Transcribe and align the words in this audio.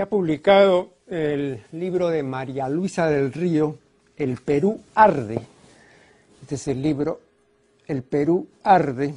ha 0.00 0.06
publicado 0.06 0.94
el 1.08 1.62
libro 1.72 2.08
de 2.08 2.22
María 2.22 2.68
Luisa 2.68 3.08
del 3.08 3.32
Río, 3.32 3.76
El 4.16 4.36
Perú 4.36 4.80
Arde. 4.94 5.40
Este 6.40 6.54
es 6.54 6.68
el 6.68 6.80
libro 6.80 7.20
El 7.86 8.02
Perú 8.02 8.46
Arde, 8.62 9.14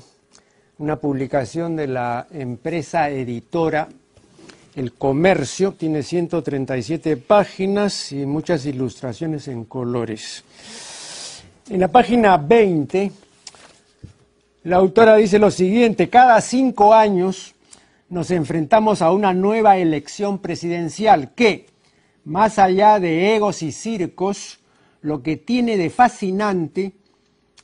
una 0.79 0.97
publicación 0.97 1.77
de 1.77 1.87
la 1.87 2.27
empresa 2.31 3.09
editora 3.09 3.87
El 4.75 4.93
Comercio, 4.93 5.73
tiene 5.73 6.03
137 6.03 7.15
páginas 7.17 8.11
y 8.11 8.25
muchas 8.25 8.65
ilustraciones 8.65 9.47
en 9.47 9.63
colores. 9.65 10.43
En 11.69 11.79
la 11.79 11.87
página 11.87 12.35
20, 12.35 13.11
la 14.63 14.75
autora 14.77 15.15
dice 15.15 15.39
lo 15.39 15.49
siguiente, 15.49 16.09
cada 16.09 16.41
cinco 16.41 16.93
años 16.93 17.53
nos 18.13 18.29
enfrentamos 18.29 19.01
a 19.01 19.11
una 19.11 19.33
nueva 19.33 19.77
elección 19.77 20.37
presidencial 20.37 21.33
que, 21.33 21.65
más 22.25 22.59
allá 22.59 22.99
de 22.99 23.35
egos 23.35 23.63
y 23.63 23.71
circos, 23.71 24.59
lo 25.01 25.23
que 25.23 25.35
tiene 25.35 25.77
de 25.77 25.89
fascinante 25.89 26.93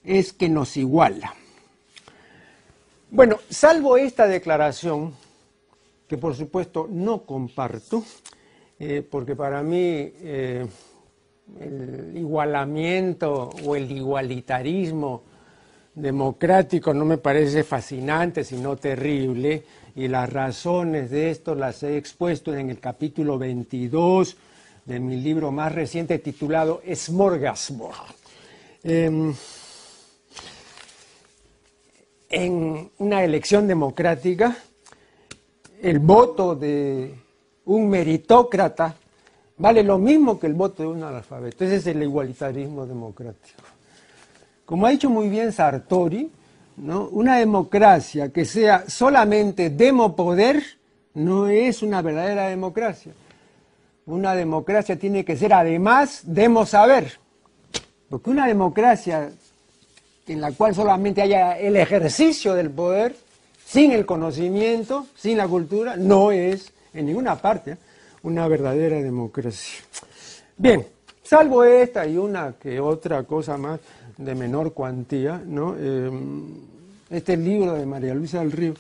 es 0.04 0.34
que 0.34 0.50
nos 0.50 0.76
iguala. 0.76 1.36
Bueno, 3.12 3.38
salvo 3.48 3.96
esta 3.96 4.26
declaración, 4.26 5.14
que 6.08 6.18
por 6.18 6.36
supuesto 6.36 6.88
no 6.90 7.22
comparto, 7.22 8.04
eh, 8.80 9.08
porque 9.08 9.36
para 9.36 9.62
mí 9.62 9.78
eh, 9.78 10.66
el 11.60 12.18
igualamiento 12.18 13.52
o 13.64 13.76
el 13.76 13.92
igualitarismo 13.92 15.22
democrático 15.94 16.92
no 16.92 17.06
me 17.06 17.20
parece 17.20 17.64
fascinante, 17.64 18.44
sino 18.44 18.78
terrible, 18.78 19.64
y 19.96 20.08
las 20.08 20.32
razones 20.32 21.10
de 21.10 21.32
esto 21.32 21.56
las 21.56 21.84
he 21.84 21.98
expuesto 21.98 22.54
en 22.54 22.70
el 22.70 22.80
capítulo 22.80 23.38
22 23.38 24.38
de 24.86 25.00
mi 25.00 25.18
libro 25.18 25.52
más 25.52 25.74
reciente 25.74 26.20
titulado 26.20 26.82
Smorgasbord. 26.94 28.16
Em, 28.84 29.34
en 32.30 32.92
una 32.98 33.24
elección 33.24 33.68
democrática, 33.68 34.56
el 35.82 36.00
voto 36.00 36.56
de 36.56 37.14
un 37.66 37.90
meritócrata 37.90 38.96
vale 39.58 39.84
lo 39.84 39.98
mismo 39.98 40.40
que 40.40 40.48
el 40.48 40.54
voto 40.54 40.84
de 40.84 40.90
un 40.90 41.04
analfabeto. 41.04 41.66
Ese 41.66 41.78
es 41.78 41.88
el 41.88 42.02
igualitarismo 42.04 42.86
democrático. 42.86 43.64
Como 44.66 44.86
ha 44.86 44.92
dicho 44.92 45.10
muy 45.10 45.30
bien 45.30 45.52
Sartori, 45.52 46.32
una 46.82 47.38
democracia 47.38 48.30
que 48.30 48.46
sea 48.46 48.86
solamente 48.88 49.70
demopoder 49.70 50.64
no 51.14 51.48
es 51.48 51.82
una 51.82 52.02
verdadera 52.02 52.48
democracia. 52.48 53.12
Una 54.06 54.34
democracia 54.34 54.98
tiene 54.98 55.26
que 55.26 55.36
ser 55.36 55.54
además 55.54 56.22
demosaber. 56.24 57.20
Porque 58.10 58.30
una 58.30 58.48
democracia 58.48 59.30
en 60.28 60.42
la 60.42 60.52
cual 60.52 60.74
solamente 60.74 61.22
haya 61.22 61.58
el 61.58 61.76
ejercicio 61.76 62.54
del 62.54 62.70
poder, 62.70 63.16
sin 63.66 63.92
el 63.92 64.06
conocimiento, 64.06 65.08
sin 65.16 65.38
la 65.38 65.48
cultura, 65.48 65.96
no 65.96 66.32
es 66.32 66.72
en 66.94 67.08
ninguna 67.08 67.36
parte 67.36 67.78
una 68.24 68.48
verdadera 68.48 69.02
democracia. 69.02 69.84
Bien, 70.58 70.86
salvo 71.24 71.64
esta 71.64 72.06
y 72.06 72.18
una 72.18 72.54
que 72.60 72.80
otra 72.80 73.24
cosa 73.24 73.58
más 73.58 73.80
de 74.20 74.36
menor 74.36 74.74
cuantía, 74.74 75.42
¿no? 75.46 75.78
Em, 75.78 76.44
este 77.10 77.38
libro 77.38 77.74
de 77.74 77.86
María 77.86 78.14
Luisa 78.14 78.40
del 78.40 78.52
Río 78.52 78.74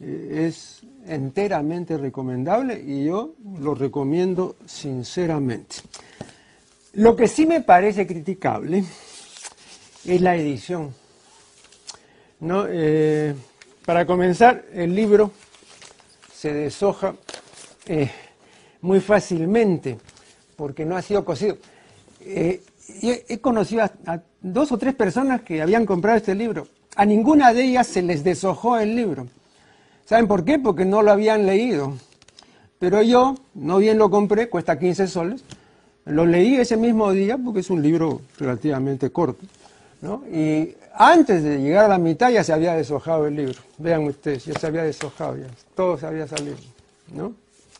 eh, 0.00 0.46
es 0.48 0.82
enteramente 1.06 1.96
recomendable 1.96 2.82
y 2.84 3.04
yo 3.04 3.34
lo 3.60 3.74
recomiendo 3.74 4.56
sinceramente. 4.66 5.76
Lo 6.94 7.14
que 7.16 7.28
sí 7.28 7.46
me 7.46 7.60
parece 7.60 8.06
criticable 8.06 8.84
es 10.04 10.20
la 10.20 10.36
edición. 10.36 10.92
¿no? 12.40 12.66
Eh, 12.68 13.34
para 13.86 14.04
comenzar, 14.04 14.64
el 14.72 14.94
libro 14.94 15.30
se 16.34 16.52
deshoja 16.52 17.14
eh, 17.86 18.10
muy 18.80 19.00
fácilmente 19.00 19.96
porque 20.56 20.84
no 20.84 20.96
ha 20.96 21.02
sido 21.02 21.24
cosido. 21.24 21.56
Eh, 22.20 22.62
he 23.02 23.38
conocido 23.40 23.82
a, 23.82 24.20
dos 24.40 24.72
o 24.72 24.78
tres 24.78 24.94
personas 24.94 25.42
que 25.42 25.62
habían 25.62 25.86
comprado 25.86 26.16
este 26.16 26.34
libro. 26.34 26.66
A 26.96 27.04
ninguna 27.04 27.52
de 27.52 27.64
ellas 27.64 27.86
se 27.86 28.02
les 28.02 28.24
deshojó 28.24 28.78
el 28.78 28.94
libro. 28.94 29.26
¿Saben 30.04 30.26
por 30.26 30.44
qué? 30.44 30.58
Porque 30.58 30.84
no 30.84 31.02
lo 31.02 31.10
habían 31.10 31.46
leído. 31.46 31.94
Pero 32.78 33.00
yo, 33.02 33.36
no 33.54 33.78
bien 33.78 33.98
lo 33.98 34.10
compré, 34.10 34.48
cuesta 34.48 34.78
15 34.78 35.06
soles, 35.06 35.44
lo 36.04 36.26
leí 36.26 36.56
ese 36.56 36.76
mismo 36.76 37.12
día 37.12 37.38
porque 37.38 37.60
es 37.60 37.70
un 37.70 37.80
libro 37.80 38.20
relativamente 38.38 39.10
corto. 39.10 39.46
Y 40.32 40.74
antes 40.94 41.44
de 41.44 41.58
llegar 41.58 41.84
a 41.84 41.88
la 41.88 41.98
mitad 41.98 42.30
ya 42.30 42.42
se 42.42 42.52
había 42.52 42.74
deshojado 42.74 43.26
el 43.26 43.36
libro. 43.36 43.60
Vean 43.78 44.04
ustedes, 44.04 44.44
ya 44.44 44.58
se 44.58 44.66
había 44.66 44.82
deshojado, 44.82 45.36
ya 45.36 45.46
todo 45.76 45.96
se 45.96 46.06
había 46.06 46.26
salido. 46.26 46.56
¿no? 47.14 47.34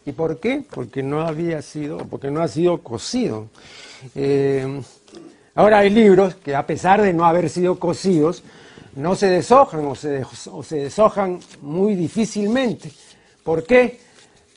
¿Y 0.04 0.12
por 0.12 0.40
qué? 0.40 0.64
Porque 0.74 1.02
no 1.02 1.20
había 1.20 1.62
sido, 1.62 1.98
porque 1.98 2.30
no 2.30 2.42
ha 2.42 2.48
sido 2.48 2.78
cosido. 2.78 3.48
Eh, 4.14 4.80
ahora 5.54 5.78
hay 5.78 5.90
libros 5.90 6.34
que 6.34 6.54
a 6.54 6.66
pesar 6.66 7.02
de 7.02 7.12
no 7.12 7.24
haber 7.24 7.48
sido 7.48 7.78
cosidos, 7.78 8.42
no 8.96 9.14
se 9.14 9.28
deshojan 9.28 9.86
o 9.86 9.94
se, 9.94 10.24
o 10.50 10.62
se 10.62 10.76
deshojan 10.76 11.38
muy 11.60 11.94
difícilmente. 11.94 12.90
¿Por 13.44 13.64
qué? 13.64 14.00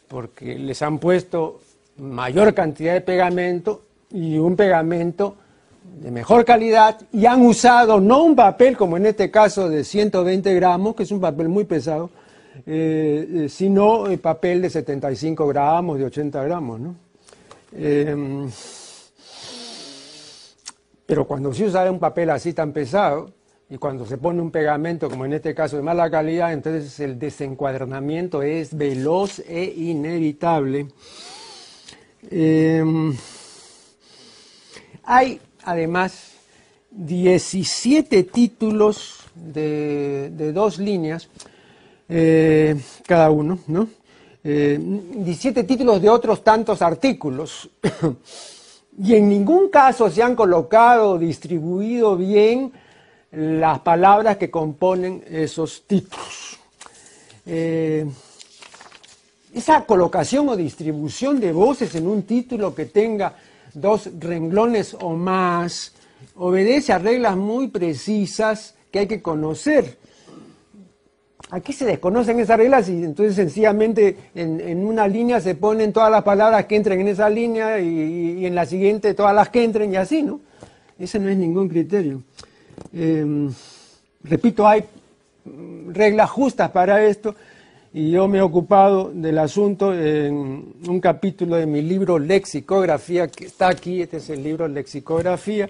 Porque 0.07 0.57
les 0.57 0.81
han 0.81 0.99
puesto 0.99 1.61
mayor 1.97 2.53
cantidad 2.53 2.93
de 2.93 3.01
pegamento 3.01 3.83
y 4.11 4.37
un 4.37 4.55
pegamento 4.55 5.35
de 6.01 6.11
mejor 6.11 6.43
calidad 6.43 6.97
y 7.13 7.25
han 7.25 7.45
usado 7.45 7.99
no 7.99 8.23
un 8.23 8.35
papel 8.35 8.75
como 8.75 8.97
en 8.97 9.05
este 9.05 9.31
caso 9.31 9.69
de 9.69 9.83
120 9.83 10.53
gramos, 10.55 10.95
que 10.95 11.03
es 11.03 11.11
un 11.11 11.21
papel 11.21 11.49
muy 11.49 11.63
pesado, 11.63 12.09
eh, 12.65 13.27
eh, 13.45 13.49
sino 13.49 14.07
el 14.07 14.19
papel 14.19 14.61
de 14.61 14.69
75 14.69 15.47
gramos, 15.47 15.97
de 15.97 16.05
80 16.05 16.43
gramos. 16.43 16.79
¿no? 16.79 16.95
Em, 17.73 18.49
pero 21.05 21.27
cuando 21.27 21.53
se 21.53 21.65
usa 21.65 21.89
un 21.91 21.99
papel 21.99 22.29
así 22.29 22.53
tan 22.53 22.71
pesado 22.71 23.31
y 23.69 23.77
cuando 23.77 24.05
se 24.05 24.17
pone 24.17 24.41
un 24.41 24.51
pegamento 24.51 25.09
como 25.09 25.25
en 25.25 25.33
este 25.33 25.53
caso 25.53 25.75
de 25.75 25.81
mala 25.81 26.09
calidad, 26.09 26.53
entonces 26.53 26.99
el 26.99 27.19
desencuadernamiento 27.19 28.41
es 28.41 28.75
veloz 28.77 29.39
e 29.39 29.63
inevitable. 29.63 30.87
Em, 32.29 33.15
hay 35.03 35.39
además 35.63 36.31
17 36.91 38.23
títulos 38.23 39.19
de, 39.35 40.51
dos 40.53 40.79
líneas, 40.79 41.29
eh, 42.07 42.75
cada 43.05 43.29
uno, 43.31 43.59
¿no? 43.67 43.87
17 44.43 45.59
eh, 45.59 45.63
títulos 45.63 46.01
de 46.01 46.09
otros 46.09 46.43
tantos 46.43 46.81
artículos. 46.81 47.69
y 49.03 49.15
en 49.15 49.27
ningún 49.27 49.69
caso 49.69 50.09
se 50.09 50.21
han 50.21 50.35
colocado 50.35 51.11
o 51.11 51.17
distribuido 51.17 52.15
bien 52.15 52.71
las 53.31 53.79
palabras 53.79 54.37
que 54.37 54.51
componen 54.51 55.23
esos 55.29 55.83
títulos. 55.87 56.59
Eh, 57.45 58.05
esa 59.53 59.85
colocación 59.85 60.49
o 60.49 60.55
distribución 60.55 61.39
de 61.39 61.51
voces 61.51 61.95
en 61.95 62.07
un 62.07 62.23
título 62.23 62.75
que 62.75 62.85
tenga 62.85 63.35
dos 63.73 64.09
renglones 64.19 64.95
o 64.99 65.13
más, 65.13 65.93
obedece 66.35 66.93
a 66.93 66.99
reglas 66.99 67.35
muy 67.35 67.67
precisas 67.67 68.75
que 68.91 68.99
hay 68.99 69.07
que 69.07 69.21
conocer. 69.21 69.97
Aquí 71.55 71.71
se 71.71 71.85
desconocen 71.85 72.37
esas 72.41 72.57
reglas 72.57 72.89
y 72.89 73.01
entonces 73.01 73.33
sencillamente 73.33 74.17
en, 74.35 74.85
una 74.85 75.07
línea 75.07 75.39
se 75.39 75.55
ponen 75.55 75.93
todas 75.93 76.11
las 76.11 76.21
palabras 76.21 76.65
que 76.65 76.75
entren 76.75 76.99
en 76.99 77.07
esa 77.07 77.29
línea 77.29 77.79
y, 77.79 78.45
en 78.45 78.55
la 78.55 78.65
siguiente 78.65 79.13
todas 79.13 79.33
las 79.33 79.47
que 79.47 79.63
entren 79.63 79.93
y 79.93 79.95
así, 79.95 80.21
¿no? 80.21 80.41
Ese 80.99 81.17
no 81.17 81.29
es 81.29 81.37
ningún 81.37 81.69
criterio. 81.69 82.23
Em, 82.91 83.49
repito, 84.25 84.67
hay 84.67 84.83
reglas 85.93 86.29
justas 86.29 86.71
para 86.71 87.05
esto 87.05 87.33
y 87.93 88.11
yo 88.11 88.27
me 88.27 88.39
he 88.39 88.41
ocupado 88.41 89.11
del 89.13 89.37
asunto 89.37 89.93
en 89.93 90.73
un 90.85 90.99
capítulo 90.99 91.55
de 91.55 91.67
mi 91.67 91.81
libro 91.81 92.19
Lexicografía, 92.19 93.29
que 93.29 93.45
está 93.45 93.69
aquí, 93.69 94.01
este 94.01 94.17
es 94.17 94.29
el 94.29 94.43
libro 94.43 94.67
Lexicografía, 94.67 95.69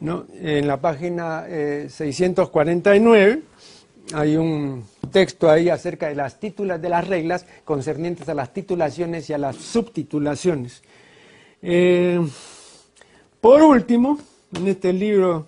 en 0.00 0.68
la 0.68 0.76
página 0.76 1.44
649 1.88 3.30
eh, 3.32 3.42
hay 4.12 4.36
un 4.36 4.84
texto 5.10 5.50
ahí 5.50 5.68
acerca 5.68 6.08
de 6.08 6.14
las 6.14 6.38
títulas 6.40 6.80
de 6.80 6.88
las 6.88 7.06
reglas 7.06 7.46
concernientes 7.64 8.28
a 8.28 8.34
las 8.34 8.52
titulaciones 8.52 9.28
y 9.28 9.32
a 9.32 9.38
las 9.38 9.56
subtitulaciones. 9.56 10.82
Eh, 11.62 12.20
por 13.40 13.62
último, 13.62 14.18
en 14.54 14.68
este 14.68 14.92
libro 14.92 15.46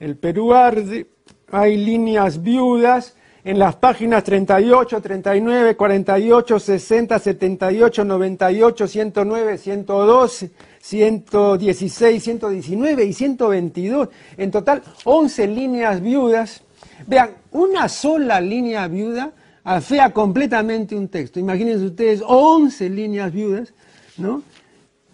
El 0.00 0.16
Perú 0.16 0.52
Arde, 0.52 1.06
hay 1.50 1.76
líneas 1.76 2.42
viudas 2.42 3.14
en 3.44 3.58
las 3.58 3.76
páginas 3.76 4.22
38, 4.22 5.00
39, 5.00 5.76
48, 5.76 6.58
60, 6.58 7.18
78, 7.18 8.04
98, 8.04 8.86
109, 8.86 9.58
112, 9.58 10.50
116, 10.80 12.22
119 12.22 13.04
y 13.04 13.12
122. 13.12 14.08
En 14.36 14.50
total, 14.50 14.82
11 15.04 15.46
líneas 15.48 16.00
viudas. 16.00 16.62
Vean, 17.06 17.30
una 17.52 17.88
sola 17.88 18.40
línea 18.40 18.88
viuda 18.88 19.32
afea 19.64 20.10
completamente 20.10 20.94
un 20.94 21.08
texto. 21.08 21.38
Imagínense 21.38 21.86
ustedes 21.86 22.22
11 22.26 22.90
líneas 22.90 23.32
viudas, 23.32 23.72
¿no? 24.18 24.42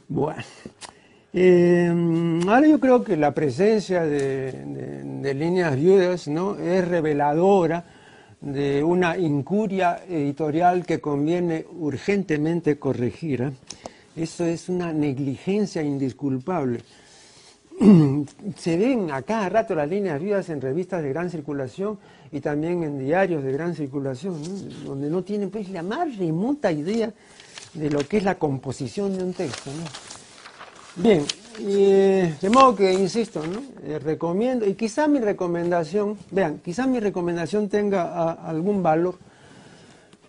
Bueno. 0.09 0.43
Eh, 1.35 1.93
ahora 2.49 2.67
yo 2.67 2.81
creo 2.81 3.05
que 3.05 3.17
la 3.17 3.33
presencia 3.33 4.03
de, 4.03 5.35
líneas 5.35 5.77
viudas 5.77 6.27
¿no? 6.27 6.59
es 6.59 6.89
reveladora 6.89 7.85
de 8.41 8.83
una 8.83 9.19
incuria 9.19 10.01
editorial 10.09 10.87
que 10.87 11.01
conviene 11.01 11.67
urgentemente 11.79 12.79
corregir. 12.79 13.43
¿eh? 13.43 13.53
Eso 14.17 14.47
es 14.47 14.69
una 14.69 14.93
negligencia 14.93 15.83
indisculpable. 15.83 16.81
Se 18.57 18.77
ven 18.77 19.11
a 19.13 19.23
cada 19.23 19.49
rato 19.49 19.75
las 19.75 19.89
líneas 19.89 20.21
viudas 20.21 20.49
en 20.51 20.61
revistas 20.61 21.03
de 21.03 21.11
gran 21.11 21.31
circulación 21.31 21.99
y 22.33 22.41
también 22.41 22.83
en 22.83 22.99
diarios 22.99 23.45
de 23.45 23.53
gran 23.53 23.75
circulación, 23.75 24.35
donde 24.85 25.09
no 25.09 25.23
tienen 25.23 25.51
pues, 25.51 25.69
la 25.71 25.83
más 25.83 26.17
remota 26.17 26.73
idea 26.73 27.13
de 27.75 27.91
lo 27.91 28.01
que 28.01 28.19
es 28.19 28.25
la 28.25 28.37
composición 28.37 29.17
de 29.17 29.25
un 29.25 29.33
texto. 29.33 29.71
Bien, 30.97 31.25
de 31.59 32.51
modo 32.51 32.75
que, 32.75 32.93
insisto. 32.93 33.43
Eh, 33.85 33.99
recomiendo, 34.01 34.67
y 34.67 34.75
quizá 34.75 35.07
mi 35.07 35.21
recomendación, 35.21 36.19
vean, 36.31 36.59
quizá 36.59 36.87
mi 36.87 36.99
recomendación 36.99 37.69
tenga 37.69 38.33
algún 38.33 38.83
valor, 38.83 39.17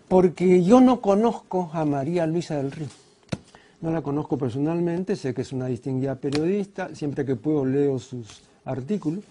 porque 0.06 0.62
yo 0.62 0.80
no 0.80 1.00
conozco 1.00 1.70
a 1.72 1.84
María 1.84 2.26
Luisa 2.26 2.56
del 2.56 2.70
Río. 2.70 2.88
No 3.80 3.90
la 3.90 4.02
conozco 4.02 4.36
personalmente, 4.36 5.16
sé 5.16 5.32
que 5.32 5.40
es 5.40 5.52
una 5.52 5.66
distinguida 5.66 6.14
periodista, 6.14 6.94
siempre 6.94 7.24
que 7.24 7.36
puedo 7.36 7.64
leo 7.64 7.98
sus 7.98 8.42
artículos, 8.64 9.24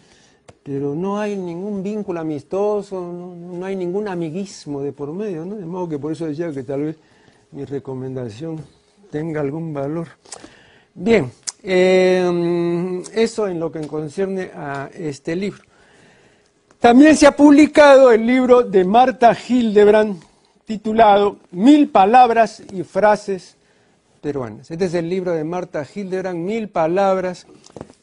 pero 0.64 0.96
no 0.96 1.20
hay 1.20 1.36
ningún 1.36 1.84
vínculo 1.84 2.20
amistoso, 2.20 3.00
no, 3.00 3.64
hay 3.64 3.76
ningún 3.76 4.08
amiguismo 4.08 4.82
de 4.82 4.92
por 4.92 5.14
medio, 5.14 5.46
¿no? 5.46 5.56
De 5.56 5.66
modo 5.66 5.88
que 5.88 6.00
por 6.00 6.12
eso 6.12 6.26
decía 6.26 6.52
que 6.52 6.64
tal 6.64 6.82
vez 6.82 6.96
mi 7.52 7.64
recomendación 7.64 8.60
tenga 9.12 9.42
algún 9.42 9.72
valor. 9.72 10.08
Bien, 10.96 11.32
eh, 11.62 13.04
eso 13.14 13.48
en 13.48 13.60
lo 13.60 13.72
que 13.72 13.86
concierne 13.86 14.50
a 14.56 14.90
este 14.94 15.36
libro. 15.36 15.62
También 16.80 17.16
se 17.16 17.28
ha 17.28 17.36
publicado 17.36 18.12
el 18.12 18.26
libro 18.26 18.64
de 18.64 18.84
Marta 18.84 19.36
Hildebrand 19.48 20.24
titulado 20.66 21.38
Mil 21.52 21.90
palabras 21.90 22.64
y 22.72 22.84
frases 22.84 23.58
peruanas. 24.20 24.70
Este 24.70 24.86
es 24.86 24.94
el 24.94 25.10
libro 25.10 25.34
de 25.34 25.44
Marta 25.44 25.86
Hildebrand, 25.86 26.38
Mil 26.38 26.70
palabras 26.70 27.48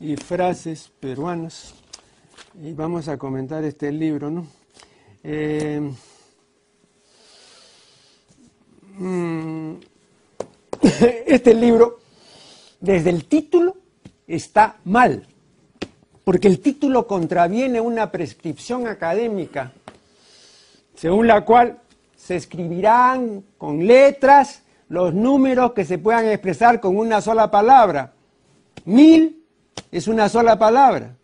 y 0.00 0.16
frases 0.16 0.90
peruanas. 1.00 1.74
Y 2.62 2.72
vamos 2.72 3.08
a 3.08 3.18
comentar 3.18 3.62
este 3.64 3.92
libro, 3.92 4.30
¿no? 4.30 4.46
Eh, 5.22 5.80
mm, 8.98 9.74
este 11.26 11.54
libro 11.54 12.00
desde 12.80 13.10
el 13.10 13.26
título 13.26 13.76
está 14.26 14.76
mal, 14.84 15.26
porque 16.24 16.48
el 16.48 16.60
título 16.60 17.06
contraviene 17.06 17.80
una 17.80 18.10
prescripción 18.10 18.86
académica, 18.86 19.72
según 20.94 21.26
la 21.26 21.44
cual 21.44 21.78
se 22.16 22.36
escribirán 22.36 23.44
con 23.58 23.86
letras 23.86 24.62
los 24.88 25.14
números 25.14 25.72
que 25.72 25.84
se 25.84 25.98
puedan 25.98 26.26
expresar 26.26 26.80
con 26.80 26.96
una 26.96 27.20
sola 27.20 27.50
palabra. 27.50 28.12
Mil 28.84 29.42
es 29.90 30.08
una 30.08 30.28
sola 30.28 30.58
palabra, 30.58 31.16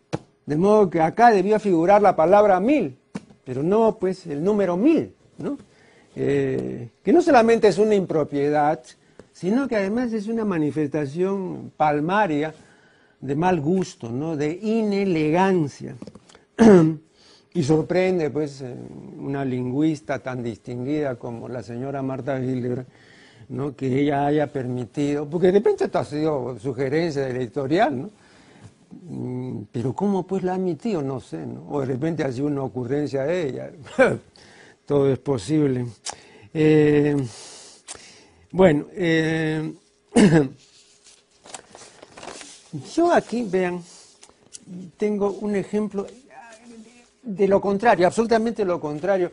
de 0.45 0.57
modo 0.57 0.89
que 0.89 1.01
acá 1.01 1.31
debió 1.31 1.59
figurar 1.59 2.01
la 2.01 2.15
palabra 2.15 2.59
mil, 2.59 2.97
pero 3.45 3.63
no 3.63 3.97
pues 3.99 4.25
el 4.27 4.43
número 4.43 4.77
mil, 4.77 5.13
¿no? 5.37 5.57
Eh, 6.15 6.89
que 7.03 7.13
no 7.13 7.21
solamente 7.21 7.67
es 7.67 7.77
una 7.77 7.95
impropiedad, 7.95 8.79
sino 9.31 9.67
que 9.67 9.75
además 9.75 10.13
es 10.13 10.27
una 10.27 10.45
manifestación 10.45 11.71
palmaria 11.75 12.53
de 13.19 13.35
mal 13.35 13.59
gusto, 13.59 14.11
¿no? 14.11 14.35
de 14.35 14.59
inelegancia. 14.61 15.95
y 17.53 17.63
sorprende 17.63 18.29
pues 18.29 18.61
eh, 18.61 18.75
una 19.17 19.45
lingüista 19.45 20.19
tan 20.19 20.43
distinguida 20.43 21.15
como 21.15 21.47
la 21.47 21.63
señora 21.63 22.01
Marta 22.01 22.39
Hildebrand, 22.39 22.87
que 23.75 24.01
ella 24.01 24.25
haya 24.25 24.47
permitido, 24.47 25.29
porque 25.29 25.47
de 25.47 25.53
repente 25.53 25.85
esto 25.85 25.99
ha 25.99 26.05
sido 26.05 26.57
sugerencia 26.59 27.21
del 27.23 27.37
editorial, 27.37 28.01
¿no? 28.01 28.09
Mm, 29.09 29.63
pero 29.71 29.93
¿cómo 29.93 30.25
pues 30.25 30.43
la 30.43 30.53
ha 30.53 30.55
admitido? 30.55 31.01
No 31.01 31.19
sé, 31.19 31.45
¿no? 31.45 31.65
o 31.69 31.79
de 31.81 31.87
repente 31.87 32.23
ha 32.23 32.31
sido 32.31 32.47
una 32.47 32.63
ocurrencia 32.63 33.23
de 33.23 33.49
ella, 33.49 33.71
todo 34.85 35.11
es 35.11 35.19
posible. 35.19 35.85
Eh, 36.53 37.15
bueno, 38.51 38.85
eh, 38.93 39.73
yo 42.95 43.11
aquí, 43.13 43.47
vean, 43.49 43.83
tengo 44.97 45.31
un 45.41 45.55
ejemplo 45.55 46.07
de 47.21 47.47
lo 47.47 47.61
contrario, 47.61 48.07
absolutamente 48.07 48.65
lo 48.65 48.79
contrario. 48.79 49.31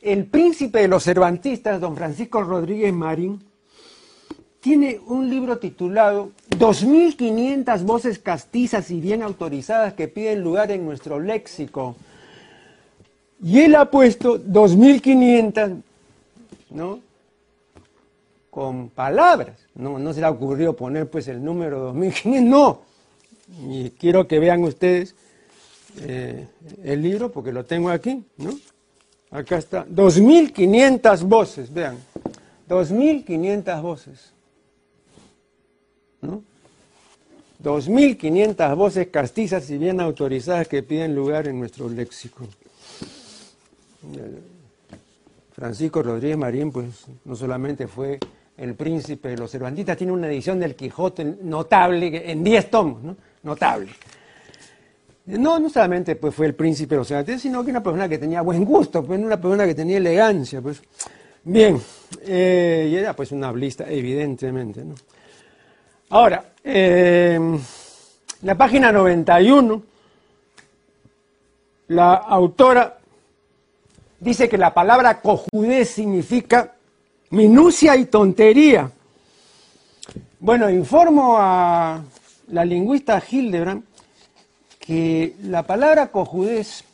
El 0.00 0.26
príncipe 0.26 0.80
de 0.80 0.88
los 0.88 1.02
cervantistas, 1.04 1.80
don 1.80 1.96
Francisco 1.96 2.42
Rodríguez 2.42 2.92
Marín, 2.92 3.47
tiene 4.60 5.00
un 5.06 5.30
libro 5.30 5.58
titulado 5.58 6.30
2.500 6.50 7.84
voces 7.84 8.18
castizas 8.18 8.90
y 8.90 9.00
bien 9.00 9.22
autorizadas 9.22 9.94
que 9.94 10.08
piden 10.08 10.42
lugar 10.42 10.70
en 10.70 10.84
nuestro 10.84 11.20
léxico. 11.20 11.96
Y 13.42 13.60
él 13.60 13.76
ha 13.76 13.90
puesto 13.90 14.40
2.500, 14.40 15.80
¿no? 16.70 17.08
con 18.58 18.88
palabras. 18.88 19.56
No, 19.76 20.00
no 20.00 20.12
se 20.12 20.20
le 20.20 20.26
ocurrió 20.26 20.74
poner 20.74 21.08
pues 21.08 21.28
el 21.28 21.44
número 21.44 21.78
2500, 21.78 22.42
no. 22.42 22.80
Y 23.68 23.90
quiero 23.90 24.26
que 24.26 24.40
vean 24.40 24.64
ustedes 24.64 25.14
eh, 26.00 26.48
el 26.82 27.00
libro 27.00 27.30
porque 27.30 27.52
lo 27.52 27.64
tengo 27.64 27.88
aquí, 27.88 28.24
¿no? 28.36 28.50
Acá 29.30 29.58
está, 29.58 29.86
2500 29.88 31.22
voces, 31.22 31.72
vean, 31.72 31.98
2500 32.66 33.80
voces. 33.80 34.32
¿No? 36.22 36.42
2.500 37.62 38.76
voces 38.76 39.08
castizas 39.08 39.68
y 39.70 39.78
bien 39.78 40.00
autorizadas 40.00 40.68
que 40.68 40.82
piden 40.82 41.14
lugar 41.14 41.48
en 41.48 41.58
nuestro 41.58 41.88
léxico. 41.88 42.46
Francisco 45.52 46.02
Rodríguez 46.02 46.36
Marín, 46.36 46.70
pues, 46.70 47.06
no 47.24 47.34
solamente 47.34 47.88
fue 47.88 48.18
el 48.56 48.74
príncipe 48.74 49.30
de 49.30 49.38
los 49.38 49.50
Cervantistas, 49.50 49.96
tiene 49.96 50.12
una 50.12 50.28
edición 50.28 50.60
del 50.60 50.76
Quijote 50.76 51.24
notable, 51.42 52.30
en 52.30 52.44
10 52.44 52.70
tomos, 52.70 53.02
¿no? 53.02 53.16
Notable. 53.42 53.88
No, 55.26 55.58
no 55.58 55.68
solamente 55.68 56.16
pues, 56.16 56.34
fue 56.34 56.46
el 56.46 56.54
príncipe 56.54 56.94
de 56.94 56.98
los 57.00 57.08
Cervantistas, 57.08 57.42
sino 57.42 57.64
que 57.64 57.70
una 57.70 57.82
persona 57.82 58.08
que 58.08 58.18
tenía 58.18 58.40
buen 58.42 58.64
gusto, 58.64 59.02
pues, 59.04 59.20
una 59.20 59.40
persona 59.40 59.66
que 59.66 59.74
tenía 59.74 59.96
elegancia, 59.96 60.60
pues. 60.60 60.80
Bien, 61.42 61.80
eh, 62.22 62.88
y 62.90 62.94
era 62.96 63.14
pues 63.14 63.32
una 63.32 63.48
hablista, 63.48 63.84
evidentemente, 63.88 64.84
¿no? 64.84 64.94
Ahora, 66.10 66.52
eh, 66.64 67.38
la 68.40 68.54
página 68.54 68.90
91, 68.90 69.82
la 71.88 72.14
autora 72.14 72.98
dice 74.18 74.48
que 74.48 74.56
la 74.56 74.72
palabra 74.72 75.20
cojudez 75.20 75.90
significa 75.90 76.74
Minucia 77.30 77.94
y 77.94 78.06
tontería. 78.06 78.90
Bueno, 80.40 80.70
informo 80.70 81.36
a 81.38 82.02
la 82.46 82.64
lingüista 82.64 83.22
Hildebrand 83.30 83.84
que 84.78 85.34
la 85.42 85.62
palabra 85.64 86.06
cojudez 86.06 86.84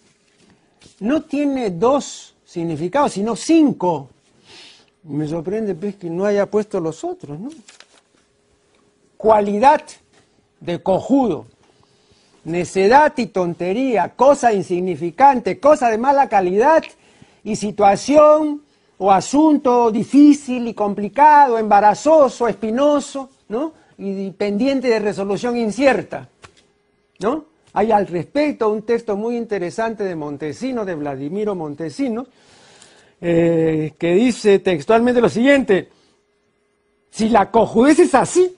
no 0.98 1.22
tiene 1.22 1.70
dos 1.70 2.34
significados, 2.44 3.12
sino 3.12 3.36
cinco. 3.36 4.08
Me 5.04 5.28
sorprende 5.28 5.76
pues, 5.76 5.94
que 5.94 6.10
no 6.10 6.24
haya 6.24 6.46
puesto 6.46 6.80
los 6.80 7.04
otros, 7.04 7.38
¿no? 7.38 7.50
Cualidad 9.16 9.82
de 10.60 10.82
cojudo, 10.82 11.46
necedad 12.44 13.12
y 13.16 13.26
tontería, 13.26 14.10
cosa 14.10 14.52
insignificante, 14.52 15.60
cosa 15.60 15.90
de 15.90 15.98
mala 15.98 16.28
calidad 16.28 16.84
y 17.42 17.56
situación 17.56 18.62
o 18.98 19.10
asunto 19.10 19.90
difícil 19.90 20.68
y 20.68 20.74
complicado, 20.74 21.58
embarazoso, 21.58 22.48
espinoso, 22.48 23.30
¿no? 23.48 23.72
Y 23.98 24.30
pendiente 24.32 24.88
de 24.88 24.98
resolución 24.98 25.56
incierta, 25.56 26.28
¿no? 27.20 27.44
Hay 27.72 27.90
al 27.90 28.06
respecto 28.06 28.70
un 28.70 28.82
texto 28.82 29.16
muy 29.16 29.36
interesante 29.36 30.04
de 30.04 30.14
Montesino, 30.14 30.84
de 30.84 30.94
Vladimiro 30.94 31.54
Montesino, 31.54 32.26
eh, 33.20 33.94
que 33.98 34.14
dice 34.14 34.60
textualmente 34.60 35.20
lo 35.20 35.28
siguiente, 35.28 35.88
si 37.10 37.28
la 37.28 37.50
cojudez 37.50 37.98
es 37.98 38.14
así, 38.14 38.56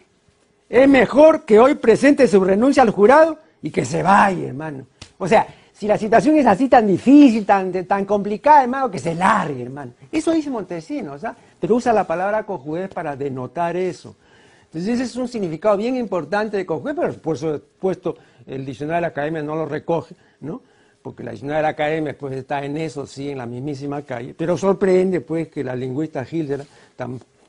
es 0.69 0.89
mejor 0.89 1.45
que 1.45 1.59
hoy 1.59 1.75
presente 1.77 2.27
su 2.27 2.43
renuncia 2.43 2.83
al 2.83 2.91
jurado 2.91 3.39
y 3.63 3.71
que 3.71 3.85
se 3.85 4.03
vaya, 4.03 4.49
hermano. 4.49 4.87
O 5.19 5.29
sea, 5.29 5.47
si 5.73 5.87
la 5.87 5.99
situación 5.99 6.37
es 6.37 6.47
así 6.47 6.69
tan 6.69 6.87
difícil, 6.87 7.45
tan, 7.45 7.71
tan 7.85 8.05
complicada, 8.05 8.63
hermano, 8.63 8.91
que 8.91 8.99
se 8.99 9.15
largue, 9.15 9.63
hermano. 9.63 9.93
Eso 10.11 10.33
dice 10.33 10.51
Montesinos, 10.51 11.23
¿ah? 11.25 11.37
pero 11.61 11.77
usa 11.77 11.93
la 11.93 12.07
palabra 12.07 12.45
cojudez 12.45 12.89
para 12.89 13.15
denotar 13.15 13.77
eso. 13.77 14.17
Entonces 14.65 14.95
ese 14.95 15.05
es 15.05 15.17
un 15.17 15.29
significado 15.29 15.77
bien 15.77 15.97
importante 15.97 16.57
de 16.57 16.67
cojudez, 16.67 16.97
pero 16.99 17.13
por 17.15 17.39
supuesto 17.39 18.17
el 18.47 18.65
diccionario 18.65 18.97
de 18.97 19.01
la 19.03 19.07
academia 19.09 19.43
no 19.43 19.55
lo 19.55 19.67
recoge, 19.67 20.15
¿no? 20.41 20.63
Porque 21.03 21.23
la 21.23 21.33
diccionario 21.33 21.59
de 21.59 21.63
la 21.63 21.69
academia 21.69 22.17
pues 22.19 22.35
está 22.35 22.65
en 22.65 22.77
eso, 22.77 23.07
sí, 23.07 23.31
en 23.31 23.39
la 23.39 23.47
mismísima 23.47 24.03
calle. 24.03 24.35
Pero 24.37 24.57
sorprende 24.57 25.21
pues 25.21 25.49
que 25.49 25.63
la 25.63 25.77
lingüista 25.77 26.27
Hilder 26.29 26.67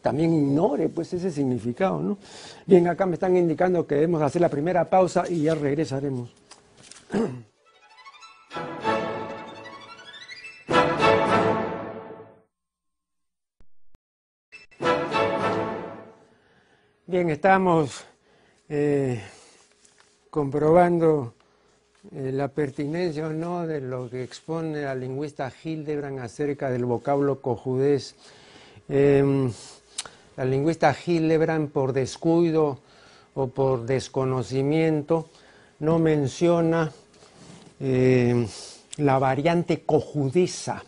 también 0.01 0.33
ignore 0.33 0.89
pues 0.89 1.13
ese 1.13 1.31
significado, 1.31 2.01
¿no? 2.01 2.17
Bien, 2.65 2.87
acá 2.87 3.05
me 3.05 3.13
están 3.13 3.35
indicando 3.35 3.85
que 3.85 3.95
debemos 3.95 4.21
hacer 4.21 4.41
la 4.41 4.49
primera 4.49 4.89
pausa 4.89 5.23
y 5.29 5.43
ya 5.43 5.55
regresaremos. 5.55 6.29
Bien, 17.09 17.29
estamos 17.29 18.03
eh, 18.67 19.21
comprobando 20.29 21.35
eh, 22.11 22.31
la 22.33 22.49
pertinencia 22.49 23.27
o 23.27 23.31
no 23.31 23.65
de 23.65 23.79
lo 23.79 24.09
que 24.09 24.23
expone 24.23 24.81
la 24.81 24.93
lingüista 24.93 25.49
Hildebrand 25.63 26.19
acerca 26.19 26.69
del 26.69 26.83
vocablo 26.83 27.41
cojudez. 27.41 28.13
Em, 28.89 29.49
la 30.37 30.45
lingüista 30.45 30.95
Hildebrand, 30.95 31.69
por 31.69 31.93
descuido 31.93 32.77
o 33.33 33.47
por 33.47 33.85
desconocimiento, 33.85 35.29
no 35.79 35.97
menciona 35.97 36.91
em, 37.79 38.47
la 38.97 39.17
variante 39.17 39.81
cojudeza 39.81 40.83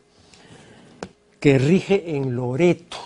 que 1.39 1.57
rige 1.57 2.15
en 2.15 2.35
Loreto. 2.35 2.97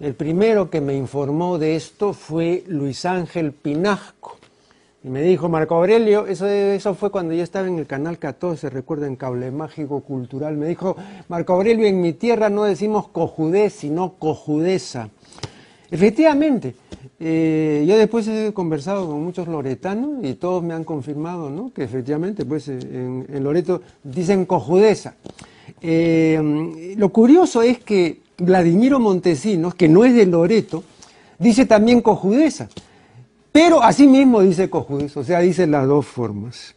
El 0.00 0.14
primero 0.14 0.70
que 0.70 0.80
me 0.80 0.94
informó 0.94 1.58
de 1.58 1.76
esto 1.76 2.14
fue 2.14 2.64
Luis 2.66 3.04
Ángel 3.04 3.52
Pinasco. 3.52 4.38
Y 5.02 5.08
me 5.08 5.20
dijo, 5.20 5.50
Marco 5.50 5.74
Aurelio, 5.74 6.26
eso, 6.26 6.46
eso 6.46 6.94
fue 6.94 7.10
cuando 7.10 7.34
yo 7.34 7.42
estaba 7.42 7.68
en 7.68 7.78
el 7.78 7.86
canal 7.86 8.18
14, 8.18 8.70
recuerdo, 8.70 9.04
en 9.04 9.16
Cable 9.16 9.50
Mágico 9.50 10.00
Cultural. 10.00 10.56
Me 10.56 10.66
dijo, 10.66 10.96
Marco 11.28 11.52
Aurelio, 11.52 11.86
en 11.86 12.00
mi 12.00 12.14
tierra 12.14 12.48
no 12.48 12.64
decimos 12.64 13.08
cojudez, 13.08 13.74
sino 13.74 14.14
cojudeza. 14.14 15.10
Efectivamente, 15.90 16.74
eh, 17.20 17.84
yo 17.86 17.96
después 17.96 18.26
he 18.28 18.52
conversado 18.52 19.06
con 19.06 19.22
muchos 19.22 19.46
loretanos 19.48 20.24
y 20.24 20.34
todos 20.34 20.62
me 20.62 20.74
han 20.74 20.84
confirmado 20.84 21.50
¿no? 21.50 21.72
que 21.72 21.84
efectivamente 21.84 22.44
pues, 22.44 22.68
en, 22.68 23.26
Loreto 23.42 23.82
dicen 24.02 24.46
cojudeza. 24.46 25.14
Eh, 25.80 26.94
lo 26.96 27.08
curioso 27.10 27.62
es 27.62 27.78
que 27.78 28.20
Vladimiro 28.38 28.98
Montesinos, 28.98 29.74
que 29.74 29.88
no 29.88 30.04
es 30.04 30.14
de 30.14 30.26
Loreto, 30.26 30.82
dice 31.38 31.66
también 31.66 32.00
cojudeza. 32.00 32.68
Pero 33.52 33.82
así 33.82 34.08
mismo 34.08 34.40
dice 34.40 34.68
cojudeza, 34.68 35.20
o 35.20 35.24
sea, 35.24 35.38
dice 35.38 35.66
las 35.66 35.86
dos 35.86 36.06
formas. 36.06 36.74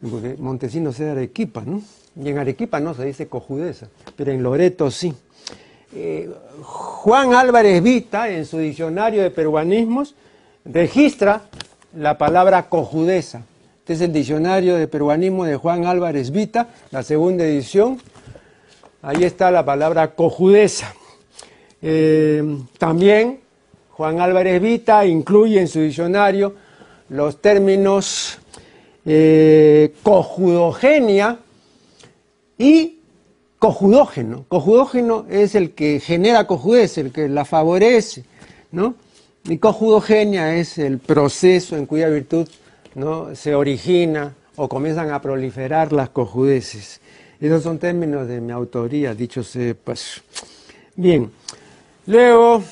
Porque 0.00 0.36
Montesinos 0.38 0.94
es 1.00 1.06
de 1.06 1.10
Arequipa, 1.10 1.64
¿no? 1.66 1.82
Y 2.22 2.28
en 2.28 2.38
Arequipa 2.38 2.78
no 2.78 2.94
se 2.94 3.04
dice 3.04 3.26
cojudeza, 3.26 3.88
pero 4.14 4.30
en 4.30 4.42
Loreto 4.42 4.90
sí. 4.90 5.12
Eh, 5.94 6.30
Juan 6.62 7.34
Álvarez 7.34 7.82
Vita, 7.82 8.28
en 8.28 8.44
su 8.46 8.58
diccionario 8.58 9.22
de 9.22 9.30
peruanismos, 9.30 10.14
registra 10.64 11.42
la 11.96 12.18
palabra 12.18 12.68
cojudeza. 12.68 13.42
Este 13.78 13.92
es 13.92 14.00
el 14.00 14.12
diccionario 14.12 14.76
de 14.76 14.88
peruanismo 14.88 15.44
de 15.44 15.56
Juan 15.56 15.86
Álvarez 15.86 16.30
Vita, 16.30 16.68
la 16.90 17.02
segunda 17.02 17.44
edición, 17.44 18.00
Ahí 19.06 19.22
está 19.22 19.50
la 19.50 19.66
palabra 19.66 20.14
cojudeza. 20.14 20.94
Eh, 21.82 22.42
también 22.78 23.40
Juan 23.90 24.18
Álvarez 24.18 24.62
Vita 24.62 25.04
incluye 25.04 25.60
en 25.60 25.68
su 25.68 25.80
diccionario 25.80 26.54
los 27.10 27.42
términos 27.42 28.38
eh, 29.04 29.92
cojudogenia 30.02 31.36
y 32.56 32.93
cojudógeno. 33.64 34.44
Cojudógeno 34.48 35.24
es 35.30 35.54
el 35.54 35.70
que 35.70 35.98
genera 35.98 36.46
cojudez, 36.46 36.98
el 36.98 37.12
que 37.12 37.30
la 37.30 37.46
favorece, 37.46 38.24
¿no? 38.72 38.94
Y 39.44 39.56
cojudogenia 39.56 40.54
es 40.56 40.76
el 40.76 40.98
proceso 40.98 41.74
en 41.74 41.86
cuya 41.86 42.10
virtud 42.10 42.46
¿no? 42.94 43.34
se 43.34 43.54
origina 43.54 44.34
o 44.56 44.68
comienzan 44.68 45.10
a 45.12 45.22
proliferar 45.22 45.94
las 45.94 46.10
cojudeces. 46.10 47.00
Esos 47.40 47.62
son 47.62 47.78
términos 47.78 48.28
de 48.28 48.42
mi 48.42 48.52
autoría, 48.52 49.14
dicho 49.14 49.40
pues. 49.82 50.22
Bien, 50.94 51.32
luego, 52.06 52.62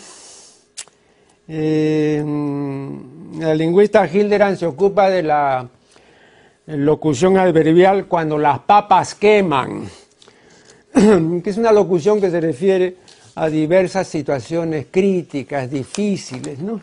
eh, 1.49 2.23
la 3.39 3.55
lingüista 3.55 4.07
Hilderan 4.07 4.59
se 4.59 4.67
ocupa 4.67 5.09
de 5.09 5.23
la 5.23 5.67
locución 6.67 7.39
adverbial 7.39 8.09
cuando 8.09 8.37
las 8.37 8.59
papas 8.59 9.15
queman, 9.15 9.89
que 10.93 11.51
es 11.51 11.57
una 11.57 11.73
locución 11.73 12.21
que 12.21 12.31
se 12.31 12.41
refiere 12.41 12.97
a 13.35 13.49
diversas 13.49 14.09
situaciones 14.09 14.87
críticas, 14.91 15.71
difíciles, 15.71 16.59
¿no? 16.59 16.81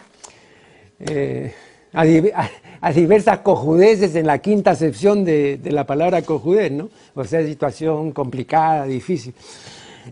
Eh, 0.99 1.53
a, 1.93 2.91
diversas 2.91 3.39
cojudeces 3.39 4.15
en 4.15 4.27
la 4.27 4.39
quinta 4.39 4.71
acepción 4.71 5.23
de, 5.23 5.59
la 5.65 5.85
palabra 5.85 6.21
cojudez, 6.21 6.71
¿no? 6.71 6.89
O 7.15 7.23
sea, 7.23 7.45
situación 7.45 8.11
complicada, 8.11 8.85
difícil. 8.85 9.33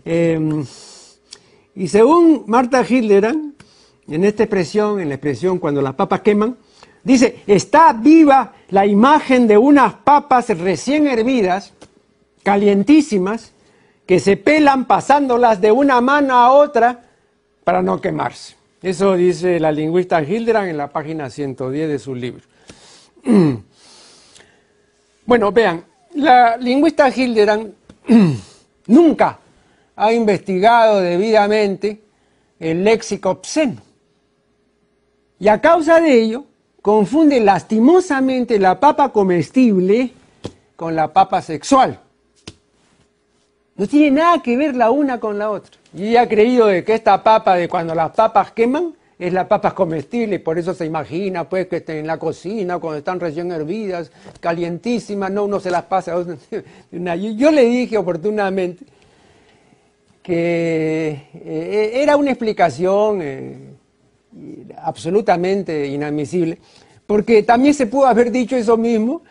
Em, 0.04 0.64
y 1.74 1.88
según 1.88 2.44
Marta 2.46 2.84
Hilderan, 2.88 3.54
en 4.08 4.24
esta 4.24 4.44
expresión, 4.44 5.00
en 5.00 5.08
la 5.08 5.16
expresión 5.16 5.58
cuando 5.58 5.82
las 5.82 5.94
papas 5.94 6.20
queman, 6.20 6.56
dice, 7.04 7.42
está 7.46 7.92
viva 7.92 8.54
la 8.70 8.86
imagen 8.86 9.46
de 9.46 9.58
unas 9.58 9.94
papas 9.94 10.48
recién 10.58 11.06
hervidas, 11.06 11.72
calientísimas, 12.42 13.52
que 14.08 14.20
se 14.20 14.38
pelan 14.38 14.86
pasándolas 14.86 15.60
de 15.60 15.70
una 15.70 16.00
mano 16.00 16.34
a 16.34 16.50
otra 16.52 17.02
para 17.62 17.82
no 17.82 18.00
quemarse. 18.00 18.56
Eso 18.80 19.14
dice 19.14 19.60
la 19.60 19.70
lingüista 19.70 20.22
Hildebrand 20.22 20.70
en 20.70 20.78
la 20.78 20.88
página 20.88 21.28
110 21.28 21.88
de 21.90 21.98
su 21.98 22.14
libro. 22.14 22.42
Bueno, 25.26 25.52
vean, 25.52 25.84
la 26.14 26.56
lingüista 26.56 27.10
Hildebrand 27.10 27.74
nunca 28.86 29.38
ha 29.94 30.10
investigado 30.10 31.02
debidamente 31.02 32.00
el 32.58 32.82
léxico 32.82 33.28
obsceno. 33.28 33.76
Y 35.38 35.48
a 35.48 35.60
causa 35.60 36.00
de 36.00 36.18
ello, 36.18 36.44
confunde 36.80 37.40
lastimosamente 37.40 38.58
la 38.58 38.80
papa 38.80 39.12
comestible 39.12 40.12
con 40.76 40.96
la 40.96 41.12
papa 41.12 41.42
sexual. 41.42 42.00
No 43.78 43.86
tiene 43.86 44.10
nada 44.10 44.42
que 44.42 44.56
ver 44.56 44.74
la 44.74 44.90
una 44.90 45.20
con 45.20 45.38
la 45.38 45.50
otra. 45.50 45.70
Y 45.94 46.16
ha 46.16 46.28
creído 46.28 46.66
de 46.66 46.82
que 46.82 46.94
esta 46.94 47.22
papa, 47.22 47.54
de 47.54 47.68
cuando 47.68 47.94
las 47.94 48.10
papas 48.10 48.50
queman, 48.50 48.92
es 49.18 49.32
la 49.32 49.48
papa 49.48 49.74
comestible 49.74 50.38
por 50.38 50.58
eso 50.58 50.74
se 50.74 50.86
imagina 50.86 51.48
pues 51.48 51.66
que 51.66 51.82
en 51.88 52.06
la 52.06 52.18
cocina 52.18 52.78
cuando 52.78 52.98
están 52.98 53.18
recién 53.18 53.50
hervidas, 53.50 54.12
calientísimas, 54.38 55.30
no 55.30 55.44
uno 55.44 55.60
se 55.60 55.70
las 55.70 55.84
pasa. 55.84 56.14
Yo 56.92 57.50
le 57.50 57.64
dije 57.64 57.98
oportunamente 57.98 58.84
que 60.22 61.28
eh, 61.34 61.90
era 61.94 62.16
una 62.16 62.30
explicación 62.30 63.20
eh, 63.22 63.58
absolutamente 64.82 65.86
inadmisible, 65.86 66.58
porque 67.06 67.44
también 67.44 67.74
se 67.74 67.86
pudo 67.86 68.06
haber 68.06 68.30
dicho 68.30 68.56
eso 68.56 68.76
mismo 68.76 69.22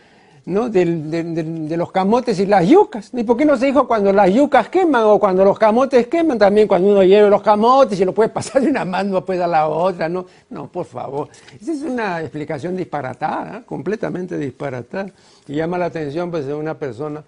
¿no? 0.48 0.70
de 0.70 1.76
los 1.78 1.92
camotes 1.92 2.40
y 2.40 2.46
las 2.46 2.66
yucas. 2.66 3.12
¿Y 3.14 3.24
por 3.24 3.36
qué 3.36 3.44
no 3.44 3.58
se 3.58 3.66
dijo 3.66 3.86
cuando 3.86 4.14
las 4.14 4.34
yucas 4.34 4.70
queman 4.70 5.04
o 5.04 5.20
cuando 5.20 5.44
los 5.44 5.60
camotes 5.60 6.08
queman? 6.08 6.40
También 6.40 6.70
cuando 6.70 6.90
uno 6.90 7.04
lleva 7.04 7.28
los 7.28 7.42
camotes 7.42 8.00
y 8.00 8.06
lo 8.06 8.14
puede 8.14 8.30
pasar 8.38 8.62
de 8.62 8.70
una 8.70 8.86
mano 8.86 9.24
pues 9.26 9.42
a 9.42 9.48
la 9.48 9.68
otra. 9.68 10.08
No, 10.08 10.26
no 10.50 10.68
por 10.68 10.86
favor. 10.86 11.28
Esa 11.62 11.74
es 11.74 11.82
una 11.82 12.22
explicación 12.22 12.78
disparatada, 12.78 13.64
completamente 13.66 14.38
disparatada. 14.38 15.12
Y 15.48 15.56
llama 15.56 15.78
la 15.78 15.88
atención 15.88 16.32
pues, 16.32 16.46
de 16.46 16.54
una 16.54 16.76
persona 16.76 17.24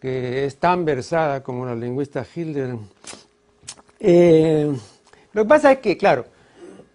que 0.00 0.44
es 0.44 0.56
tan 0.56 0.84
versada 0.84 1.44
como 1.44 1.64
la 1.64 1.76
lingüista 1.76 2.26
Hilder. 2.34 2.74
Eh, 4.00 4.74
lo 5.32 5.42
que 5.42 5.48
pasa 5.48 5.70
es 5.70 5.78
que, 5.78 5.96
claro, 5.96 6.24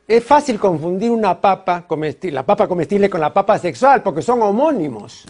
es 0.06 0.22
fácil 0.22 0.60
confundir 0.60 1.12
una 1.12 1.40
papa 1.40 1.88
comestible, 1.88 2.36
la 2.36 2.46
papa 2.46 2.68
comestible 2.68 3.10
con 3.10 3.22
la 3.22 3.34
papa 3.34 3.58
sexual, 3.58 4.04
porque 4.04 4.22
son 4.22 4.42
homónimos. 4.42 5.26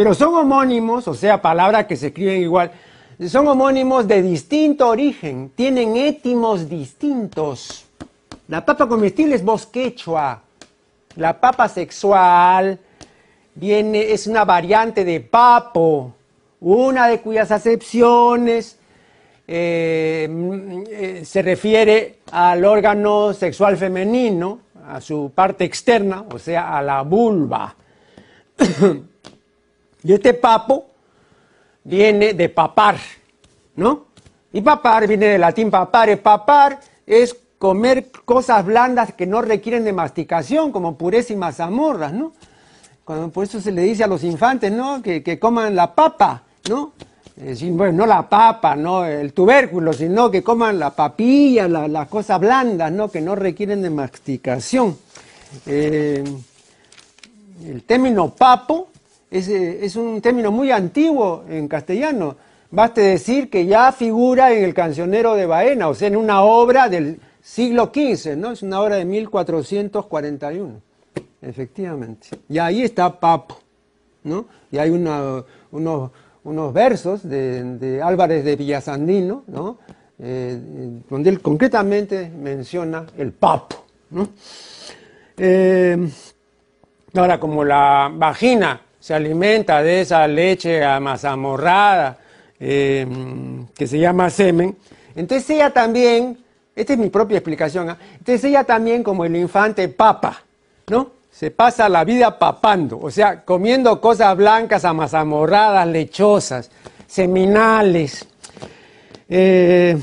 Pero 0.00 0.14
son 0.14 0.34
homónimos, 0.34 1.06
o 1.08 1.12
sea, 1.12 1.42
palabras 1.42 1.84
que 1.84 1.94
se 1.94 2.06
escriben 2.06 2.40
igual, 2.40 2.70
son 3.28 3.46
homónimos 3.48 4.08
de 4.08 4.22
distinto 4.22 4.88
origen, 4.88 5.52
tienen 5.54 5.94
étimos 5.94 6.70
distintos. 6.70 7.84
La 8.48 8.64
papa 8.64 8.88
comestible 8.88 9.34
es 9.34 9.44
bosquechua, 9.44 10.40
la 11.16 11.38
papa 11.38 11.68
sexual 11.68 12.78
viene, 13.54 14.10
es 14.10 14.26
una 14.26 14.46
variante 14.46 15.04
de 15.04 15.20
papo, 15.20 16.14
una 16.60 17.06
de 17.06 17.20
cuyas 17.20 17.50
acepciones 17.50 18.78
eh, 19.46 20.26
eh, 20.90 21.22
se 21.26 21.42
refiere 21.42 22.20
al 22.32 22.64
órgano 22.64 23.34
sexual 23.34 23.76
femenino, 23.76 24.60
a 24.88 24.98
su 25.02 25.30
parte 25.34 25.64
externa, 25.64 26.24
o 26.32 26.38
sea, 26.38 26.78
a 26.78 26.80
la 26.80 27.02
vulva. 27.02 27.74
y 30.02 30.12
este 30.12 30.34
papo 30.34 30.86
viene 31.84 32.34
de 32.34 32.48
papar, 32.48 32.96
¿no? 33.76 34.06
Y 34.52 34.60
papar 34.60 35.06
viene 35.06 35.26
del 35.26 35.40
latín 35.40 35.70
papare. 35.70 36.16
Papar 36.16 36.80
es 37.06 37.36
comer 37.58 38.10
cosas 38.24 38.64
blandas 38.64 39.12
que 39.12 39.26
no 39.26 39.42
requieren 39.42 39.84
de 39.84 39.92
masticación, 39.92 40.72
como 40.72 40.96
pureza 40.96 41.32
y 41.32 41.36
mazamorras, 41.36 42.12
¿no? 42.12 42.32
por 43.32 43.42
eso 43.42 43.60
se 43.60 43.72
le 43.72 43.82
dice 43.82 44.04
a 44.04 44.06
los 44.06 44.22
infantes, 44.22 44.70
¿no? 44.70 45.02
Que, 45.02 45.38
coman 45.38 45.74
la 45.74 45.92
papa, 45.94 46.44
¿no? 46.68 46.92
bueno, 47.72 47.92
no 47.92 48.06
la 48.06 48.28
papa, 48.28 48.76
no 48.76 49.04
el 49.04 49.32
tubérculo, 49.32 49.92
sino 49.92 50.30
que 50.30 50.44
coman 50.44 50.78
la 50.78 50.90
papilla, 50.90 51.66
las 51.66 52.06
cosas 52.06 52.38
blandas, 52.38 52.92
¿no? 52.92 53.10
Que 53.10 53.20
no 53.20 53.34
requieren 53.34 53.82
de 53.82 53.90
masticación. 53.90 54.96
Eh, 55.66 56.22
el 57.66 57.82
término 57.82 58.30
papo 58.30 58.89
es, 59.30 59.48
es, 59.48 59.96
un 59.96 60.20
término 60.20 60.50
muy 60.50 60.70
antiguo 60.70 61.44
en 61.48 61.68
castellano. 61.68 62.36
Baste 62.70 63.00
decir 63.00 63.50
que 63.50 63.66
ya 63.66 63.92
figura 63.92 64.52
en 64.52 64.64
el 64.64 64.74
cancionero 64.74 65.34
de 65.34 65.46
Baena, 65.46 65.88
o 65.88 65.94
sea, 65.94 66.08
en 66.08 66.16
una 66.16 66.42
obra 66.42 66.88
del 66.88 67.20
siglo 67.42 67.90
XV, 67.92 68.36
¿no? 68.36 68.52
Es 68.52 68.62
una 68.62 68.80
obra 68.80 68.96
de 68.96 69.04
1441 69.04 70.90
efectivamente. 71.42 72.28
Y 72.48 72.58
ahí 72.58 72.82
está 72.82 73.18
Papo, 73.18 73.58
¿no? 74.24 74.46
Y 74.70 74.78
hay 74.78 74.90
unos, 74.90 75.44
unos, 75.70 76.72
versos 76.72 77.28
de, 77.28 78.00
Álvarez 78.02 78.44
de 78.44 78.56
Villasandino, 78.56 79.44
¿no? 79.46 79.78
Eh, 80.18 80.58
donde 81.08 81.30
él 81.30 81.40
concretamente 81.40 82.28
menciona 82.28 83.06
el 83.16 83.32
Papo, 83.32 83.84
¿no? 84.10 84.28
Eh, 85.36 85.96
ahora, 87.14 87.40
como 87.40 87.64
la 87.64 88.12
vagina 88.14 88.82
se 89.00 89.14
alimenta 89.14 89.82
de 89.82 90.02
esa 90.02 90.28
leche 90.28 90.84
amazamorrada 90.84 92.18
eh, 92.60 93.06
que 93.74 93.86
se 93.86 93.98
llama 93.98 94.30
semen, 94.30 94.76
entonces 95.16 95.50
ella 95.50 95.70
también, 95.70 96.38
esta 96.76 96.92
es 96.92 96.98
mi 96.98 97.08
propia 97.10 97.38
explicación, 97.38 97.90
¿ah? 97.90 97.98
entonces 98.12 98.44
ella 98.44 98.62
también 98.62 99.02
como 99.02 99.24
el 99.24 99.34
infante 99.34 99.88
papa, 99.88 100.42
¿no? 100.88 101.20
se 101.30 101.50
pasa 101.50 101.88
la 101.88 102.04
vida 102.04 102.38
papando, 102.38 102.98
o 103.00 103.10
sea, 103.10 103.44
comiendo 103.44 104.00
cosas 104.00 104.36
blancas, 104.36 104.84
amazamorradas, 104.84 105.86
lechosas, 105.86 106.70
seminales. 107.06 108.26
Eh, 109.28 109.96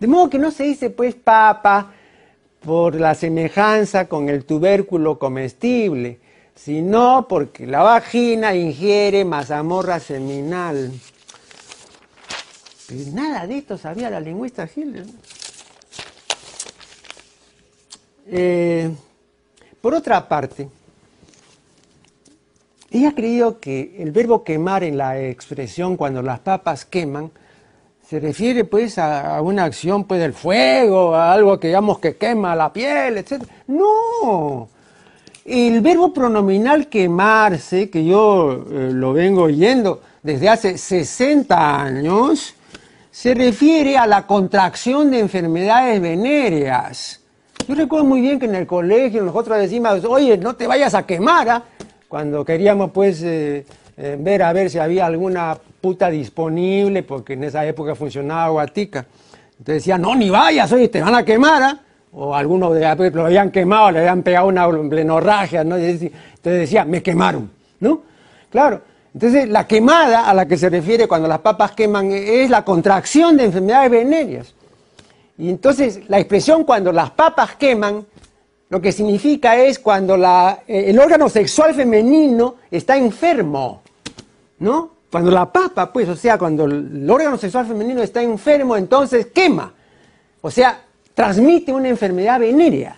de 0.00 0.06
modo 0.06 0.30
que 0.30 0.38
no 0.38 0.50
se 0.50 0.64
dice 0.64 0.90
pues 0.90 1.14
papa 1.14 1.92
por 2.64 2.94
la 2.94 3.14
semejanza 3.14 4.08
con 4.08 4.28
el 4.28 4.44
tubérculo 4.44 5.18
comestible, 5.18 6.18
sino 6.54 7.26
porque 7.28 7.66
la 7.66 7.82
vagina 7.82 8.54
ingiere 8.54 9.24
mazamorra 9.24 10.00
seminal. 10.00 10.92
Pero 12.88 13.10
nada 13.12 13.46
de 13.46 13.58
esto 13.58 13.78
sabía 13.78 14.10
la 14.10 14.20
lingüista 14.20 14.68
Hitler. 14.74 15.06
Eh, 18.26 18.90
por 19.80 19.94
otra 19.94 20.26
parte, 20.28 20.68
ella 22.90 23.14
creído 23.14 23.58
que 23.58 23.96
el 23.98 24.12
verbo 24.12 24.44
quemar 24.44 24.84
en 24.84 24.96
la 24.96 25.20
expresión 25.20 25.96
cuando 25.96 26.22
las 26.22 26.40
papas 26.40 26.84
queman 26.84 27.30
se 28.08 28.20
refiere 28.20 28.64
pues 28.64 28.98
a, 28.98 29.40
una 29.42 29.64
acción 29.64 30.04
pues 30.04 30.20
del 30.20 30.32
fuego, 30.32 31.14
a 31.14 31.32
algo 31.32 31.58
que 31.58 31.68
digamos 31.68 31.98
que 31.98 32.16
quema 32.16 32.54
la 32.54 32.72
piel, 32.72 33.18
etc. 33.18 33.42
No, 33.66 34.68
el 35.44 35.80
verbo 35.80 36.12
pronominal 36.12 36.88
quemarse, 36.88 37.90
que 37.90 38.04
yo 38.04 38.64
eh, 38.70 38.90
lo 38.92 39.12
vengo 39.12 39.42
oyendo 39.42 40.00
desde 40.22 40.48
hace 40.48 40.78
60 40.78 41.82
años, 41.82 42.54
se 43.10 43.34
refiere 43.34 43.96
a 43.96 44.06
la 44.06 44.26
contracción 44.26 45.10
de 45.10 45.20
enfermedades 45.20 46.00
venéreas 46.00 47.20
yo 47.66 47.74
recuerdo 47.74 48.04
muy 48.04 48.20
bien 48.20 48.38
que 48.38 48.44
en 48.44 48.54
el 48.54 48.66
colegio 48.66 49.22
nosotros 49.22 49.58
decíamos, 49.58 50.04
oye, 50.04 50.36
no 50.36 50.54
te 50.54 50.66
vayas 50.66 50.94
a 50.94 51.06
quemar, 51.06 51.48
¿ah?". 51.48 51.62
cuando 52.08 52.44
queríamos 52.44 52.90
pues 52.90 53.22
eh, 53.22 53.64
eh, 53.96 54.16
ver 54.20 54.42
a 54.42 54.52
ver 54.52 54.68
si 54.68 54.78
había 54.78 55.06
alguna 55.06 55.56
puta 55.80 56.10
disponible, 56.10 57.02
porque 57.02 57.32
en 57.32 57.44
esa 57.44 57.64
época 57.64 57.94
funcionaba 57.94 58.48
Guatica. 58.48 59.06
Entonces 59.52 59.82
decía, 59.82 59.96
no, 59.96 60.14
ni 60.14 60.28
vayas, 60.28 60.70
oye, 60.72 60.88
te 60.88 61.00
van 61.00 61.14
a 61.14 61.24
quemar, 61.24 61.62
¿ah?". 61.62 61.80
O 62.16 62.34
algunos 62.34 62.74
de, 62.74 63.10
lo 63.10 63.26
habían 63.26 63.50
quemado, 63.50 63.90
le 63.90 63.98
habían 64.00 64.22
pegado 64.22 64.46
una 64.46 64.66
blenorragia, 64.66 65.64
¿no? 65.64 65.76
entonces 65.76 66.10
decía, 66.42 66.84
me 66.84 67.02
quemaron, 67.02 67.50
¿no? 67.80 68.02
Claro, 68.50 68.82
entonces 69.12 69.48
la 69.48 69.66
quemada 69.66 70.28
a 70.28 70.34
la 70.34 70.46
que 70.46 70.56
se 70.56 70.68
refiere 70.68 71.08
cuando 71.08 71.26
las 71.26 71.40
papas 71.40 71.72
queman 71.72 72.12
es 72.12 72.50
la 72.50 72.64
contracción 72.64 73.36
de 73.36 73.44
enfermedades 73.44 73.90
venéreas. 73.90 74.54
Y 75.36 75.50
entonces 75.50 76.02
la 76.08 76.18
expresión 76.18 76.62
cuando 76.64 76.92
las 76.92 77.10
papas 77.10 77.56
queman, 77.56 78.06
lo 78.68 78.80
que 78.80 78.92
significa 78.92 79.56
es 79.56 79.80
cuando 79.80 80.16
la, 80.16 80.60
eh, 80.68 80.84
el 80.88 80.98
órgano 80.98 81.28
sexual 81.28 81.74
femenino 81.74 82.56
está 82.70 82.96
enfermo, 82.96 83.82
¿no? 84.60 84.90
Cuando 85.10 85.30
la 85.30 85.52
papa, 85.52 85.92
pues, 85.92 86.08
o 86.08 86.16
sea, 86.16 86.38
cuando 86.38 86.64
el 86.64 87.08
órgano 87.08 87.36
sexual 87.36 87.66
femenino 87.66 88.02
está 88.02 88.22
enfermo, 88.22 88.76
entonces 88.76 89.26
quema, 89.26 89.72
o 90.40 90.50
sea, 90.50 90.80
transmite 91.14 91.72
una 91.72 91.88
enfermedad 91.88 92.40
venérea. 92.40 92.96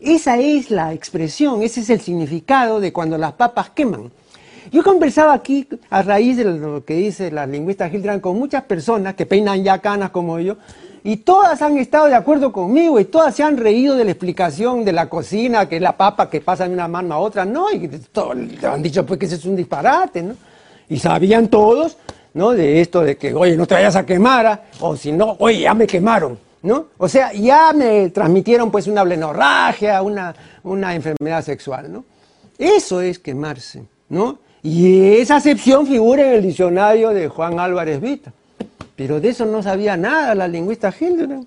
Esa 0.00 0.38
es 0.38 0.70
la 0.70 0.92
expresión, 0.92 1.62
ese 1.62 1.80
es 1.80 1.90
el 1.90 2.00
significado 2.00 2.80
de 2.80 2.92
cuando 2.92 3.16
las 3.16 3.32
papas 3.32 3.70
queman. 3.70 4.10
Yo 4.72 4.82
conversaba 4.82 5.32
aquí, 5.32 5.68
a 5.90 6.02
raíz 6.02 6.38
de 6.38 6.44
lo 6.44 6.84
que 6.84 6.94
dice 6.94 7.30
la 7.30 7.46
lingüista 7.46 7.88
Gildrand, 7.88 8.20
con 8.20 8.38
muchas 8.38 8.64
personas 8.64 9.14
que 9.14 9.26
peinan 9.26 9.62
ya 9.62 9.78
canas 9.78 10.10
como 10.10 10.38
yo, 10.40 10.56
y 11.04 11.18
todas 11.18 11.60
han 11.62 11.78
estado 11.78 12.06
de 12.06 12.14
acuerdo 12.14 12.52
conmigo 12.52 12.98
y 13.00 13.06
todas 13.06 13.34
se 13.34 13.42
han 13.42 13.56
reído 13.56 13.96
de 13.96 14.04
la 14.04 14.12
explicación 14.12 14.84
de 14.84 14.92
la 14.92 15.08
cocina, 15.08 15.68
que 15.68 15.76
es 15.76 15.82
la 15.82 15.96
papa 15.96 16.30
que 16.30 16.40
pasa 16.40 16.66
de 16.66 16.72
una 16.72 16.86
mano 16.86 17.14
a 17.14 17.18
otra. 17.18 17.44
No, 17.44 17.70
y 17.72 17.88
todo, 18.12 18.32
han 18.32 18.82
dicho 18.82 19.04
pues 19.04 19.18
que 19.18 19.26
ese 19.26 19.34
es 19.34 19.44
un 19.44 19.56
disparate, 19.56 20.22
¿no? 20.22 20.34
Y 20.88 20.98
sabían 20.98 21.48
todos, 21.48 21.96
¿no? 22.34 22.52
De 22.52 22.80
esto 22.80 23.02
de 23.02 23.16
que, 23.16 23.34
oye, 23.34 23.56
no 23.56 23.66
te 23.66 23.74
vayas 23.74 23.96
a 23.96 24.06
quemar, 24.06 24.46
¿ah? 24.46 24.62
o 24.80 24.96
si 24.96 25.10
no, 25.10 25.36
oye, 25.40 25.60
ya 25.60 25.74
me 25.74 25.86
quemaron, 25.86 26.38
¿no? 26.62 26.86
O 26.98 27.08
sea, 27.08 27.32
ya 27.32 27.72
me 27.72 28.10
transmitieron 28.10 28.70
pues 28.70 28.86
una 28.86 29.02
blenorragia, 29.02 30.02
una, 30.02 30.34
una 30.62 30.94
enfermedad 30.94 31.44
sexual, 31.44 31.92
¿no? 31.92 32.04
Eso 32.58 33.00
es 33.00 33.18
quemarse, 33.18 33.84
¿no? 34.08 34.38
Y 34.62 35.14
esa 35.14 35.36
acepción 35.36 35.86
figura 35.86 36.22
en 36.22 36.34
el 36.34 36.42
diccionario 36.42 37.10
de 37.10 37.28
Juan 37.28 37.58
Álvarez 37.58 38.00
Vita. 38.00 38.32
Pero 38.94 39.20
de 39.20 39.30
eso 39.30 39.44
no 39.44 39.62
sabía 39.62 39.96
nada 39.96 40.34
la 40.34 40.46
lingüista 40.46 40.94
Hildebrand. 40.98 41.46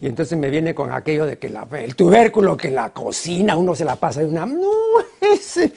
Y 0.00 0.06
entonces 0.06 0.36
me 0.36 0.50
viene 0.50 0.74
con 0.74 0.92
aquello 0.92 1.24
de 1.24 1.38
que 1.38 1.46
el 1.46 1.96
tubérculo 1.96 2.56
que 2.56 2.70
la 2.70 2.90
cocina 2.90 3.56
uno 3.56 3.74
se 3.74 3.86
la 3.86 3.96
pasa 3.96 4.20
de 4.20 4.26
una... 4.26 4.44
No, 4.44 4.70
ese... 5.20 5.72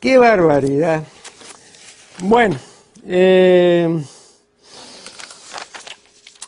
¡Qué 0.00 0.18
barbaridad! 0.18 1.02
Bueno, 2.20 2.56
eh, 3.06 4.02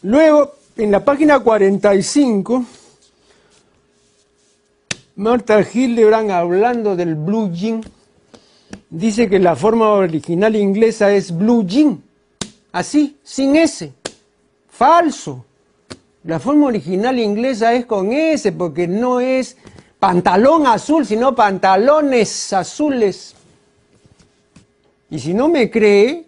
luego 0.03 0.58
en 0.79 0.93
la 0.93 1.05
página 1.05 1.41
45, 1.41 2.65
Marta 5.17 5.61
Hildebrand 5.61 6.31
hablando 6.31 6.95
del 6.95 7.17
blue 7.17 7.51
jean, 7.53 7.83
dice 8.89 9.29
que 9.29 9.41
la 9.41 9.57
forma 9.57 9.91
original 9.91 10.55
inglesa 10.55 11.13
es 11.13 11.37
blue 11.37 11.67
jean 11.67 12.01
así, 12.71 13.17
sin 13.25 13.57
S. 13.57 13.93
Falso. 14.71 15.45
La 16.23 16.39
forma 16.39 16.67
original 16.67 17.19
inglesa 17.19 17.73
es 17.73 17.85
con 17.85 18.13
S 18.13 18.53
porque 18.53 18.87
no 18.87 19.19
es 19.19 19.57
pantalón 19.99 20.69
azul, 20.69 21.05
sino 21.05 21.35
pantalones 21.35 22.53
azules. 22.53 23.35
Y 25.11 25.19
si 25.19 25.35
no 25.35 25.49
me 25.49 25.69
cree, 25.71 26.27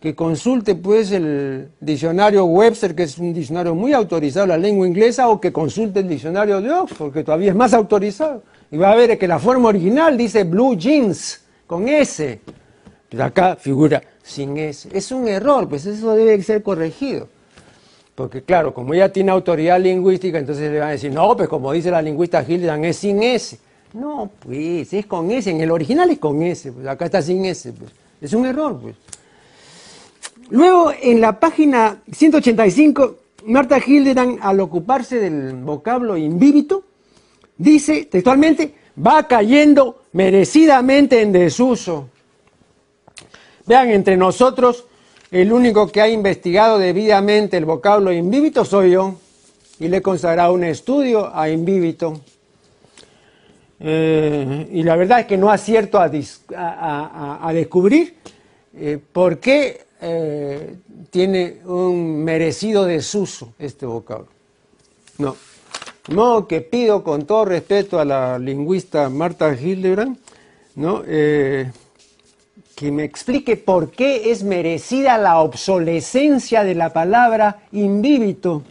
que 0.00 0.14
consulte 0.14 0.76
pues 0.76 1.10
el 1.10 1.70
diccionario 1.80 2.44
Webster, 2.44 2.94
que 2.94 3.02
es 3.02 3.18
un 3.18 3.34
diccionario 3.34 3.74
muy 3.74 3.92
autorizado 3.92 4.46
la 4.46 4.56
lengua 4.56 4.86
inglesa, 4.86 5.28
o 5.28 5.40
que 5.40 5.52
consulte 5.52 6.00
el 6.00 6.08
diccionario 6.08 6.60
de 6.60 6.70
Oxford, 6.70 7.12
que 7.12 7.24
todavía 7.24 7.50
es 7.50 7.56
más 7.56 7.74
autorizado. 7.74 8.42
Y 8.70 8.76
va 8.76 8.92
a 8.92 8.96
ver 8.96 9.18
que 9.18 9.26
la 9.26 9.38
forma 9.38 9.68
original 9.68 10.16
dice 10.16 10.44
blue 10.44 10.76
jeans, 10.76 11.42
con 11.66 11.88
S. 11.88 12.40
Pero 13.08 13.24
acá 13.24 13.56
figura 13.56 14.02
sin 14.22 14.56
S. 14.56 14.88
Es 14.92 15.10
un 15.10 15.26
error, 15.26 15.68
pues 15.68 15.86
eso 15.86 16.14
debe 16.14 16.40
ser 16.42 16.62
corregido. 16.62 17.28
Porque 18.14 18.42
claro, 18.42 18.74
como 18.74 18.94
ella 18.94 19.12
tiene 19.12 19.30
autoridad 19.30 19.80
lingüística, 19.80 20.38
entonces 20.38 20.70
le 20.70 20.78
van 20.78 20.88
a 20.88 20.92
decir, 20.92 21.12
no, 21.12 21.36
pues 21.36 21.48
como 21.48 21.72
dice 21.72 21.90
la 21.90 22.02
lingüista 22.02 22.44
Hildebrand, 22.46 22.84
es 22.84 22.96
sin 22.96 23.22
S. 23.22 23.58
No, 23.94 24.30
pues 24.40 24.92
es 24.92 25.06
con 25.06 25.30
S, 25.30 25.50
en 25.50 25.60
el 25.60 25.70
original 25.70 26.10
es 26.10 26.18
con 26.18 26.42
S, 26.42 26.70
pues 26.70 26.86
acá 26.86 27.06
está 27.06 27.22
sin 27.22 27.44
S, 27.44 27.72
pues. 27.72 27.90
Es 28.20 28.32
un 28.32 28.44
error, 28.44 28.78
pues. 28.80 28.96
Luego, 30.50 30.92
en 31.02 31.20
la 31.20 31.38
página 31.38 32.02
185, 32.10 33.16
Marta 33.46 33.78
Hildebrand, 33.84 34.38
al 34.40 34.60
ocuparse 34.60 35.18
del 35.18 35.54
vocablo 35.54 36.16
invíbito, 36.16 36.84
dice 37.56 38.06
textualmente, 38.06 38.74
va 39.06 39.28
cayendo 39.28 40.04
merecidamente 40.12 41.20
en 41.20 41.32
desuso. 41.32 42.08
Vean, 43.66 43.90
entre 43.90 44.16
nosotros, 44.16 44.86
el 45.30 45.52
único 45.52 45.88
que 45.88 46.00
ha 46.00 46.08
investigado 46.08 46.78
debidamente 46.78 47.58
el 47.58 47.66
vocablo 47.66 48.10
invíbito 48.10 48.64
soy 48.64 48.92
yo, 48.92 49.16
y 49.78 49.88
le 49.88 49.98
he 49.98 50.02
consagrado 50.02 50.54
un 50.54 50.64
estudio 50.64 51.30
a 51.34 51.50
invíbito. 51.50 52.22
Eh, 53.80 54.68
y 54.72 54.82
la 54.82 54.96
verdad 54.96 55.20
es 55.20 55.26
que 55.26 55.36
no 55.36 55.50
acierto 55.50 55.98
a, 55.98 56.10
a, 57.46 57.52
descubrir 57.52 58.16
eh, 58.74 58.98
por 59.12 59.38
qué 59.38 59.87
eh, 60.00 60.76
tiene 61.10 61.58
un 61.64 62.24
merecido 62.24 62.84
desuso 62.84 63.54
este 63.58 63.86
vocablo. 63.86 64.28
No. 65.18 65.36
De 66.06 66.14
modo 66.14 66.46
que 66.46 66.60
pido 66.60 67.02
con 67.04 67.26
todo 67.26 67.44
respeto 67.44 68.00
a 68.00 68.04
la 68.04 68.38
lingüista 68.38 69.08
Marta 69.10 69.52
Hildebrand, 69.52 70.16
¿no? 70.76 71.02
que 71.02 71.72
me 72.92 73.02
explique 73.04 73.56
por 73.56 73.90
qué 73.90 74.30
es 74.30 74.44
merecida 74.44 75.18
la 75.18 75.40
obsolescencia 75.40 76.62
de 76.62 76.74
la 76.76 76.92
palabra 76.92 77.62
invíbito. 77.72 78.62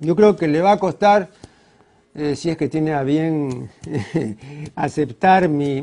yo 0.00 0.16
creo 0.16 0.36
que 0.36 0.48
le 0.48 0.60
va 0.60 0.72
a 0.72 0.78
costar 0.78 1.30
eh, 2.14 2.36
si 2.36 2.50
es 2.50 2.56
que 2.58 2.68
tiene 2.68 2.92
a 2.92 3.02
bien 3.02 3.70
aceptar 4.74 5.48
mi, 5.48 5.78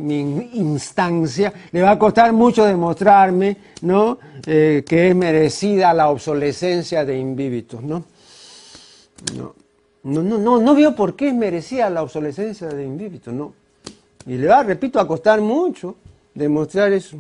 instancia, 0.54 1.52
le 1.72 1.82
va 1.82 1.92
a 1.92 2.00
costar 2.00 2.32
mucho 2.34 2.66
demostrarme 2.66 3.58
¿no? 3.82 4.20
Eh, 4.46 4.84
que 4.88 5.10
es 5.10 5.16
merecida 5.16 5.94
la 5.94 6.10
obsolescencia 6.10 7.04
de 7.04 7.18
invíbitos. 7.18 7.82
¿no? 7.82 8.04
No, 9.36 9.56
no, 10.04 10.22
no, 10.38 10.60
no, 10.60 10.76
veo 10.76 10.96
por 10.96 11.16
qué 11.16 11.30
es 11.30 11.34
merecida 11.34 11.90
la 11.90 12.04
obsolescencia 12.04 12.68
de 12.68 12.84
invíbitos, 12.84 13.34
no. 13.34 13.54
Y 14.26 14.38
le 14.38 14.48
va, 14.48 14.64
repito, 14.64 15.00
a 15.00 15.08
costar 15.08 15.42
mucho 15.42 15.96
demostrar 16.34 16.94
eso. 16.94 17.18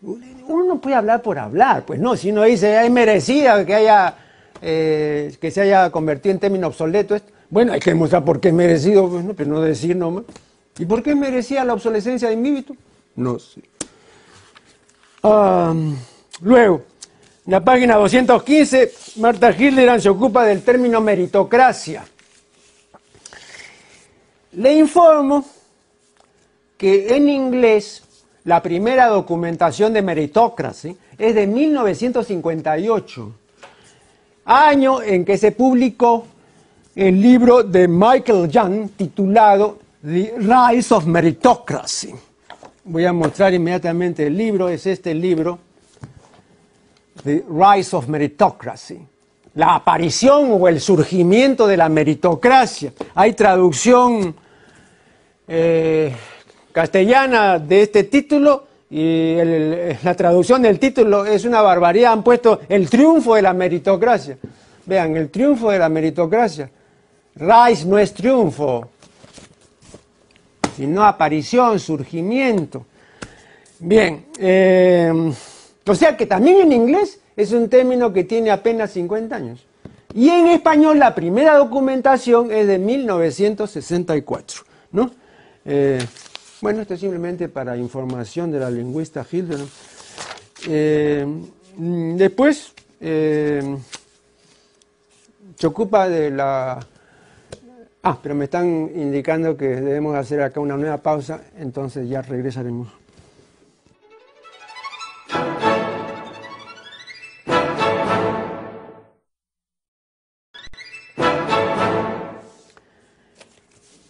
Uno 0.00 0.64
no 0.64 0.80
puede 0.80 0.96
hablar 0.96 1.22
por 1.22 1.38
hablar, 1.38 1.84
pues 1.84 2.00
no, 2.00 2.16
si 2.16 2.30
uno 2.30 2.42
dice 2.42 2.84
es 2.84 2.90
merecida 2.90 3.64
que 3.64 3.74
haya 3.74 4.16
eh, 4.60 5.34
que 5.40 5.50
se 5.50 5.60
haya 5.60 5.90
convertido 5.90 6.32
en 6.32 6.38
término 6.38 6.68
obsoleto 6.68 7.14
esto, 7.14 7.32
bueno, 7.52 7.74
hay 7.74 7.80
que 7.80 7.90
demostrar 7.90 8.24
por 8.24 8.40
qué 8.40 8.48
es 8.48 8.54
merecido, 8.54 9.10
pues, 9.10 9.26
pero 9.36 9.50
no 9.50 9.60
decir 9.60 9.94
nomás. 9.94 10.24
¿Y 10.78 10.86
por 10.86 11.02
qué 11.02 11.14
merecía 11.14 11.62
la 11.66 11.74
obsolescencia 11.74 12.28
de 12.28 12.34
Invíbito? 12.34 12.74
No 13.14 13.38
sé. 13.38 13.60
luego, 16.40 16.82
en 17.44 17.52
la 17.52 17.62
página 17.62 17.96
215, 17.96 18.92
Marta 19.16 19.50
Hilderan 19.50 20.00
se 20.00 20.08
ocupa 20.08 20.46
del 20.46 20.62
término 20.62 21.02
meritocracia. 21.02 22.06
Le 24.52 24.72
informo 24.72 25.44
que 26.78 27.14
en 27.14 27.28
inglés 27.28 28.02
la 28.44 28.62
primera 28.62 29.08
documentación 29.08 29.92
de 29.92 30.00
meritocracia 30.00 30.94
es 31.18 31.34
de 31.34 31.46
1958, 31.46 33.30
año 34.46 35.02
en 35.02 35.26
que 35.26 35.36
se 35.36 35.52
publicó 35.52 36.28
el 36.94 37.20
libro 37.20 37.62
de 37.62 37.88
Michael 37.88 38.48
Young 38.48 38.90
titulado 38.96 39.78
The 40.02 40.34
Rise 40.38 40.94
of 40.94 41.06
Meritocracy. 41.06 42.14
Voy 42.84 43.04
a 43.06 43.12
mostrar 43.12 43.54
inmediatamente 43.54 44.26
el 44.26 44.36
libro, 44.36 44.68
es 44.68 44.86
este 44.86 45.14
libro, 45.14 45.58
The 47.24 47.44
Rise 47.48 47.96
of 47.96 48.08
Meritocracy. 48.08 48.98
La 49.54 49.76
aparición 49.76 50.48
o 50.52 50.68
el 50.68 50.80
surgimiento 50.80 51.66
de 51.66 51.76
la 51.76 51.88
meritocracia. 51.88 52.92
Hay 53.14 53.34
traducción 53.34 54.34
eh, 55.46 56.14
castellana 56.72 57.58
de 57.58 57.82
este 57.82 58.04
título 58.04 58.66
y 58.90 59.36
la 60.02 60.14
traducción 60.14 60.62
del 60.62 60.78
título 60.78 61.24
es 61.26 61.44
una 61.44 61.60
barbaridad. 61.60 62.12
Han 62.12 62.22
puesto 62.22 62.60
el 62.68 62.88
triunfo 62.88 63.34
de 63.34 63.42
la 63.42 63.52
meritocracia. 63.52 64.38
Vean, 64.86 65.16
el 65.16 65.30
triunfo 65.30 65.70
de 65.70 65.78
la 65.78 65.88
meritocracia. 65.88 66.70
Rise 67.34 67.86
no 67.86 67.98
es 67.98 68.12
triunfo, 68.12 68.90
sino 70.76 71.04
aparición, 71.04 71.78
surgimiento. 71.78 72.84
Bien, 73.78 74.26
eh, 74.38 75.32
o 75.86 75.94
sea 75.94 76.16
que 76.16 76.26
también 76.26 76.60
en 76.60 76.72
inglés 76.72 77.20
es 77.36 77.52
un 77.52 77.68
término 77.68 78.12
que 78.12 78.24
tiene 78.24 78.50
apenas 78.50 78.92
50 78.92 79.34
años. 79.34 79.64
Y 80.14 80.28
en 80.28 80.48
español 80.48 80.98
la 80.98 81.14
primera 81.14 81.56
documentación 81.56 82.52
es 82.52 82.66
de 82.66 82.78
1964. 82.78 84.62
¿no? 84.92 85.10
Eh, 85.64 86.04
bueno, 86.60 86.82
esto 86.82 86.94
es 86.94 87.00
simplemente 87.00 87.48
para 87.48 87.76
información 87.76 88.52
de 88.52 88.60
la 88.60 88.70
lingüista 88.70 89.26
Hildebrand. 89.30 89.68
Eh, 90.68 91.26
después 92.16 92.72
se 93.00 93.76
ocupa 95.66 96.08
de 96.08 96.30
la 96.30 96.78
Ah, 98.04 98.18
pero 98.20 98.34
me 98.34 98.46
están 98.46 98.90
indicando 98.96 99.56
que 99.56 99.68
debemos 99.68 100.16
hacer 100.16 100.42
acá 100.42 100.58
una 100.58 100.76
nueva 100.76 100.96
pausa, 100.96 101.44
entonces 101.56 102.08
ya 102.08 102.20
regresaremos. 102.20 102.88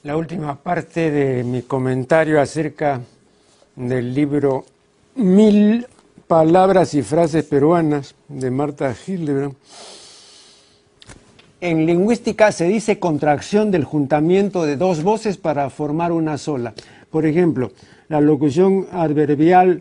La 0.05 0.17
última 0.17 0.57
parte 0.57 1.11
de 1.11 1.45
mi 1.45 1.63
comentario 1.63 2.41
acerca 2.41 3.01
del 3.77 4.15
libro 4.15 4.65
Mil 5.17 5.87
palabras 6.27 6.95
y 6.95 7.03
frases 7.03 7.45
peruanas 7.45 8.15
de 8.27 8.51
Marta 8.51 8.97
Hildebrand 9.07 9.55
en 11.63 11.87
lingüística 11.87 12.51
se 12.51 12.65
dice 12.65 12.99
contracción 12.99 13.71
del 13.71 13.85
juntamiento 13.85 14.65
de 14.65 14.77
dos 14.77 15.05
voces 15.05 15.37
para 15.37 15.71
formar 15.71 16.11
una 16.11 16.37
sola. 16.37 16.75
Por 17.09 17.25
ejemplo, 17.25 17.71
la 18.09 18.21
locución 18.21 18.89
adverbial 18.91 19.81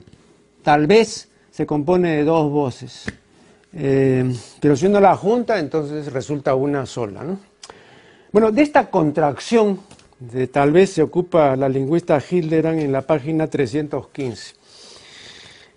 tal 0.62 0.86
vez 0.86 1.30
se 1.50 1.66
compone 1.66 2.18
de 2.18 2.24
dos 2.24 2.52
voces. 2.52 3.06
Eh, 3.74 4.32
pero 4.60 4.76
si 4.76 4.86
uno 4.86 5.00
la 5.00 5.18
junta, 5.18 5.58
entonces 5.58 6.14
resulta 6.14 6.54
una 6.54 6.86
sola. 6.86 7.24
Bueno, 8.32 8.52
de 8.52 8.62
esta 8.62 8.92
contracción 8.92 9.80
de 10.20 10.46
tal 10.46 10.72
vez 10.72 10.92
se 10.92 11.02
ocupa 11.02 11.56
la 11.56 11.68
lingüista 11.68 12.22
Hilderan 12.22 12.78
en 12.78 12.92
la 12.92 13.02
página 13.02 13.48
315. 13.48 14.54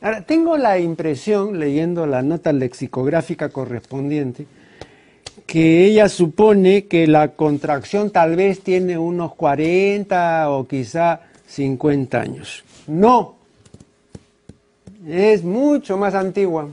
Ahora, 0.03 0.21
tengo 0.21 0.59
la 0.59 0.79
impresión, 0.79 1.59
leyendo 1.59 2.07
la 2.07 2.21
nota 2.21 2.53
lexicográfica 2.53 3.49
correspondiente, 3.49 4.47
que 5.47 5.85
ella 5.87 6.09
supone 6.09 6.87
que 6.87 7.07
la 7.07 7.29
contracción 7.29 8.11
tal 8.11 8.37
vez 8.37 8.61
tiene 8.61 8.99
unos 8.99 9.35
40 9.35 10.51
o 10.51 10.67
quizá 10.67 11.21
50 11.47 12.21
años. 12.21 12.65
No, 12.87 13.37
es 15.07 15.45
mucho 15.45 15.97
más 15.97 16.15
antigua. 16.15 16.69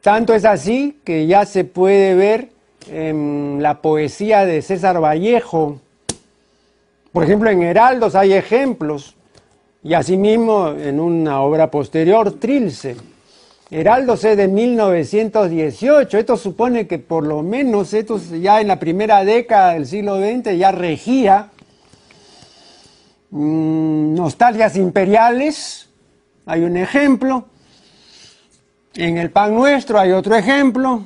Tanto 0.00 0.34
es 0.34 0.44
así 0.44 0.98
que 1.04 1.26
ya 1.26 1.46
se 1.46 1.64
puede 1.64 2.14
ver 2.14 2.50
en 2.90 3.58
la 3.60 3.80
poesía 3.80 4.44
de 4.44 4.62
César 4.62 5.02
Vallejo. 5.02 5.80
Por 7.12 7.24
ejemplo, 7.24 7.50
en 7.50 7.62
Heraldos 7.62 8.14
hay 8.14 8.34
ejemplos. 8.34 9.14
Y 9.82 9.94
asimismo 9.94 10.70
en 10.70 11.00
una 11.00 11.40
obra 11.42 11.70
posterior, 11.70 12.38
Trilce. 12.38 12.96
Heraldo 13.70 14.14
es 14.14 14.22
de 14.22 14.48
1918. 14.48 16.18
Esto 16.18 16.36
supone 16.36 16.86
que 16.86 16.98
por 16.98 17.26
lo 17.26 17.42
menos 17.42 17.94
esto 17.94 18.18
ya 18.18 18.60
en 18.60 18.68
la 18.68 18.78
primera 18.78 19.24
década 19.24 19.74
del 19.74 19.86
siglo 19.86 20.18
XX 20.18 20.56
ya 20.56 20.70
regía 20.72 21.50
mm, 23.30 24.14
nostalgias 24.14 24.76
imperiales 24.76 25.84
hay 26.46 26.62
un 26.62 26.76
ejemplo. 26.76 27.46
En 28.94 29.18
el 29.18 29.30
pan 29.30 29.54
nuestro 29.54 29.98
hay 29.98 30.12
otro 30.12 30.34
ejemplo. 30.36 31.04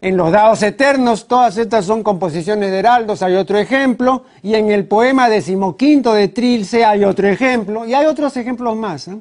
En 0.00 0.16
los 0.16 0.32
dados 0.32 0.62
eternos, 0.62 1.26
todas 1.26 1.56
estas 1.56 1.86
son 1.86 2.02
composiciones 2.02 2.70
de 2.70 2.78
heraldos, 2.78 3.22
hay 3.22 3.34
otro 3.36 3.58
ejemplo. 3.58 4.24
Y 4.42 4.54
en 4.54 4.70
el 4.70 4.86
poema 4.86 5.28
decimoquinto 5.28 6.12
de 6.12 6.28
Trilce 6.28 6.84
hay 6.84 7.04
otro 7.04 7.28
ejemplo. 7.28 7.86
Y 7.86 7.94
hay 7.94 8.06
otros 8.06 8.36
ejemplos 8.36 8.76
más. 8.76 9.08
¿eh? 9.08 9.18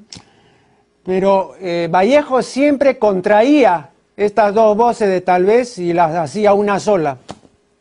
Pero 1.03 1.55
eh, 1.59 1.89
Vallejo 1.91 2.41
siempre 2.41 2.97
contraía 2.97 3.89
estas 4.15 4.53
dos 4.53 4.77
voces 4.77 5.09
de 5.09 5.21
tal 5.21 5.45
vez 5.45 5.77
y 5.77 5.91
las 5.91 6.15
hacía 6.15 6.53
una 6.53 6.79
sola. 6.79 7.17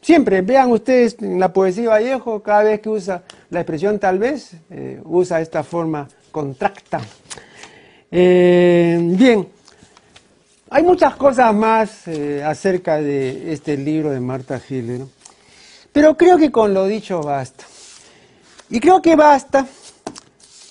Siempre, 0.00 0.42
vean 0.42 0.72
ustedes 0.72 1.16
en 1.20 1.38
la 1.38 1.52
poesía 1.52 1.90
Vallejo, 1.90 2.42
cada 2.42 2.64
vez 2.64 2.80
que 2.80 2.88
usa 2.88 3.22
la 3.50 3.60
expresión 3.60 4.00
tal 4.00 4.18
vez, 4.18 4.54
eh, 4.70 5.00
usa 5.04 5.40
esta 5.40 5.62
forma 5.62 6.08
contracta. 6.32 7.00
Eh, 8.10 8.98
bien, 9.00 9.48
hay 10.70 10.82
muchas 10.82 11.14
cosas 11.14 11.54
más 11.54 12.08
acerca 12.44 12.96
de 12.96 13.52
este 13.52 13.76
libro 13.76 14.10
de 14.10 14.18
Marta 14.18 14.58
Giller, 14.58 15.02
pero 15.92 16.16
creo 16.16 16.36
que 16.36 16.50
con 16.50 16.74
lo 16.74 16.86
dicho 16.86 17.20
basta. 17.20 17.64
Y 18.70 18.80
creo 18.80 19.00
que 19.00 19.14
basta 19.14 19.66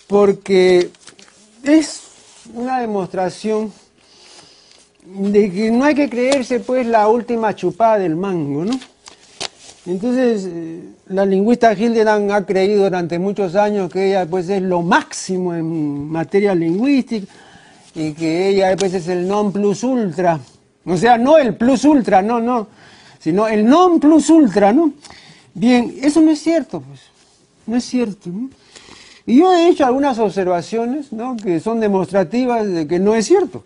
porque 0.08 0.90
es 1.64 2.11
una 2.54 2.80
demostración 2.80 3.72
de 5.06 5.52
que 5.52 5.72
no 5.72 5.86
hay 5.86 5.96
que 5.96 6.10
creerse 6.10 6.60
pues 6.60 6.86
la 6.86 7.08
última 7.08 7.56
chupada 7.56 8.00
del 8.00 8.16
mango, 8.16 8.66
¿no? 8.66 8.80
Entonces, 9.86 10.48
eh, 10.48 10.84
la 11.08 11.26
lingüista 11.26 11.74
Hildebrand 11.74 12.32
ha 12.32 12.46
creído 12.46 12.84
durante 12.84 13.18
muchos 13.18 13.56
años 13.56 13.92
que 13.92 14.10
ella 14.10 14.28
pues 14.28 14.48
es 14.50 14.62
lo 14.62 14.84
máximo 14.84 15.56
en 15.56 16.10
materia 16.10 16.54
lingüística 16.54 17.26
y 17.96 18.14
que 18.14 18.50
ella 18.50 18.76
pues 18.78 18.94
es 18.94 19.08
el 19.08 19.28
non 19.28 19.52
plus 19.52 19.84
ultra. 19.84 20.40
O 20.86 20.98
sea, 20.98 21.18
no 21.18 21.38
el 21.38 21.56
plus 21.56 21.84
ultra, 21.84 22.22
no, 22.22 22.40
no, 22.40 22.68
sino 23.20 23.48
el 23.48 23.66
non 23.66 24.00
plus 24.00 24.30
ultra, 24.30 24.72
¿no? 24.72 24.94
Bien, 25.54 25.96
eso 26.02 26.22
no 26.22 26.32
es 26.32 26.40
cierto, 26.40 26.82
pues, 26.82 27.02
no 27.66 27.76
es 27.76 27.84
cierto, 27.84 28.30
¿no? 28.30 28.50
Y 29.26 29.38
yo 29.40 29.54
he 29.54 29.70
hecho 29.70 29.86
algunas 29.86 30.18
observaciones, 30.20 31.12
¿no? 31.12 31.38
Que 31.38 31.60
son 31.60 31.80
demostrativas 31.80 32.68
de 32.68 32.88
que 32.88 33.00
no 33.00 33.16
es 33.16 33.26
cierto. 33.26 33.64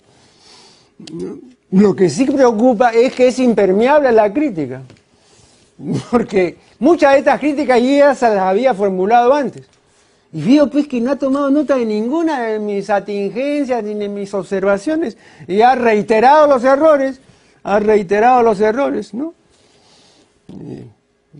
Lo 1.72 1.96
que 1.96 2.10
sí 2.10 2.26
preocupa 2.26 2.91
es 2.91 3.13
que 3.13 3.28
es 3.28 3.39
impermeable 3.39 4.10
a 4.10 4.12
la 4.12 4.34
crítica. 4.34 4.82
Porque 6.12 6.58
muchas 6.80 7.13
de 7.13 7.20
estas 7.20 7.39
críticas 7.39 7.82
ya 7.82 8.15
se 8.15 8.30
las 8.30 8.39
había 8.39 8.74
formulado 8.74 9.34
antes. 9.34 9.65
Y 10.34 10.41
veo 10.41 10.70
pues 10.70 10.88
que 10.88 11.00
no 11.00 11.12
ha 11.12 11.15
tomado 11.15 11.50
nota 11.50 11.78
de 11.78 11.86
ninguna 11.86 12.44
de 12.44 12.60
mis 12.60 12.89
atingencias 12.89 13.84
ni 13.84 13.94
de 13.94 14.10
mis 14.10 14.34
observaciones. 14.34 15.18
Y 15.48 15.62
ha 15.62 15.76
reiterado 15.76 16.48
los 16.48 16.63
errores, 16.63 17.22
ha 17.63 17.80
reiterado 17.80 18.44
los 18.44 18.60
errores, 18.60 19.13
¿no? 19.13 19.34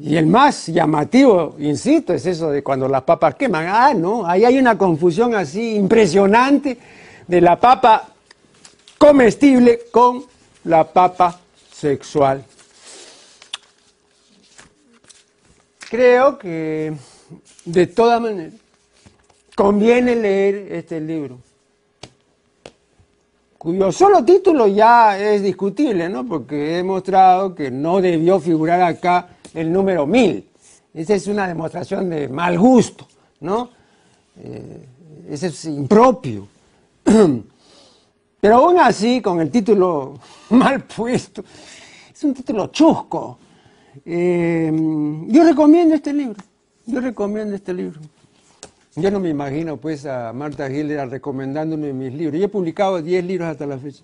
Y 0.01 0.17
el 0.17 0.25
más 0.25 0.67
llamativo, 0.67 1.55
insisto, 1.60 2.13
es 2.13 2.25
eso 2.25 2.49
de 2.49 2.62
cuando 2.62 2.88
las 2.88 3.03
papas 3.03 3.36
queman. 3.36 3.67
Ah, 3.67 3.93
no, 3.93 4.25
ahí 4.25 4.43
hay 4.43 4.58
una 4.58 4.77
confusión 4.77 5.36
así 5.36 5.75
impresionante 5.75 6.77
de 7.27 7.41
la 7.41 7.60
papa 7.60 8.10
comestible 8.97 9.81
con 9.91 10.23
la 10.65 10.84
papa 10.84 11.39
sexual. 11.71 12.43
creo 15.95 16.38
que 16.38 16.93
de 17.63 17.88
todas 17.88 18.21
maneras 18.21 18.53
conviene 19.55 20.15
leer 20.15 20.67
este 20.71 20.99
libro, 20.99 21.38
cuyo 23.58 23.91
solo 23.91 24.23
título 24.25 24.67
ya 24.67 25.17
es 25.17 25.41
discutible, 25.41 26.10
¿no? 26.10 26.25
Porque 26.25 26.73
he 26.73 26.75
demostrado 26.77 27.55
que 27.55 27.71
no 27.71 28.01
debió 28.01 28.39
figurar 28.39 28.81
acá 28.81 29.29
el 29.55 29.71
número 29.71 30.05
mil. 30.05 30.47
Esa 30.93 31.15
es 31.15 31.27
una 31.27 31.47
demostración 31.47 32.09
de 32.09 32.27
mal 32.27 32.57
gusto, 32.59 33.07
¿no? 33.39 33.69
Eh, 34.41 34.85
ese 35.29 35.47
es 35.47 35.65
impropio. 35.65 36.47
Pero 38.41 38.55
aún 38.55 38.79
así, 38.79 39.21
con 39.21 39.41
el 39.41 39.49
título 39.49 40.19
mal 40.51 40.83
puesto, 40.83 41.43
es 42.13 42.23
un 42.23 42.33
título 42.33 42.67
chusco. 42.67 43.39
Eh, 44.05 44.71
yo 45.27 45.43
recomiendo 45.43 45.95
este 45.95 46.13
libro, 46.13 46.43
yo 46.85 46.99
recomiendo 46.99 47.55
este 47.55 47.73
libro. 47.73 47.99
Yo 48.97 49.11
no 49.11 49.19
me 49.19 49.29
imagino 49.29 49.75
pues 49.75 50.05
a 50.05 50.31
Marta 50.31 50.69
Gilder 50.69 51.09
recomendándome 51.09 51.91
mis 51.91 52.13
libros. 52.13 52.39
Yo 52.39 52.45
he 52.45 52.49
publicado 52.49 53.01
10 53.01 53.25
libros 53.25 53.49
hasta 53.49 53.65
la 53.65 53.77
fecha. 53.77 54.03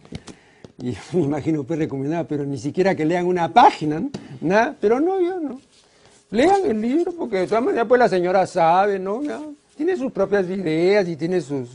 Y 0.81 0.97
me 1.13 1.23
imagino 1.23 1.63
pues 1.63 1.79
recomendar, 1.79 2.25
pero 2.27 2.45
ni 2.45 2.57
siquiera 2.57 2.95
que 2.95 3.05
lean 3.05 3.25
una 3.25 3.53
página, 3.53 4.03
Nada, 4.41 4.75
pero 4.79 4.99
no, 4.99 5.19
yo 5.21 5.39
no. 5.39 5.61
Lean 6.31 6.61
el 6.65 6.81
libro 6.81 7.11
porque 7.11 7.39
de 7.39 7.47
todas 7.47 7.63
maneras 7.63 7.85
pues 7.87 7.99
la 7.99 8.09
señora 8.09 8.47
sabe, 8.47 8.97
¿no? 8.97 9.21
Tiene 9.75 9.97
sus 9.97 10.11
propias 10.11 10.49
ideas 10.49 11.07
y 11.07 11.15
tiene 11.15 11.41
sus 11.41 11.69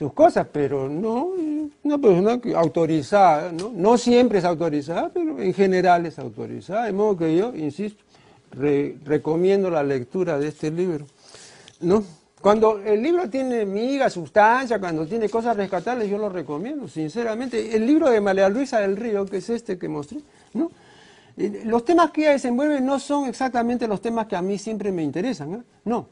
sus 0.00 0.14
cosas, 0.14 0.46
pero 0.50 0.88
no 0.88 1.34
una 1.82 1.98
persona 1.98 2.40
autorizada, 2.56 3.52
¿no? 3.52 3.70
no 3.74 3.98
siempre 3.98 4.38
es 4.38 4.46
autorizada, 4.46 5.10
pero 5.12 5.38
en 5.38 5.52
general 5.52 6.06
es 6.06 6.18
autorizada, 6.18 6.86
de 6.86 6.92
modo 6.94 7.18
que 7.18 7.36
yo, 7.36 7.54
insisto, 7.54 8.02
recomiendo 9.04 9.68
la 9.68 9.82
lectura 9.82 10.38
de 10.38 10.48
este 10.48 10.70
libro. 10.70 11.04
¿no? 11.80 12.02
Cuando 12.40 12.78
el 12.78 13.02
libro 13.02 13.28
tiene 13.28 13.66
miga, 13.66 14.08
sustancia, 14.08 14.78
cuando 14.78 15.06
tiene 15.06 15.28
cosas 15.28 15.56
rescatables, 15.56 16.08
yo 16.08 16.16
lo 16.18 16.28
recomiendo, 16.28 16.88
sinceramente. 16.88 17.76
El 17.76 17.86
libro 17.86 18.08
de 18.10 18.20
María 18.20 18.48
Luisa 18.48 18.80
del 18.80 18.96
Río, 18.96 19.26
que 19.26 19.38
es 19.38 19.50
este 19.50 19.78
que 19.78 19.88
mostré, 19.88 20.20
¿no? 20.54 20.70
Los 21.64 21.84
temas 21.84 22.10
que 22.10 22.22
ella 22.22 22.32
desenvuelve 22.32 22.80
no 22.80 22.98
son 22.98 23.26
exactamente 23.26 23.86
los 23.86 24.00
temas 24.00 24.26
que 24.26 24.36
a 24.36 24.42
mí 24.42 24.58
siempre 24.58 24.90
me 24.92 25.02
interesan, 25.02 25.54
¿eh? 25.54 25.62
no 25.84 26.08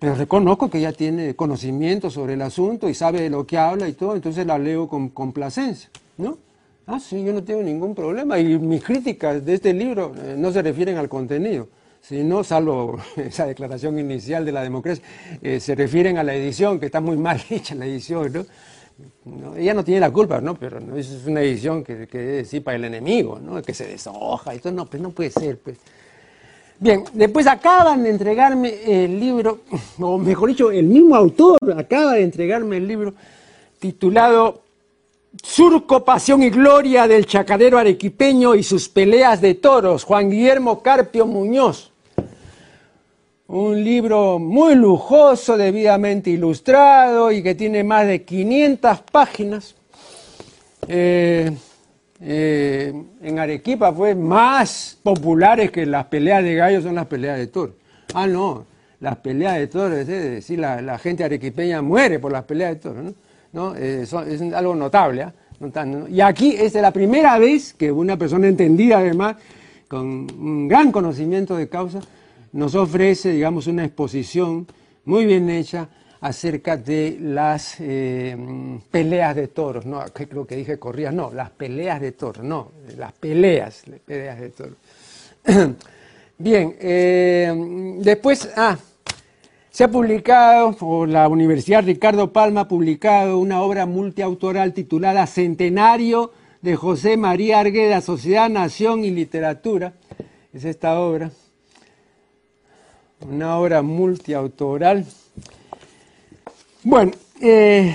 pero 0.00 0.14
reconozco 0.14 0.70
que 0.70 0.78
ella 0.78 0.92
tiene 0.92 1.36
conocimiento 1.36 2.08
sobre 2.08 2.32
el 2.32 2.40
asunto 2.40 2.88
y 2.88 2.94
sabe 2.94 3.20
de 3.20 3.30
lo 3.30 3.46
que 3.46 3.58
habla 3.58 3.86
y 3.86 3.92
todo, 3.92 4.16
entonces 4.16 4.46
la 4.46 4.58
leo 4.58 4.88
con 4.88 5.10
complacencia, 5.10 5.90
¿no? 6.16 6.38
Ah, 6.86 6.98
sí, 6.98 7.22
yo 7.22 7.34
no 7.34 7.44
tengo 7.44 7.62
ningún 7.62 7.94
problema 7.94 8.38
y 8.38 8.58
mis 8.58 8.82
críticas 8.82 9.44
de 9.44 9.54
este 9.54 9.74
libro 9.74 10.12
eh, 10.16 10.36
no 10.38 10.50
se 10.52 10.62
refieren 10.62 10.96
al 10.96 11.10
contenido, 11.10 11.68
sino, 12.00 12.44
salvo 12.44 12.98
esa 13.16 13.46
declaración 13.46 13.98
inicial 13.98 14.44
de 14.44 14.52
la 14.52 14.62
democracia, 14.62 15.04
eh, 15.42 15.60
se 15.60 15.74
refieren 15.74 16.18
a 16.18 16.22
la 16.22 16.34
edición, 16.34 16.78
que 16.80 16.86
está 16.86 17.00
muy 17.00 17.16
mal 17.16 17.40
hecha 17.50 17.74
la 17.74 17.86
edición, 17.86 18.32
¿no? 18.32 18.46
ella 19.56 19.72
no 19.72 19.82
tiene 19.82 20.00
la 20.00 20.10
culpa, 20.10 20.40
¿no? 20.40 20.54
Pero 20.54 20.78
¿no? 20.80 20.96
es 20.96 21.24
una 21.26 21.40
edición 21.40 21.82
que, 21.82 22.06
que 22.06 22.40
es 22.40 22.60
para 22.60 22.76
el 22.76 22.84
enemigo, 22.84 23.38
¿no? 23.38 23.62
Que 23.62 23.72
se 23.72 23.86
deshoja 23.86 24.56
todo, 24.58 24.72
no, 24.72 24.86
pues 24.86 25.02
no 25.02 25.10
puede 25.10 25.30
ser, 25.30 25.58
pues. 25.58 25.78
Bien, 26.78 27.04
después 27.12 27.46
acaban 27.46 28.02
de 28.02 28.10
entregarme 28.10 28.74
el 28.86 29.20
libro, 29.20 29.60
o 30.00 30.18
mejor 30.18 30.48
dicho, 30.48 30.70
el 30.70 30.86
mismo 30.86 31.14
autor 31.14 31.58
acaba 31.76 32.14
de 32.14 32.22
entregarme 32.22 32.78
el 32.78 32.88
libro 32.88 33.14
titulado 33.78 34.62
Surco, 35.42 36.04
Pasión 36.04 36.42
y 36.42 36.50
Gloria 36.50 37.06
del 37.06 37.24
Chacarero 37.24 37.78
Arequipeño 37.78 38.54
y 38.56 38.62
sus 38.62 38.88
peleas 38.88 39.40
de 39.40 39.54
toros, 39.54 40.04
Juan 40.04 40.28
Guillermo 40.28 40.82
Carpio 40.82 41.26
Muñoz. 41.26 41.92
Un 43.46 43.82
libro 43.82 44.38
muy 44.38 44.74
lujoso, 44.74 45.56
debidamente 45.56 46.30
ilustrado 46.30 47.32
y 47.32 47.42
que 47.42 47.54
tiene 47.54 47.84
más 47.84 48.06
de 48.06 48.22
500 48.22 49.00
páginas. 49.10 49.74
Eh, 50.88 51.50
eh, 52.20 52.92
en 53.22 53.38
Arequipa 53.38 53.92
fue 53.92 54.14
más 54.14 54.98
populares 55.02 55.70
que 55.70 55.86
las 55.86 56.06
peleas 56.06 56.42
de 56.42 56.54
gallos 56.54 56.84
son 56.84 56.96
las 56.96 57.06
peleas 57.06 57.38
de 57.38 57.46
toros. 57.46 57.76
Ah, 58.14 58.26
no, 58.26 58.66
las 58.98 59.16
peleas 59.16 59.56
de 59.58 59.68
toros, 59.68 59.98
es 59.98 60.06
decir, 60.06 60.58
la, 60.58 60.98
gente 60.98 61.24
arequipeña 61.24 61.82
muere 61.82 62.18
por 62.18 62.32
las 62.32 62.44
peleas 62.44 62.70
de 62.70 62.76
toros, 62.76 63.04
¿no? 63.04 63.14
Eh, 63.76 64.02
es 64.02 64.12
algo 64.14 64.74
notable. 64.74 65.22
¿ah? 65.22 65.34
Y 66.08 66.20
aquí 66.20 66.56
es 66.56 66.74
la 66.74 66.90
primera 66.90 67.38
vez 67.38 67.74
que 67.74 67.92
una 67.92 68.16
persona 68.16 68.48
entendida, 68.48 68.98
además, 68.98 69.36
con 69.88 70.06
un 70.06 70.68
gran 70.68 70.90
conocimiento 70.90 71.56
de 71.56 71.68
causa, 71.68 72.00
nos 72.52 72.74
ofrece, 72.74 73.32
digamos, 73.32 73.66
una 73.66 73.84
exposición 73.84 74.66
muy 75.04 75.26
bien 75.26 75.50
hecha 75.50 75.88
acerca 76.20 76.76
de 76.76 77.18
las 77.20 77.76
eh, 77.80 78.36
peleas 78.90 79.34
de 79.34 79.48
toros, 79.48 79.86
no, 79.86 80.04
creo 80.12 80.46
que 80.46 80.56
dije 80.56 80.78
corridas, 80.78 81.14
no, 81.14 81.32
las 81.32 81.50
peleas 81.50 82.00
de 82.00 82.12
toros, 82.12 82.44
no, 82.44 82.72
las 82.98 83.12
peleas, 83.12 83.84
peleas 84.04 84.40
de 84.40 84.50
toros. 84.50 84.76
Bien, 86.38 86.76
eh, 86.78 87.96
después, 87.98 88.50
ah, 88.56 88.76
se 89.70 89.84
ha 89.84 89.88
publicado, 89.88 90.72
por 90.72 91.08
la 91.08 91.28
Universidad 91.28 91.84
Ricardo 91.84 92.32
Palma 92.32 92.62
ha 92.62 92.68
publicado 92.68 93.38
una 93.38 93.62
obra 93.62 93.86
multiautoral 93.86 94.74
titulada 94.74 95.26
Centenario 95.26 96.32
de 96.60 96.74
José 96.74 97.16
María 97.16 97.60
Argueda, 97.60 98.00
Sociedad, 98.00 98.50
Nación 98.50 99.04
y 99.04 99.10
Literatura. 99.10 99.92
Es 100.52 100.64
esta 100.64 100.98
obra, 100.98 101.30
una 103.20 103.58
obra 103.58 103.82
multiautoral. 103.82 105.06
Bueno, 106.82 107.12
eh, 107.40 107.94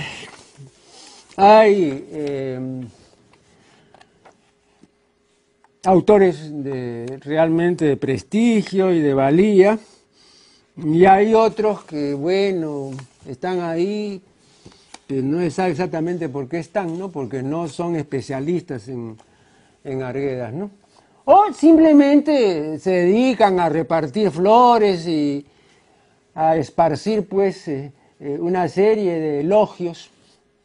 hay 1.36 2.08
eh, 2.10 2.60
autores 5.84 6.64
de, 6.64 7.18
realmente 7.22 7.84
de 7.84 7.96
prestigio 7.98 8.92
y 8.94 9.00
de 9.00 9.12
valía, 9.12 9.78
y 10.76 11.04
hay 11.06 11.34
otros 11.34 11.84
que, 11.84 12.14
bueno, 12.14 12.90
están 13.26 13.60
ahí, 13.60 14.20
que 15.06 15.22
no 15.22 15.38
se 15.38 15.50
sabe 15.50 15.70
exactamente 15.70 16.28
por 16.28 16.48
qué 16.48 16.58
están, 16.58 16.98
¿no? 16.98 17.10
Porque 17.10 17.42
no 17.42 17.68
son 17.68 17.96
especialistas 17.96 18.88
en, 18.88 19.16
en 19.84 20.02
arguedas, 20.02 20.52
¿no? 20.52 20.70
O 21.24 21.52
simplemente 21.52 22.78
se 22.78 22.90
dedican 22.90 23.58
a 23.58 23.68
repartir 23.68 24.30
flores 24.30 25.06
y 25.08 25.44
a 26.34 26.56
esparcir, 26.56 27.26
pues, 27.26 27.66
eh, 27.68 27.92
eh, 28.20 28.38
una 28.40 28.68
serie 28.68 29.18
de 29.18 29.40
elogios 29.40 30.10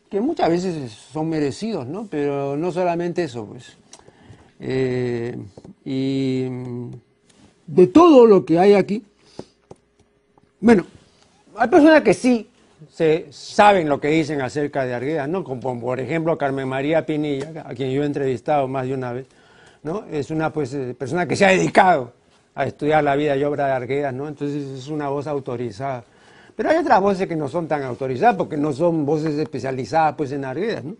que 0.10 0.20
muchas 0.20 0.50
veces 0.50 0.92
son 0.92 1.30
merecidos, 1.30 1.88
¿no? 1.88 2.08
Pero 2.12 2.58
no 2.58 2.72
solamente 2.72 3.24
eso, 3.24 3.46
pues. 3.46 3.78
Eh, 4.60 5.38
y 5.86 6.44
de 7.66 7.88
todo 7.88 8.26
lo 8.26 8.46
que 8.46 8.60
hay 8.60 8.74
aquí, 8.74 9.04
bueno, 10.62 10.86
hay 11.58 11.68
personas 11.68 12.02
que 12.02 12.14
sí 12.14 12.48
se 12.90 13.28
saben 13.32 13.90
lo 13.90 14.00
que 14.00 14.10
dicen 14.10 14.42
acerca 14.42 14.86
de 14.86 14.94
Arguedas, 14.94 15.28
¿no? 15.28 15.44
Como 15.44 15.82
por 15.82 16.00
ejemplo 16.00 16.38
Carmen 16.38 16.68
María 16.68 17.06
Pinilla, 17.06 17.66
a 17.66 17.74
quien 17.74 17.92
yo 17.92 18.04
he 18.04 18.06
entrevistado 18.06 18.68
más 18.68 18.86
de 18.86 18.94
una 18.94 19.12
vez, 19.12 19.28
¿no? 19.84 20.06
Es 20.12 20.30
una 20.32 20.54
pues, 20.54 20.74
eh, 20.74 20.96
persona 20.98 21.28
que 21.28 21.36
se 21.36 21.46
ha 21.46 21.50
dedicado 21.50 22.14
a 22.54 22.66
estudiar 22.66 23.04
la 23.04 23.16
vida 23.16 23.36
y 23.36 23.44
obra 23.44 23.66
de 23.68 23.72
Arguedas, 23.72 24.14
¿no? 24.14 24.28
Entonces 24.28 24.64
es 24.64 24.88
una 24.88 25.10
voz 25.10 25.28
autorizada. 25.28 26.04
Pero 26.56 26.70
hay 26.70 26.78
otras 26.78 27.02
voces 27.02 27.28
que 27.28 27.36
no 27.36 27.48
son 27.48 27.68
tan 27.68 27.82
autorizadas 27.84 28.36
porque 28.36 28.58
no 28.58 28.72
son 28.72 29.06
voces 29.06 29.38
especializadas 29.40 30.16
pues 30.16 30.32
en 30.32 30.46
Arguedas, 30.46 30.84
¿no? 30.84 30.96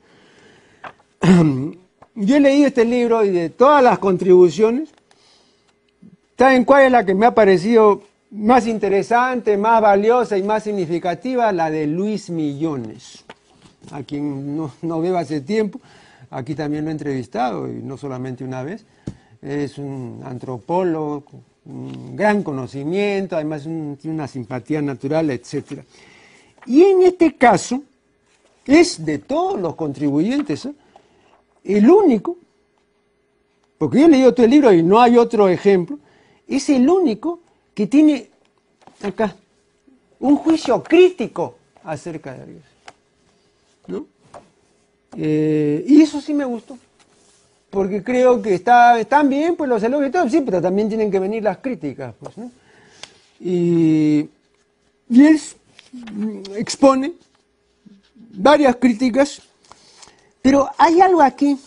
Yo 2.16 2.36
he 2.36 2.40
leído 2.40 2.68
este 2.68 2.84
libro 2.84 3.24
y 3.24 3.30
de 3.30 3.50
todas 3.50 3.84
las 3.84 4.00
contribuciones, 4.00 4.90
¿saben 6.38 6.66
cuál 6.66 6.86
es 6.86 6.92
la 6.92 7.06
que 7.06 7.14
me 7.16 7.26
ha 7.26 7.34
parecido 7.34 8.04
más 8.32 8.66
interesante, 8.66 9.58
más 9.58 9.82
valiosa 9.82 10.38
y 10.38 10.44
más 10.44 10.64
significativa? 10.64 11.52
La 11.52 11.70
de 11.70 11.86
Luis 11.86 12.30
Millones, 12.30 13.24
a 13.92 14.04
quien 14.04 14.58
no, 14.58 15.02
veo 15.02 15.18
hace 15.18 15.42
tiempo. 15.42 15.80
Aquí 16.30 16.56
también 16.56 16.86
lo 16.86 16.90
he 16.90 16.94
entrevistado 16.94 17.68
y 17.68 17.76
no 17.84 17.98
solamente 17.98 18.44
una 18.44 18.64
vez. 18.64 18.86
Es 19.42 19.78
un 19.78 20.22
antropólogo, 20.24 21.24
un 21.66 22.16
gran 22.16 22.42
conocimiento, 22.42 23.36
además 23.36 23.64
tiene 23.64 23.98
una 24.06 24.28
simpatía 24.28 24.82
natural, 24.82 25.30
etc. 25.30 25.84
Y 26.66 26.84
en 26.84 27.02
este 27.02 27.36
caso, 27.36 27.84
es 28.66 29.04
de 29.04 29.18
todos 29.18 29.60
los 29.60 29.76
contribuyentes, 29.76 30.66
¿eh? 30.66 30.74
el 31.64 31.90
único, 31.90 32.38
porque 33.78 34.00
yo 34.00 34.06
he 34.06 34.10
leído 34.10 34.34
todo 34.34 34.46
el 34.46 34.52
libro 34.52 34.72
y 34.72 34.84
no 34.84 35.02
hay 35.02 35.18
otro 35.18 35.50
ejemplo, 35.50 36.00
es 36.48 36.70
el 36.70 36.88
único 36.88 37.41
que 37.74 37.88
tiene 37.88 38.30
acá 39.02 39.36
un 40.20 40.36
juicio 40.36 40.84
crítico 40.84 41.58
acerca 41.84 42.34
de 42.34 42.46
Dios. 42.46 42.64
¿no? 43.88 44.06
Eh, 45.18 45.84
y 45.88 46.02
eso 46.02 46.22
sí 46.22 46.34
me 46.34 46.46
gustó, 46.46 46.78
porque 47.70 48.04
creo 48.04 48.42
que 48.42 48.54
está, 48.54 49.00
están 49.00 49.30
bien 49.30 49.56
pues 49.56 49.70
los 49.70 49.84
elogios 49.84 50.10
y 50.10 50.12
todo, 50.12 50.30
sí, 50.30 50.42
pero 50.42 50.62
también 50.62 50.88
tienen 50.88 51.12
que 51.12 51.20
venir 51.20 51.44
las 51.44 51.58
críticas. 51.58 52.14
Pues, 52.20 52.38
¿no? 52.38 52.52
y, 53.40 54.30
y 55.10 55.26
él 55.26 55.42
expone 56.56 57.14
varias 58.34 58.76
críticas 58.78 59.42
pero 60.42 60.70
hay 60.78 61.02
algo 61.02 61.22
aquí 61.22 61.58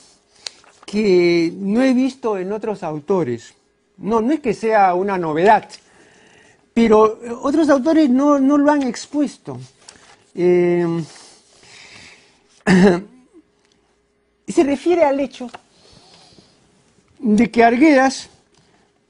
que 0.85 1.53
no 1.57 1.83
he 1.83 1.95
visto 1.95 2.37
en 2.39 2.53
otros 2.53 2.83
autores. 2.83 3.55
No, 3.97 4.21
no 4.21 4.33
es 4.33 4.41
que 4.41 4.55
sea 4.55 4.95
una 4.95 5.17
novedad, 5.17 5.69
pero 6.75 7.21
otros 7.43 7.71
autores 7.71 8.11
no, 8.11 8.39
lo 8.39 8.71
han 8.71 8.83
expuesto. 8.83 9.59
Eh, 10.35 10.87
se 14.49 14.65
refiere 14.65 15.05
al 15.05 15.21
hecho 15.21 15.49
de 17.21 17.51
que 17.51 17.65
Arguedas 17.65 18.29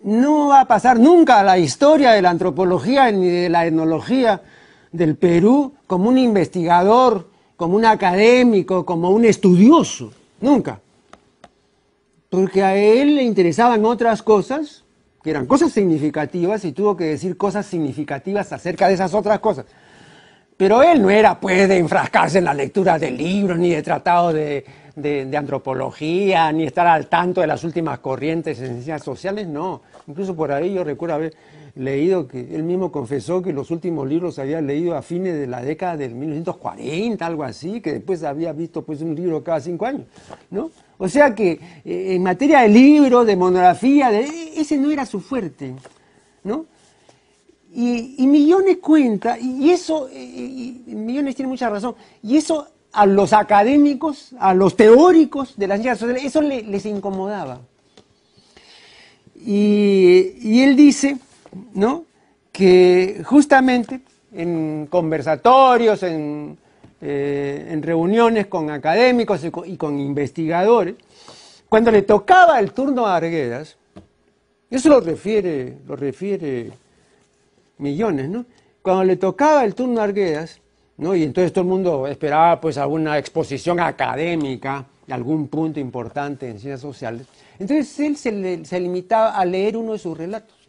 no 0.03 0.49
va 0.49 0.61
a 0.61 0.69
pasar 0.69 1.01
nunca 1.01 1.41
a 1.41 1.45
la 1.45 1.59
historia 1.59 2.13
de 2.13 2.23
la 2.23 2.31
antropología 2.31 3.11
ni 3.11 3.27
de 3.29 3.49
la 3.49 3.67
etnología 3.67 4.43
del 4.93 5.17
Perú 5.17 5.73
como 5.87 6.11
un 6.11 6.19
investigador 6.19 7.35
como 7.57 7.77
un 7.77 7.85
académico, 7.85 8.85
como 8.85 9.11
un 9.11 9.25
estudioso, 9.25 10.13
nunca. 10.41 10.81
Porque 12.29 12.63
a 12.63 12.77
él 12.77 13.15
le 13.17 13.23
interesaban 13.23 13.85
otras 13.85 14.23
cosas, 14.23 14.85
que 15.25 15.31
eran 15.31 15.47
cosas 15.47 15.73
significativas, 15.73 16.67
y 16.67 16.73
tuvo 16.73 16.95
que 16.95 17.05
decir 17.05 17.39
cosas 17.39 17.65
significativas 17.65 18.53
acerca 18.53 18.89
de 18.89 18.95
esas 18.95 19.15
otras 19.15 19.39
cosas. 19.39 19.65
Pero 20.55 20.83
él 20.83 21.01
no 21.01 21.09
era, 21.09 21.41
pues, 21.41 21.67
de 21.67 21.79
enfrascarse 21.79 22.39
en 22.39 22.45
la 22.45 22.53
lectura 22.53 22.99
de 22.99 23.11
libros, 23.11 23.59
ni 23.59 23.71
de 23.71 23.83
tratado 23.83 24.35
de, 24.35 24.67
de, 24.95 25.37
antropología, 25.37 26.53
ni 26.53 26.65
estar 26.65 26.87
al 26.87 27.07
tanto 27.07 27.41
de 27.41 27.47
las 27.47 27.65
últimas 27.65 28.01
corrientes 28.01 28.61
en 28.61 28.75
ciencias 28.75 29.03
sociales, 29.03 29.47
no. 29.47 29.81
Incluso 30.07 30.37
por 30.37 30.53
ahí 30.53 30.75
yo 30.75 30.85
recuerdo 30.85 31.15
haber 31.15 31.35
leído 31.77 32.29
que 32.29 32.55
él 32.55 32.63
mismo 32.63 32.93
confesó 32.93 33.43
que 33.43 33.53
los 33.53 33.71
últimos 33.71 34.09
libros 34.09 34.39
había 34.39 34.61
leído 34.61 34.97
a 34.97 35.03
fines 35.03 35.35
de 35.35 35.47
la 35.47 35.61
década 35.61 35.97
del 35.97 36.15
1940, 36.15 37.27
algo 37.27 37.43
así, 37.43 37.81
que 37.81 37.95
después 37.95 38.23
había 38.23 38.53
visto 38.53 38.83
pues 38.83 39.01
un 39.01 39.15
libro 39.15 39.43
cada 39.43 39.61
cinco 39.61 39.87
años, 39.87 40.07
¿no? 40.51 40.71
O 40.99 41.09
sea 41.09 41.35
que 41.35 41.53
eh, 41.85 42.15
en 42.15 42.23
materia 42.23 42.61
de 42.61 42.69
libros, 42.69 43.27
de 43.27 43.37
monografía, 43.37 44.11
de, 44.11 44.53
ese 44.57 44.77
no 44.77 44.91
era 44.91 45.05
su 45.05 45.21
fuerte, 45.21 45.75
¿no? 46.45 46.67
Y, 47.77 48.25
Millones 48.29 48.79
cuenta, 48.81 49.37
y 49.37 49.71
eso, 49.71 50.09
y 50.09 50.81
Millones 50.87 51.35
tiene 51.35 51.49
mucha 51.49 51.69
razón, 51.69 51.97
y 52.23 52.37
eso 52.37 52.69
a 52.93 53.05
los 53.05 53.33
académicos, 53.33 54.33
a 54.39 54.55
los 54.55 54.77
teóricos 54.77 55.57
de 55.57 55.67
las 55.67 55.81
ciencias 55.81 55.99
sociales, 55.99 56.25
eso 56.25 56.41
les 56.41 56.87
incomodaba. 56.87 57.63
Y 59.45 60.63
él 60.63 60.77
dice 60.77 61.19
¿no? 61.75 62.05
que 62.55 63.21
justamente 63.25 64.01
en 64.33 64.87
conversatorios, 64.89 66.05
en, 66.05 66.57
eh, 67.01 67.79
reuniones 67.83 68.47
con 68.47 68.71
académicos 68.71 69.45
y 69.45 69.77
con, 69.77 69.99
investigadores, 69.99 70.95
cuando 71.69 71.91
le 71.91 72.03
tocaba 72.03 72.61
el 72.61 72.73
turno 72.73 73.07
a 73.07 73.17
Arguedas, 73.17 73.77
eso 74.71 74.89
lo 74.89 75.01
refiere, 75.01 75.79
lo 75.87 75.97
refiere 75.97 76.71
Millones, 77.79 78.29
¿no? 78.29 78.47
Cuando 78.81 79.03
le 79.03 79.17
tocaba 79.17 79.65
el 79.65 79.75
turno 79.75 80.01
a 80.01 80.05
Arguedas, 80.05 80.61
¿no? 80.97 81.17
Y 81.17 81.25
entonces 81.25 81.53
todo 81.53 81.63
el 81.63 81.71
mundo 81.71 82.07
esperaba 82.07 82.61
pues 82.61 82.79
alguna 82.79 83.19
exposición 83.19 83.81
académica 83.81 84.87
algún 85.11 85.49
punto 85.49 85.81
importante 85.81 86.47
en 86.47 86.61
ciencias 86.61 86.81
sociales. 86.81 87.27
Entonces 87.59 88.01
él 88.01 88.65
se 88.65 88.81
limitaba 88.81 89.37
a 89.37 89.45
leer 89.45 89.77
uno 89.77 89.93
de 89.93 89.99
sus 89.99 90.17
relatos. 90.17 90.64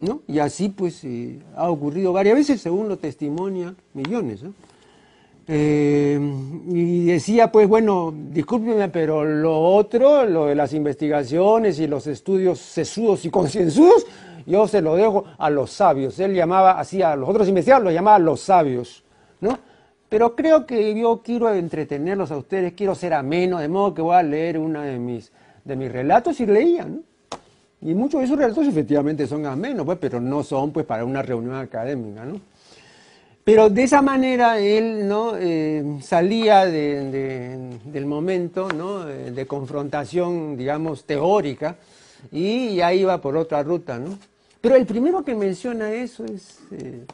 ¿No? 0.00 0.22
Y 0.26 0.38
así 0.38 0.68
pues 0.68 1.04
eh, 1.04 1.38
ha 1.54 1.70
ocurrido 1.70 2.12
varias 2.12 2.36
veces, 2.36 2.60
según 2.60 2.88
lo 2.88 2.98
testimonia 2.98 3.74
Millones. 3.94 4.42
Eh, 5.48 6.18
y 6.68 7.06
decía, 7.06 7.52
pues 7.52 7.68
bueno, 7.68 8.12
discúlpeme, 8.30 8.88
pero 8.88 9.24
lo 9.24 9.58
otro, 9.60 10.24
lo 10.24 10.46
de 10.46 10.56
las 10.56 10.72
investigaciones 10.72 11.78
y 11.78 11.86
los 11.86 12.06
estudios 12.08 12.58
sesudos 12.58 13.24
y 13.24 13.30
concienzudos, 13.30 14.06
yo 14.44 14.66
se 14.66 14.80
lo 14.80 14.96
dejo 14.96 15.24
a 15.38 15.50
los 15.50 15.70
sabios. 15.70 16.18
Él 16.18 16.34
llamaba 16.34 16.78
así 16.80 17.00
a 17.02 17.14
los 17.14 17.28
otros 17.28 17.48
investigadores, 17.48 17.84
los 17.84 17.94
llamaba 17.94 18.18
los 18.18 18.40
sabios, 18.40 19.04
¿no? 19.40 19.58
Pero 20.08 20.36
creo 20.36 20.66
que 20.66 20.98
yo 20.98 21.20
quiero 21.24 21.52
entretenerlos 21.52 22.30
a 22.30 22.36
ustedes, 22.36 22.72
quiero 22.74 22.94
ser 22.94 23.14
ameno, 23.14 23.58
de 23.58 23.68
modo 23.68 23.94
que 23.94 24.02
voy 24.02 24.16
a 24.16 24.22
leer 24.22 24.58
uno 24.58 24.80
de 24.82 24.98
mis, 24.98 25.32
de 25.64 25.76
mis 25.76 25.90
relatos 25.90 26.40
y 26.40 26.46
leía, 26.46 26.84
¿no? 26.84 27.00
Y 27.82 27.94
muchos 27.94 28.20
de 28.20 28.26
esos 28.26 28.38
relatos 28.38 28.66
efectivamente 28.66 29.26
son 29.26 29.46
amenos, 29.46 29.84
pues, 29.84 29.98
pero 30.00 30.20
no 30.20 30.42
son 30.42 30.72
pues 30.72 30.86
para 30.86 31.04
una 31.04 31.22
reunión 31.22 31.54
académica, 31.56 32.24
¿no? 32.24 32.40
Pero 33.46 33.70
de 33.70 33.84
esa 33.84 34.02
manera 34.02 34.58
él 34.58 35.06
¿no? 35.06 35.34
Eh, 35.38 35.98
salía 36.02 36.66
del 36.66 38.04
momento 38.04 38.66
¿no? 38.72 39.04
de 39.04 39.46
confrontación, 39.46 40.56
digamos, 40.56 41.04
teórica 41.04 41.76
y 42.32 42.74
ya 42.74 42.92
iba 42.92 43.20
por 43.20 43.36
otra 43.36 43.62
ruta. 43.62 44.00
¿no? 44.00 44.18
Pero 44.60 44.74
el 44.74 44.84
primero 44.84 45.24
que 45.24 45.36
menciona 45.36 45.92
eso 45.92 46.24
es 46.24 46.58
eh, 46.72 47.04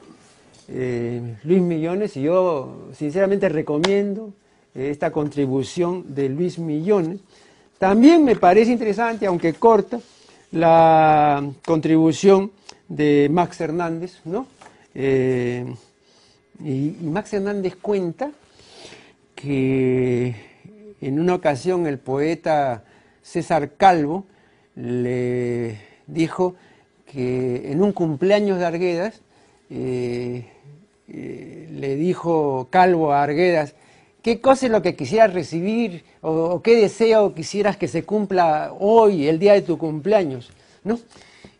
eh, 0.68 1.36
Luis 1.44 1.60
Millones 1.60 2.16
y 2.16 2.22
yo 2.22 2.88
sinceramente 2.94 3.50
recomiendo 3.50 4.32
esta 4.74 5.12
contribución 5.12 6.14
de 6.14 6.30
Luis 6.30 6.58
Millones. 6.58 7.20
También 7.76 8.24
me 8.24 8.36
parece 8.36 8.72
interesante, 8.72 9.26
aunque 9.26 9.52
corta, 9.52 10.00
la 10.52 11.50
contribución 11.64 12.52
de 12.88 13.28
Max 13.30 13.60
Hernández, 13.60 14.20
¿no? 14.24 14.46
Eh, 14.94 15.66
Y, 16.64 16.96
Max 17.02 17.32
Hernández 17.32 17.74
cuenta 17.74 18.30
que 19.34 20.34
en 21.00 21.18
una 21.18 21.34
ocasión 21.34 21.86
el 21.86 21.98
poeta 21.98 22.84
César 23.22 23.72
Calvo 23.76 24.26
le 24.76 25.78
dijo 26.06 26.54
que 27.10 27.72
en 27.72 27.82
un 27.82 27.92
cumpleaños 27.92 28.58
de 28.58 28.64
Arguedas 28.66 29.22
eh, 29.70 30.46
eh, 31.08 31.68
le 31.72 31.96
dijo 31.96 32.68
Calvo 32.70 33.12
a 33.12 33.24
Arguedas, 33.24 33.74
¿qué 34.22 34.40
cosa 34.40 34.66
es 34.66 34.72
lo 34.72 34.80
que 34.80 34.94
quisieras 34.94 35.34
recibir 35.34 36.04
o, 36.20 36.62
qué 36.62 36.76
deseo 36.76 37.34
quisieras 37.34 37.76
que 37.76 37.88
se 37.88 38.04
cumpla 38.04 38.72
hoy, 38.78 39.28
el 39.28 39.38
día 39.38 39.52
de 39.52 39.62
tu 39.62 39.76
cumpleaños? 39.76 40.50
¿No? 40.84 40.98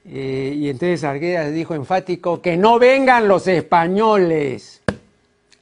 Eh, 0.04 0.54
y 0.56 0.68
entonces 0.68 1.04
Arguedas 1.04 1.52
dijo 1.52 1.74
enfático, 1.74 2.40
que 2.40 2.56
no 2.56 2.78
vengan 2.78 3.28
los 3.28 3.46
españoles. 3.46 4.82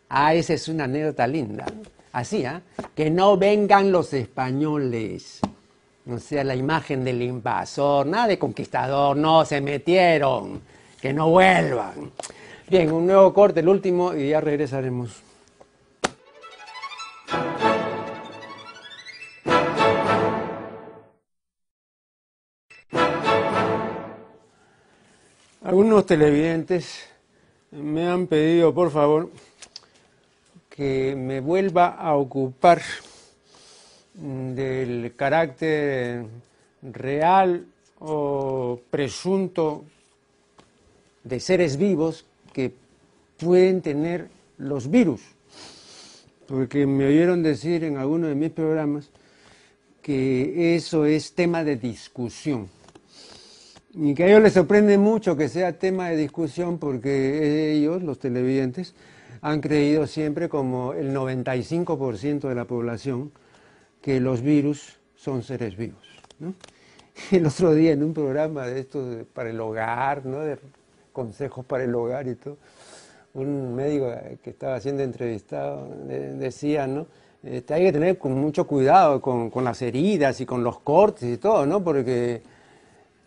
Ah, 0.08 0.34
esa 0.34 0.54
es 0.54 0.68
una 0.68 0.84
anécdota 0.84 1.26
linda. 1.26 1.66
Así, 2.12 2.44
¿ah? 2.44 2.62
Que 2.94 3.10
no 3.10 3.36
vengan 3.36 3.92
los 3.92 4.12
españoles. 4.12 5.40
O 6.10 6.18
sea, 6.18 6.42
la 6.42 6.56
imagen 6.56 7.04
del 7.04 7.22
invasor, 7.22 8.06
nada 8.06 8.26
de 8.26 8.38
conquistador, 8.38 9.16
no, 9.16 9.44
se 9.44 9.60
metieron, 9.60 10.60
que 11.00 11.12
no 11.12 11.30
vuelvan. 11.30 12.10
Bien, 12.68 12.90
un 12.90 13.06
nuevo 13.06 13.32
corte, 13.32 13.60
el 13.60 13.68
último, 13.68 14.14
y 14.14 14.30
ya 14.30 14.40
regresaremos. 14.40 15.22
Algunos 25.62 26.04
televidentes 26.04 27.06
me 27.70 28.08
han 28.08 28.26
pedido, 28.26 28.74
por 28.74 28.90
favor, 28.90 29.30
que 30.68 31.14
me 31.14 31.40
vuelva 31.40 31.88
a 31.94 32.16
ocupar 32.16 32.82
del 34.14 35.12
carácter 35.14 36.24
real 36.82 37.66
o 38.00 38.80
presunto 38.90 39.84
de 41.22 41.38
seres 41.38 41.76
vivos 41.76 42.24
que 42.52 42.72
pueden 43.38 43.82
tener 43.82 44.28
los 44.58 44.90
virus. 44.90 45.20
Porque 46.50 46.84
me 46.84 47.06
oyeron 47.06 47.44
decir 47.44 47.84
en 47.84 47.96
alguno 47.96 48.26
de 48.26 48.34
mis 48.34 48.50
programas 48.50 49.08
que 50.02 50.74
eso 50.74 51.06
es 51.06 51.32
tema 51.32 51.62
de 51.62 51.76
discusión. 51.76 52.68
Y 53.94 54.14
que 54.14 54.24
a 54.24 54.26
ellos 54.26 54.42
les 54.42 54.54
sorprende 54.54 54.98
mucho 54.98 55.36
que 55.36 55.48
sea 55.48 55.78
tema 55.78 56.10
de 56.10 56.16
discusión 56.16 56.78
porque 56.78 57.72
ellos, 57.72 58.02
los 58.02 58.18
televidentes, 58.18 58.94
han 59.42 59.60
creído 59.60 60.08
siempre 60.08 60.48
como 60.48 60.92
el 60.92 61.14
95% 61.14 62.48
de 62.48 62.54
la 62.56 62.64
población 62.64 63.30
que 64.02 64.18
los 64.18 64.42
virus 64.42 64.98
son 65.14 65.44
seres 65.44 65.76
vivos. 65.76 66.02
El 67.30 67.46
otro 67.46 67.74
día 67.74 67.92
en 67.92 68.02
un 68.02 68.12
programa 68.12 68.66
de 68.66 68.80
esto 68.80 69.24
para 69.34 69.50
el 69.50 69.60
hogar, 69.60 70.24
¿no? 70.26 70.40
de 70.40 70.58
consejos 71.12 71.64
para 71.64 71.84
el 71.84 71.94
hogar 71.94 72.26
y 72.26 72.34
todo, 72.34 72.56
un 73.34 73.74
médico 73.74 74.12
que 74.42 74.50
estaba 74.50 74.80
siendo 74.80 75.02
entrevistado 75.02 75.88
decía, 76.06 76.86
¿no? 76.86 77.06
Este, 77.42 77.72
hay 77.72 77.84
que 77.84 77.92
tener 77.92 78.18
con 78.18 78.38
mucho 78.38 78.66
cuidado 78.66 79.20
con, 79.20 79.50
las 79.64 79.80
heridas 79.80 80.40
y 80.40 80.46
con 80.46 80.62
los 80.62 80.80
cortes 80.80 81.34
y 81.34 81.36
todo, 81.38 81.64
¿no? 81.64 81.82
Porque 81.82 82.42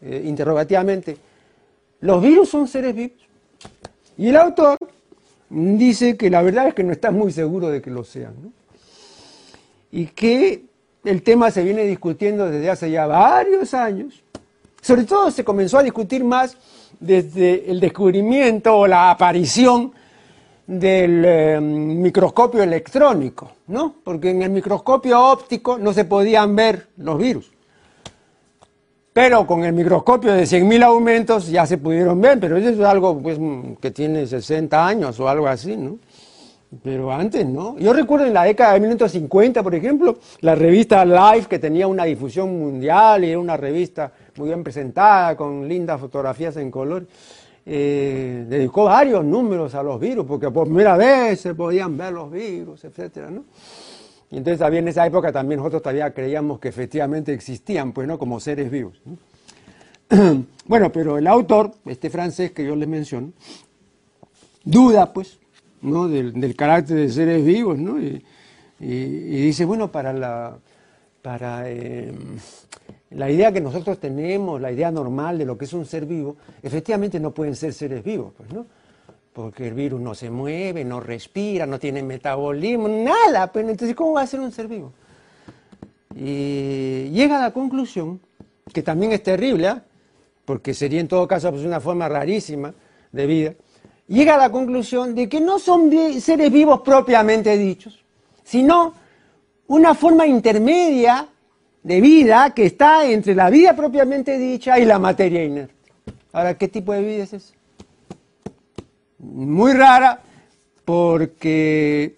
eh, 0.00 0.22
interrogativamente, 0.24 1.18
¿los 2.00 2.22
virus 2.22 2.48
son 2.48 2.66
seres 2.66 2.94
vivos? 2.94 3.18
Y 4.16 4.28
el 4.28 4.36
autor 4.36 4.78
dice 5.50 6.16
que 6.16 6.30
la 6.30 6.40
verdad 6.40 6.68
es 6.68 6.74
que 6.74 6.82
no 6.82 6.90
está 6.90 7.10
muy 7.10 7.32
seguro 7.32 7.68
de 7.68 7.82
que 7.82 7.90
lo 7.90 8.02
sean. 8.02 8.34
Y 9.92 10.06
que 10.06 10.64
el 11.04 11.22
tema 11.22 11.50
se 11.50 11.62
viene 11.62 11.84
discutiendo 11.84 12.50
desde 12.50 12.70
hace 12.70 12.90
ya 12.90 13.06
varios 13.06 13.74
años. 13.74 14.22
Sobre 14.80 15.04
todo 15.04 15.30
se 15.30 15.44
comenzó 15.44 15.78
a 15.78 15.82
discutir 15.82 16.24
más 16.24 16.56
desde 16.98 17.70
el 17.70 17.78
descubrimiento 17.78 18.74
o 18.74 18.86
la 18.86 19.10
aparición 19.10 19.92
del 20.66 21.22
eh, 21.24 21.60
microscopio 21.60 22.62
electrónico, 22.62 23.52
¿no? 23.68 23.94
Porque 24.02 24.30
en 24.30 24.42
el 24.42 24.50
microscopio 24.50 25.20
óptico 25.30 25.78
no 25.78 25.92
se 25.92 26.04
podían 26.04 26.56
ver 26.56 26.88
los 26.96 27.18
virus. 27.18 27.52
Pero 29.12 29.46
con 29.46 29.64
el 29.64 29.72
microscopio 29.72 30.32
de 30.34 30.42
100.000 30.42 30.84
aumentos 30.84 31.48
ya 31.48 31.64
se 31.64 31.78
pudieron 31.78 32.20
ver, 32.20 32.38
pero 32.38 32.56
eso 32.56 32.68
es 32.68 32.80
algo 32.80 33.18
pues, 33.18 33.38
que 33.80 33.90
tiene 33.90 34.26
60 34.26 34.86
años 34.86 35.18
o 35.20 35.28
algo 35.28 35.46
así, 35.46 35.76
¿no? 35.76 35.98
Pero 36.82 37.12
antes 37.12 37.46
no. 37.46 37.78
Yo 37.78 37.92
recuerdo 37.92 38.26
en 38.26 38.34
la 38.34 38.42
década 38.42 38.74
de 38.74 38.80
1950, 38.80 39.62
por 39.62 39.74
ejemplo, 39.74 40.18
la 40.40 40.54
revista 40.54 41.04
Life, 41.04 41.48
que 41.48 41.58
tenía 41.58 41.86
una 41.86 42.04
difusión 42.04 42.58
mundial 42.58 43.24
y 43.24 43.30
era 43.30 43.38
una 43.38 43.56
revista 43.56 44.12
muy 44.36 44.48
bien 44.48 44.62
presentada, 44.62 45.36
con 45.36 45.66
lindas 45.66 46.00
fotografías 46.00 46.56
en 46.56 46.70
color, 46.70 47.06
eh, 47.68 48.46
dedicó 48.48 48.84
varios 48.84 49.24
números 49.24 49.74
a 49.74 49.82
los 49.82 49.98
virus, 49.98 50.24
porque 50.24 50.50
por 50.52 50.68
primera 50.68 50.96
vez 50.96 51.40
se 51.40 51.52
podían 51.52 51.96
ver 51.96 52.12
los 52.12 52.30
virus, 52.30 52.84
etcétera, 52.84 53.28
¿no? 53.28 53.44
Y 54.30 54.36
entonces 54.36 54.60
también 54.60 54.84
en 54.84 54.88
esa 54.88 55.04
época 55.04 55.32
también 55.32 55.58
nosotros 55.58 55.82
todavía 55.82 56.12
creíamos 56.12 56.60
que 56.60 56.68
efectivamente 56.68 57.32
existían, 57.32 57.92
pues, 57.92 58.06
¿no? 58.06 58.18
Como 58.18 58.38
seres 58.38 58.70
vivos. 58.70 59.00
bueno, 60.66 60.92
pero 60.92 61.18
el 61.18 61.26
autor, 61.26 61.72
este 61.86 62.08
francés 62.08 62.52
que 62.52 62.64
yo 62.64 62.76
les 62.76 62.88
menciono, 62.88 63.32
duda, 64.64 65.12
pues, 65.12 65.38
¿no? 65.82 66.06
del, 66.06 66.54
carácter 66.54 66.96
de 66.96 67.08
seres 67.08 67.44
vivos, 67.44 67.78
¿no? 67.78 67.98
Y, 67.98 68.22
dice, 68.78 69.64
bueno, 69.64 69.90
para 69.90 70.12
la, 70.12 70.58
para, 71.22 71.68
em, 71.68 72.36
la 73.10 73.30
idea 73.30 73.52
que 73.52 73.60
nosotros 73.60 73.98
tenemos, 73.98 74.60
la 74.60 74.72
idea 74.72 74.90
normal 74.90 75.38
de 75.38 75.44
lo 75.44 75.56
que 75.56 75.64
es 75.64 75.72
un 75.72 75.86
ser 75.86 76.06
vivo, 76.06 76.36
efectivamente 76.62 77.20
no 77.20 77.30
pueden 77.30 77.54
ser 77.54 77.72
seres 77.72 78.02
vivos, 78.02 78.32
pues, 78.36 78.52
¿no? 78.52 78.66
Porque 79.32 79.68
el 79.68 79.74
virus 79.74 80.00
no 80.00 80.14
se 80.14 80.30
mueve, 80.30 80.84
no 80.84 80.98
respira, 80.98 81.66
no 81.66 81.78
tiene 81.78 82.02
metabolismo, 82.02 82.88
nada, 82.88 83.52
pues 83.52 83.68
entonces 83.68 83.94
¿cómo 83.94 84.14
va 84.14 84.22
a 84.22 84.26
ser 84.26 84.40
un 84.40 84.50
ser 84.50 84.66
vivo? 84.66 84.92
Y 86.14 87.10
llega 87.10 87.38
a 87.38 87.42
la 87.42 87.52
conclusión, 87.52 88.20
que 88.72 88.82
también 88.82 89.12
es 89.12 89.22
terrible, 89.22 89.68
¿ah? 89.68 89.84
porque 90.44 90.74
sería 90.74 91.00
en 91.00 91.08
todo 91.08 91.28
caso 91.28 91.50
pues, 91.50 91.64
una 91.64 91.80
forma 91.80 92.08
rarísima 92.08 92.74
de 93.12 93.26
vida, 93.26 93.54
llega 94.08 94.34
a 94.34 94.38
la 94.38 94.50
conclusión 94.50 95.14
de 95.14 95.28
que 95.28 95.40
no 95.40 95.58
son 95.58 95.90
seres 96.20 96.50
vivos 96.50 96.80
propiamente 96.80 97.56
dichos, 97.56 98.02
sino 98.42 98.94
una 99.68 99.94
forma 99.94 100.26
intermedia 100.26 101.28
de 101.86 102.00
vida 102.00 102.52
que 102.52 102.66
está 102.66 103.08
entre 103.08 103.32
la 103.32 103.48
vida 103.48 103.76
propiamente 103.76 104.40
dicha 104.40 104.76
y 104.76 104.84
la 104.84 104.98
materia 104.98 105.44
inerte. 105.44 105.72
Ahora, 106.32 106.58
¿qué 106.58 106.66
tipo 106.66 106.92
de 106.92 107.00
vida 107.00 107.22
es 107.22 107.32
esa? 107.32 107.54
Muy 109.20 109.72
rara 109.72 110.20
porque 110.84 112.16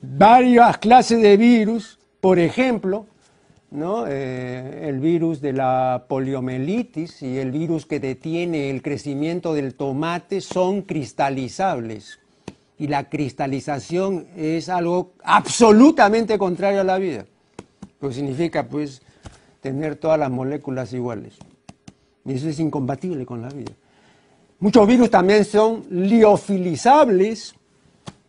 varias 0.00 0.78
clases 0.78 1.22
de 1.22 1.36
virus, 1.36 2.00
por 2.20 2.40
ejemplo, 2.40 3.06
¿no? 3.70 4.04
Eh, 4.08 4.88
el 4.88 4.98
virus 4.98 5.40
de 5.40 5.52
la 5.52 6.06
poliomielitis 6.08 7.22
y 7.22 7.38
el 7.38 7.52
virus 7.52 7.86
que 7.86 8.00
detiene 8.00 8.68
el 8.68 8.82
crecimiento 8.82 9.54
del 9.54 9.74
tomate 9.74 10.40
son 10.40 10.82
cristalizables. 10.82 12.18
Y 12.80 12.88
la 12.88 13.08
cristalización 13.08 14.26
es 14.36 14.68
algo 14.68 15.12
absolutamente 15.22 16.36
contrario 16.36 16.80
a 16.80 16.84
la 16.84 16.98
vida. 16.98 17.26
Lo 18.00 18.08
que 18.08 18.14
significa, 18.14 18.66
pues, 18.68 19.02
tener 19.60 19.96
todas 19.96 20.18
las 20.18 20.30
moléculas 20.30 20.92
iguales. 20.92 21.34
Y 22.24 22.34
eso 22.34 22.48
es 22.48 22.60
incompatible 22.60 23.26
con 23.26 23.42
la 23.42 23.48
vida. 23.48 23.72
Muchos 24.60 24.86
virus 24.86 25.10
también 25.10 25.44
son 25.44 25.84
liofilizables 25.90 27.54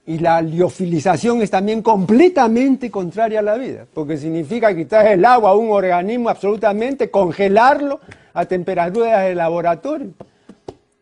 y 0.05 0.19
la 0.19 0.41
liofilización 0.41 1.41
es 1.41 1.51
también 1.51 1.81
completamente 1.81 2.89
contraria 2.89 3.39
a 3.39 3.43
la 3.43 3.57
vida, 3.57 3.85
porque 3.93 4.17
significa 4.17 4.75
quitar 4.75 5.07
el 5.07 5.23
agua 5.23 5.51
a 5.51 5.55
un 5.55 5.69
organismo 5.69 6.29
absolutamente, 6.29 7.11
congelarlo 7.11 7.99
a 8.33 8.45
temperaturas 8.45 9.25
de 9.25 9.35
laboratorio. 9.35 10.11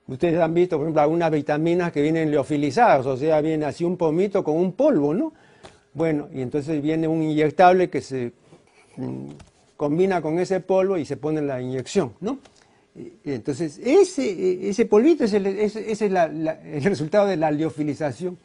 Ustedes 0.07 0.39
han 0.39 0.53
visto, 0.53 0.77
por 0.77 0.85
ejemplo, 0.85 1.01
algunas 1.01 1.31
vitaminas 1.31 1.91
que 1.91 2.01
vienen 2.01 2.31
liofilizadas, 2.31 3.05
o 3.05 3.17
sea, 3.17 3.39
viene 3.41 3.65
así 3.65 3.83
un 3.83 3.97
pomito 3.97 4.43
con 4.43 4.55
un 4.55 4.71
polvo, 4.73 5.13
¿no? 5.13 5.33
Bueno, 5.93 6.27
y 6.33 6.41
entonces 6.41 6.81
viene 6.81 7.07
un 7.07 7.21
inyectable 7.23 7.89
que 7.89 8.01
se 8.01 8.31
combina 9.75 10.21
con 10.21 10.39
ese 10.39 10.59
polvo 10.59 10.97
y 10.97 11.05
se 11.05 11.17
pone 11.17 11.41
la 11.41 11.61
inyección, 11.61 12.13
¿no? 12.19 12.39
entonces, 13.23 13.79
ese, 13.83 14.69
ese 14.69 14.85
polvito 14.87 15.23
es, 15.23 15.33
el, 15.33 15.45
ese, 15.45 15.91
es 15.91 16.01
el 16.01 16.83
resultado 16.83 17.27
de 17.27 17.37
la 17.37 17.51
liofilización. 17.51 18.39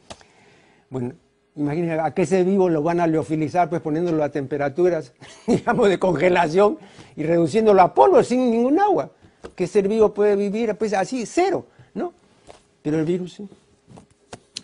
Bueno, 0.90 1.14
imagínense 1.56 1.98
a 1.98 2.12
qué 2.12 2.26
ser 2.26 2.44
vivo 2.44 2.68
lo 2.68 2.82
van 2.82 3.00
a 3.00 3.06
liofilizar, 3.06 3.70
pues 3.70 3.80
poniéndolo 3.80 4.22
a 4.22 4.28
temperaturas, 4.28 5.14
digamos, 5.46 5.88
de 5.88 5.98
congelación 5.98 6.78
y 7.16 7.22
reduciéndolo 7.22 7.80
a 7.80 7.94
polvo 7.94 8.22
sin 8.22 8.50
ningún 8.50 8.78
agua. 8.78 9.10
¿Qué 9.56 9.66
ser 9.66 9.88
vivo 9.88 10.12
puede 10.12 10.36
vivir 10.36 10.74
pues 10.76 10.92
así, 10.92 11.24
cero, 11.26 11.66
¿no? 11.94 12.12
Pero 12.82 12.98
el 12.98 13.04
virus 13.04 13.34
sí. 13.34 13.48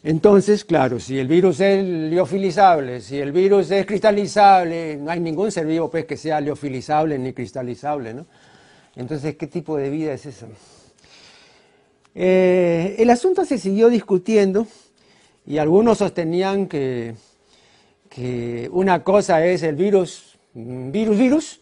Entonces, 0.03 0.65
claro, 0.65 1.01
si 1.01 1.19
el 1.19 1.27
virus 1.27 1.61
es 1.61 1.85
liofilizable, 1.85 3.01
si 3.01 3.19
el 3.19 3.33
virus 3.33 3.71
es 3.71 3.85
cristalizable, 3.85 4.97
no 4.97 5.11
hay 5.11 5.21
ningún 5.21 5.51
ser 5.51 5.67
vivo 5.67 5.91
pues, 5.91 6.05
que 6.07 6.17
sea 6.17 6.41
liofilizable 6.41 7.19
ni 7.19 7.33
cristalizable, 7.33 8.15
¿no? 8.15 8.27
Entonces, 8.97 9.37
¿qué 9.37 9.47
tipo 9.47 9.77
de 9.77 9.91
vida 9.91 10.13
es 10.13 10.27
esa? 10.27 10.47
Eh, 12.21 12.97
el 12.99 13.11
asunto 13.11 13.45
se 13.45 13.59
siguió 13.59 13.89
discutiendo 13.89 14.67
y 15.47 15.59
algunos 15.59 15.99
sostenían 15.99 16.67
que, 16.67 17.15
una 18.73 19.05
cosa 19.05 19.47
es 19.47 19.63
el 19.63 19.77
virus, 19.77 20.37
virus, 20.53 21.17
virus, 21.17 21.61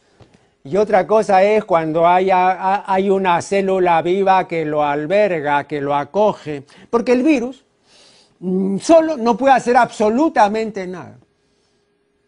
y 0.64 0.78
otra 0.78 1.06
cosa 1.06 1.42
es 1.42 1.62
cuando 1.64 2.06
hay 2.08 3.10
una 3.10 3.42
célula 3.42 4.00
viva 4.00 4.48
que 4.48 4.64
lo 4.64 4.82
alberga, 4.82 5.64
que 5.64 5.82
lo 5.82 5.94
acoge, 5.94 6.62
porque 6.88 7.12
el 7.12 7.22
virus 7.22 7.62
mm, 7.62 7.65
solo 8.80 9.16
no 9.16 9.36
puede 9.36 9.54
hacer 9.54 9.76
absolutamente 9.76 10.86
nada. 10.86 11.18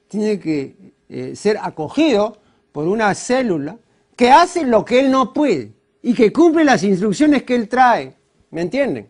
Tiene 0.09 0.38
que 0.38 0.74
eh, 1.09 1.36
ser 1.36 1.59
acogido 1.61 2.38
por 2.72 2.86
una 2.86 3.14
célula 3.14 3.76
que 4.16 4.30
hace 4.30 4.64
lo 4.64 4.84
que 4.84 5.00
él 5.00 5.11
no 5.11 5.32
puede 5.32 5.72
y 6.02 6.14
que 6.14 6.32
cumple 6.32 6.64
las 6.64 6.82
instrucciones 6.82 7.42
que 7.42 7.54
él 7.54 7.68
trae. 7.68 8.14
¿Me 8.50 8.62
entienden? 8.62 9.09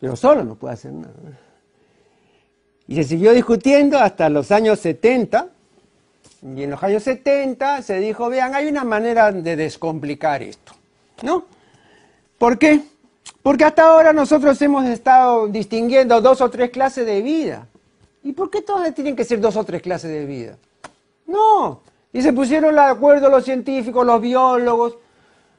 pero 0.00 0.16
solo 0.16 0.44
no 0.44 0.54
puede 0.54 0.74
hacer 0.74 0.92
nada. 0.92 1.14
Y 2.86 2.96
se 2.96 3.04
siguió 3.04 3.32
discutiendo 3.32 3.98
hasta 3.98 4.28
los 4.28 4.52
años 4.52 4.78
70, 4.80 5.48
y 6.54 6.62
en 6.62 6.70
los 6.70 6.82
años 6.82 7.02
70 7.02 7.82
se 7.82 7.98
dijo, 7.98 8.28
vean, 8.28 8.54
hay 8.54 8.68
una 8.68 8.84
manera 8.84 9.32
de 9.32 9.56
descomplicar 9.56 10.42
esto, 10.42 10.74
¿no? 11.22 11.46
¿Por 12.38 12.58
qué? 12.58 12.82
Porque 13.46 13.62
hasta 13.62 13.84
ahora 13.84 14.12
nosotros 14.12 14.60
hemos 14.60 14.84
estado 14.86 15.46
distinguiendo 15.46 16.20
dos 16.20 16.40
o 16.40 16.50
tres 16.50 16.68
clases 16.70 17.06
de 17.06 17.22
vida. 17.22 17.68
¿Y 18.24 18.32
por 18.32 18.50
qué 18.50 18.60
todas 18.60 18.92
tienen 18.92 19.14
que 19.14 19.22
ser 19.22 19.40
dos 19.40 19.54
o 19.54 19.62
tres 19.62 19.82
clases 19.82 20.10
de 20.10 20.26
vida? 20.26 20.56
No. 21.28 21.80
Y 22.12 22.22
se 22.22 22.32
pusieron 22.32 22.74
de 22.74 22.80
acuerdo 22.80 23.30
los 23.30 23.44
científicos, 23.44 24.04
los 24.04 24.20
biólogos 24.20 24.98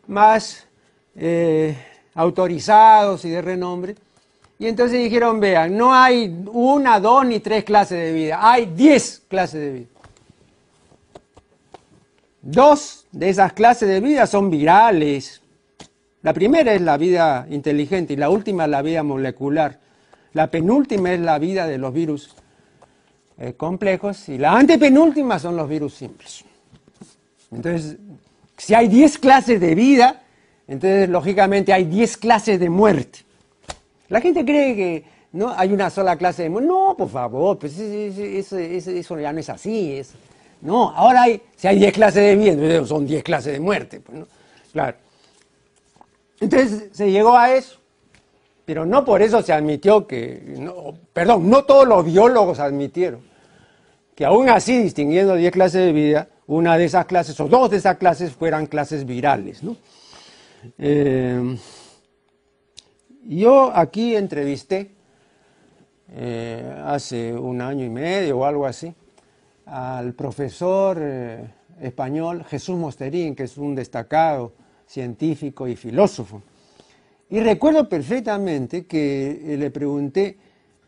más 0.05 0.67
eh, 1.15 1.77
autorizados 2.13 3.23
y 3.23 3.29
de 3.29 3.41
renombre, 3.41 3.95
y 4.59 4.67
entonces 4.67 5.01
dijeron, 5.01 5.39
vean, 5.39 5.77
no 5.77 5.93
hay 5.95 6.43
una, 6.51 6.99
dos 6.99 7.25
ni 7.25 7.39
tres 7.39 7.63
clases 7.63 7.99
de 7.99 8.11
vida, 8.11 8.39
hay 8.41 8.65
diez 8.65 9.23
clases 9.29 9.61
de 9.61 9.71
vida. 9.71 9.87
Dos 12.41 13.05
de 13.13 13.29
esas 13.29 13.53
clases 13.53 13.87
de 13.87 14.01
vida 14.01 14.27
son 14.27 14.49
virales. 14.49 15.41
La 16.23 16.33
primera 16.33 16.73
es 16.73 16.81
la 16.81 16.97
vida 16.97 17.45
inteligente 17.49 18.13
y 18.13 18.15
la 18.17 18.29
última 18.29 18.67
la 18.67 18.81
vida 18.81 19.03
molecular. 19.03 19.79
La 20.33 20.47
penúltima 20.49 21.13
es 21.13 21.19
la 21.19 21.39
vida 21.39 21.67
de 21.67 21.77
los 21.77 21.93
virus 21.93 22.35
eh, 23.37 23.53
complejos 23.53 24.29
y 24.29 24.37
la 24.37 24.53
antepenúltima 24.53 25.39
son 25.39 25.55
los 25.55 25.69
virus 25.69 25.93
simples. 25.93 26.43
Entonces, 27.51 27.97
si 28.57 28.73
hay 28.73 28.87
diez 28.87 29.17
clases 29.17 29.61
de 29.61 29.75
vida, 29.75 30.23
entonces 30.67 31.07
lógicamente 31.07 31.71
hay 31.71 31.85
diez 31.85 32.17
clases 32.17 32.59
de 32.59 32.69
muerte. 32.69 33.19
La 34.09 34.21
gente 34.21 34.43
cree 34.43 34.75
que 34.75 35.05
no 35.33 35.53
hay 35.55 35.71
una 35.71 35.89
sola 35.89 36.15
clase 36.17 36.43
de 36.43 36.49
muerte. 36.49 36.67
No, 36.67 36.95
por 36.97 37.09
favor, 37.09 37.59
pues 37.59 37.77
eso, 37.77 39.19
ya 39.19 39.31
no 39.31 39.39
es 39.39 39.49
así. 39.49 40.01
no, 40.61 40.89
ahora 40.89 41.23
hay, 41.23 41.41
si 41.55 41.67
hay 41.67 41.77
10 41.79 41.93
clases 41.93 42.23
de 42.23 42.35
vida, 42.35 42.85
son 42.85 43.05
10 43.05 43.23
clases 43.23 43.53
de 43.53 43.59
muerte. 43.59 43.99
Pues, 43.99 44.25
Claro. 44.73 45.06
Entonces 46.39 46.89
se 46.91 47.11
llegó 47.11 47.37
a 47.37 47.55
eso. 47.55 47.79
Pero 48.65 48.85
no 48.85 49.05
por 49.05 49.21
eso 49.21 49.41
se 49.41 49.53
admitió 49.53 50.05
que, 50.05 50.59
perdón, 51.13 51.49
no 51.49 51.63
todos 51.63 51.87
los 51.87 52.05
biólogos 52.05 52.59
admitieron 52.59 53.21
que 54.17 54.25
aún 54.25 54.49
así, 54.49 54.81
distinguiendo 54.81 55.35
10 55.35 55.51
clases 55.51 55.85
de 55.85 55.93
vida, 55.93 56.27
una 56.47 56.75
de 56.75 56.85
esas 56.85 57.05
clases 57.05 57.39
o 57.39 57.47
dos 57.47 57.69
de 57.69 57.77
esas 57.77 57.97
clases 57.97 58.31
fueran 58.31 58.65
clases 58.65 59.05
virales. 59.05 59.61
¿no? 59.61 59.77
Eh, 60.79 61.55
yo 63.27 63.71
aquí 63.75 64.15
entrevisté 64.15 64.89
eh, 66.09 66.81
hace 66.83 67.31
un 67.31 67.61
año 67.61 67.85
y 67.85 67.89
medio 67.89 68.39
o 68.39 68.45
algo 68.45 68.65
así 68.65 68.91
al 69.67 70.13
profesor 70.13 70.97
eh, 70.99 71.47
español 71.79 72.43
Jesús 72.45 72.75
Mosterín, 72.75 73.35
que 73.35 73.43
es 73.43 73.55
un 73.55 73.75
destacado 73.75 74.51
científico 74.87 75.67
y 75.67 75.75
filósofo. 75.75 76.41
Y 77.29 77.39
recuerdo 77.41 77.89
perfectamente 77.89 78.85
que 78.85 79.53
eh, 79.53 79.57
le 79.57 79.69
pregunté, 79.69 80.37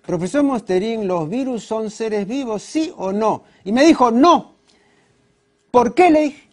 profesor 0.06 0.43
Mosterín, 0.43 1.08
¿los 1.08 1.30
virus 1.30 1.66
son 1.66 1.91
seres 1.91 2.26
vivos, 2.26 2.64
sí 2.64 2.93
o 2.97 3.12
no? 3.12 3.43
Y 3.66 3.72
me 3.72 3.86
dijo, 3.86 4.10
no. 4.10 4.56
¿Por 5.70 5.93
qué 5.93 6.10
le 6.10 6.22
dije? 6.22 6.50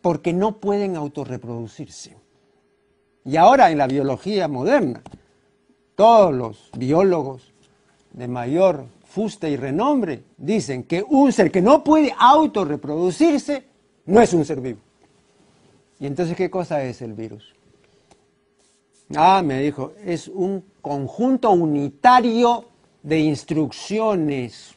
Porque 0.00 0.32
no 0.32 0.58
pueden 0.58 0.96
autorreproducirse. 0.96 2.16
Y 3.24 3.36
ahora 3.36 3.70
en 3.70 3.78
la 3.78 3.86
biología 3.86 4.48
moderna, 4.48 5.02
todos 5.96 6.32
los 6.32 6.70
biólogos 6.76 7.52
de 8.12 8.28
mayor 8.28 8.84
fuste 9.04 9.50
y 9.50 9.56
renombre 9.56 10.24
dicen 10.36 10.84
que 10.84 11.02
un 11.02 11.32
ser 11.32 11.50
que 11.50 11.62
no 11.62 11.82
puede 11.82 12.14
autorreproducirse 12.18 13.64
no 14.06 14.20
es 14.20 14.32
un 14.32 14.44
ser 14.44 14.60
vivo. 14.60 14.80
¿Y 16.00 16.06
entonces 16.06 16.36
qué 16.36 16.50
cosa 16.50 16.82
es 16.82 17.02
el 17.02 17.14
virus? 17.14 17.54
Ah, 19.14 19.42
me 19.44 19.60
dijo, 19.60 19.92
es 20.04 20.28
un 20.28 20.64
conjunto 20.80 21.50
unitario 21.50 22.64
de 23.02 23.20
instrucciones 23.20 24.74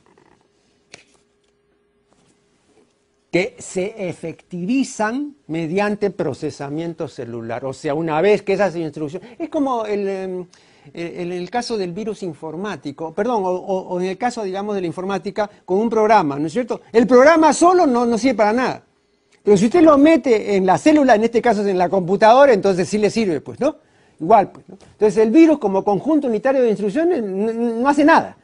que 3.31 3.55
se 3.59 4.09
efectivizan 4.09 5.35
mediante 5.47 6.11
procesamiento 6.11 7.07
celular. 7.07 7.65
O 7.65 7.73
sea, 7.73 7.93
una 7.93 8.21
vez 8.21 8.41
que 8.41 8.53
esas 8.53 8.75
instrucciones... 8.75 9.29
Es 9.39 9.49
como 9.49 9.85
el... 9.85 10.07
Em, 10.07 10.45
en 10.93 11.33
el 11.33 11.49
caso 11.49 11.77
del 11.77 11.91
virus 11.91 12.23
informático, 12.23 13.13
perdón, 13.13 13.41
o, 13.45 13.99
en 13.99 14.07
el 14.07 14.17
caso, 14.17 14.43
digamos, 14.43 14.73
de 14.73 14.79
la 14.79 14.87
informática, 14.87 15.49
con 15.65 15.79
un 15.79 15.89
programa, 15.89 16.39
¿no 16.39 16.47
es 16.47 16.53
cierto? 16.53 16.79
El 16.93 17.05
programa 17.05 17.51
solo 17.51 17.85
no, 17.85 18.05
no 18.05 18.17
sirve 18.17 18.35
para 18.35 18.53
nada. 18.53 18.86
Pero 19.47 19.55
si 19.55 19.67
usted 19.67 19.81
lo 19.81 19.97
mete 19.97 20.57
en 20.57 20.65
la 20.65 20.77
célula, 20.77 21.15
en 21.15 21.23
este 21.23 21.41
caso 21.41 21.65
en 21.65 21.77
la 21.77 21.87
computadora, 21.87 22.51
entonces 22.51 22.89
sí 22.89 22.97
le 22.97 23.09
sirve, 23.09 23.39
pues, 23.39 23.57
¿no? 23.61 23.77
Igual, 24.19 24.51
pues, 24.51 24.67
¿no? 24.67 24.77
Entonces 24.91 25.23
el 25.23 25.31
virus 25.31 25.57
como 25.57 25.85
conjunto 25.85 26.27
unitario 26.27 26.63
de 26.63 26.69
instrucciones 26.69 27.23
no, 27.23 27.87
hace 27.87 28.03
nada. 28.03 28.35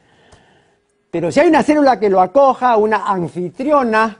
Pero 1.10 1.30
si 1.30 1.40
hay 1.40 1.48
una 1.48 1.62
célula 1.62 2.00
que 2.00 2.08
lo 2.08 2.22
acoja, 2.22 2.78
una 2.78 3.04
anfitriona, 3.04 4.16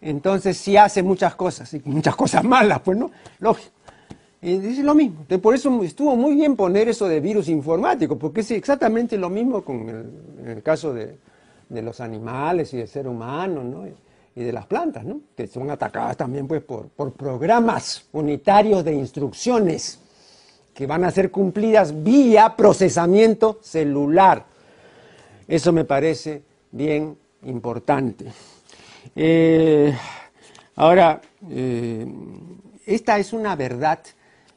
entonces 0.00 0.56
sí 0.56 0.78
hace 0.78 1.02
muchas 1.02 1.34
cosas, 1.34 1.74
y 1.74 1.82
muchas 1.84 2.16
cosas 2.16 2.42
malas, 2.44 2.80
pues 2.80 2.96
no, 2.96 3.10
lógico. 3.40 3.72
Dice 4.40 4.82
lo 4.82 4.94
mismo. 4.94 5.22
por 5.42 5.54
eso 5.54 5.82
estuvo 5.82 6.16
muy 6.16 6.34
bien 6.34 6.56
poner 6.56 6.88
eso 6.88 7.06
de 7.08 7.20
virus 7.20 7.50
informático, 7.50 8.16
porque 8.16 8.40
es 8.40 8.50
exactamente 8.52 9.18
lo 9.18 9.28
mismo 9.28 9.60
con 9.62 9.86
el, 10.46 10.62
caso 10.62 10.94
de, 10.94 11.18
los 11.68 12.00
animales 12.00 12.72
y 12.72 12.78
del 12.78 12.88
ser 12.88 13.06
humano, 13.06 13.62
¿no? 13.62 13.84
Y 14.36 14.44
de 14.44 14.52
las 14.52 14.66
plantas, 14.66 15.02
¿no? 15.02 15.22
que 15.34 15.46
son 15.46 15.70
atacadas 15.70 16.18
también 16.18 16.46
pues, 16.46 16.62
por, 16.62 16.90
programas 17.14 18.04
unitarios 18.12 18.84
de 18.84 18.94
instrucciones 18.94 19.98
que 20.74 20.86
van 20.86 21.04
a 21.04 21.10
ser 21.10 21.30
cumplidas 21.30 22.04
vía 22.04 22.54
procesamiento 22.54 23.58
celular. 23.62 24.44
Eso 25.48 25.72
me 25.72 25.84
parece 25.84 26.42
bien 26.70 27.16
importante. 27.44 28.26
Eh, 29.14 29.96
ahora, 30.74 31.22
eh, 31.48 32.06
esta 32.84 33.18
es 33.18 33.32
una 33.32 33.56
verdad 33.56 34.00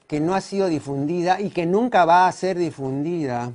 que 0.08 0.20
no 0.20 0.36
ha 0.36 0.42
sido 0.42 0.68
difundida 0.68 1.40
y 1.40 1.52
que 1.52 1.66
nunca 1.66 2.04
va 2.04 2.28
a 2.28 2.32
ser 2.34 2.58
difundida. 2.58 3.54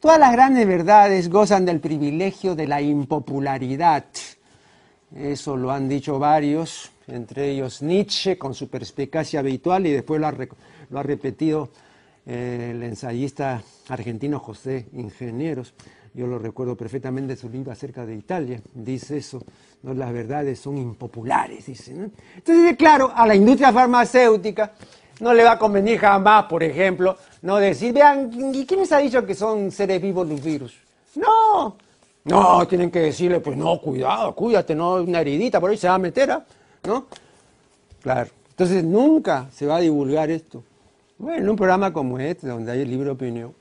Todas 0.00 0.18
las 0.18 0.32
grandes 0.32 0.66
verdades 0.66 1.28
gozan 1.28 1.66
del 1.66 1.80
privilegio 1.80 2.54
de 2.54 2.66
la 2.66 2.80
impopularidad. 2.80 4.04
Eso 5.16 5.56
lo 5.56 5.70
han 5.70 5.88
dicho 5.88 6.18
varios, 6.18 6.90
entre 7.06 7.50
ellos 7.50 7.82
Nietzsche 7.82 8.38
con 8.38 8.54
su 8.54 8.68
perspicacia 8.68 9.40
habitual 9.40 9.86
y 9.86 9.92
después 9.92 10.20
lo 10.20 10.26
ha, 10.26 11.02
repetido 11.02 11.68
eh, 12.24 12.70
el 12.70 12.82
ensayista 12.82 13.62
argentino 13.88 14.38
José 14.38 14.86
Ingenieros. 14.94 15.74
Yo 16.14 16.26
lo 16.26 16.38
recuerdo 16.38 16.76
perfectamente 16.76 17.36
su 17.36 17.48
libro 17.48 17.72
acerca 17.72 18.06
de 18.06 18.14
Italia. 18.14 18.60
Dice 18.74 19.18
eso, 19.18 19.42
¿no? 19.82 19.94
las 19.94 20.12
verdades 20.12 20.58
son 20.58 20.78
impopulares, 20.78 21.66
dice. 21.66 21.92
Entonces, 21.92 22.76
claro, 22.76 23.10
a 23.14 23.26
la 23.26 23.34
industria 23.34 23.72
farmacéutica 23.72 24.72
no 25.20 25.32
le 25.32 25.44
va 25.44 25.52
a 25.52 25.58
convenir 25.58 25.98
jamás, 25.98 26.44
por 26.44 26.62
ejemplo, 26.62 27.16
no 27.42 27.56
decir, 27.56 27.92
vean, 27.92 28.30
¿y 28.54 28.66
quién 28.66 28.80
les 28.80 28.92
ha 28.92 28.98
dicho 28.98 29.24
que 29.24 29.34
son 29.34 29.70
seres 29.70 30.00
vivos 30.02 30.26
los 30.26 30.42
virus? 30.42 30.74
No, 31.16 31.76
no, 32.24 32.66
tienen 32.68 32.90
que 32.90 33.00
decirle, 33.00 33.40
pues 33.40 33.56
no, 33.56 33.80
cuidado, 33.80 34.34
cuídate, 34.34 34.74
no, 34.74 34.94
una 34.94 35.20
heridita 35.20 35.60
por 35.60 35.70
ahí 35.70 35.76
se 35.76 35.88
va 35.88 35.94
a 35.94 35.98
meter, 35.98 36.30
¿ah? 36.30 36.44
¿no? 36.86 37.06
Claro. 38.00 38.30
Entonces 38.50 38.84
nunca 38.84 39.48
se 39.52 39.66
va 39.66 39.76
a 39.76 39.80
divulgar 39.80 40.30
esto. 40.30 40.62
Bueno, 41.18 41.42
en 41.42 41.48
un 41.48 41.56
programa 41.56 41.92
como 41.92 42.18
este, 42.18 42.48
donde 42.48 42.70
hay 42.70 42.82
el 42.82 42.90
libre 42.90 43.10
opinión, 43.10 43.54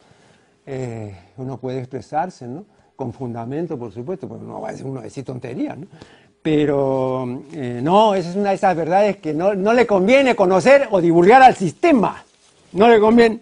eh, 0.66 1.16
uno 1.38 1.58
puede 1.58 1.80
expresarse, 1.80 2.48
¿no? 2.48 2.66
Con 2.96 3.14
fundamento, 3.14 3.80
por 3.80 3.92
supuesto, 3.92 4.28
porque 4.28 4.46
no 4.46 4.62
va 4.62 4.70
a 4.70 4.72
decir 4.72 4.86
uno 4.86 5.02
decir 5.02 5.24
tonterías, 5.26 5.78
¿no? 5.78 5.88
Pero 6.42 7.44
eh, 7.54 7.80
no, 7.84 8.16
esa 8.16 8.32
es 8.32 8.36
una 8.36 8.50
de 8.50 8.56
esas 8.56 8.76
verdades 8.76 9.18
que 9.18 9.34
no, 9.34 9.54
le 9.54 9.86
conviene 9.86 10.36
conocer 10.36 10.88
o 10.90 11.00
divulgar 11.00 11.44
al 11.44 11.56
sistema. 11.56 12.24
No 12.74 12.90
le 12.90 13.00
conviene. 13.00 13.40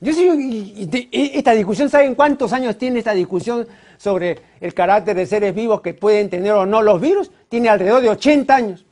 Yo 0.00 0.12
sí, 0.12 1.08
esta 1.10 1.52
discusión, 1.52 1.90
¿saben 1.90 2.14
cuántos 2.14 2.52
años 2.52 2.78
tiene 2.78 3.00
esta 3.00 3.12
discusión 3.12 3.66
sobre 3.98 4.38
el 4.60 4.72
carácter 4.72 5.14
de 5.14 5.26
seres 5.26 5.54
vivos 5.54 5.82
que 5.82 5.92
pueden 5.92 6.30
tener 6.30 6.52
o 6.52 6.64
no 6.64 6.80
los 6.80 7.00
virus, 7.00 7.30
tiene 7.48 7.68
alrededor 7.68 8.00
de 8.00 8.08
80 8.08 8.54
años. 8.54 8.86